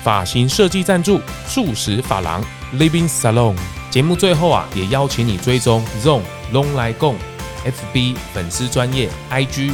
[0.04, 2.44] 发型设计赞助素食发廊
[2.80, 3.56] Living Salon。
[3.92, 7.16] 节目最后啊，也邀请你追踪 Zone Long 来共
[7.94, 9.74] FB 粉丝专业 IG，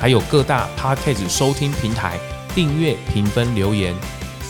[0.00, 2.18] 还有各大 Podcast 收听平台
[2.54, 3.94] 订阅、评分、留言。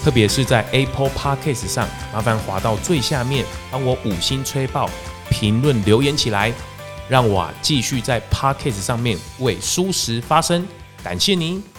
[0.05, 4.89] 特别是在 Apple Podcast 上，麻烦滑到最下面，帮我五星吹爆，
[5.28, 6.53] 评论留言起来，
[7.09, 10.66] 让我继续在 Podcast 上面为舒适发声。
[11.03, 11.76] 感谢您。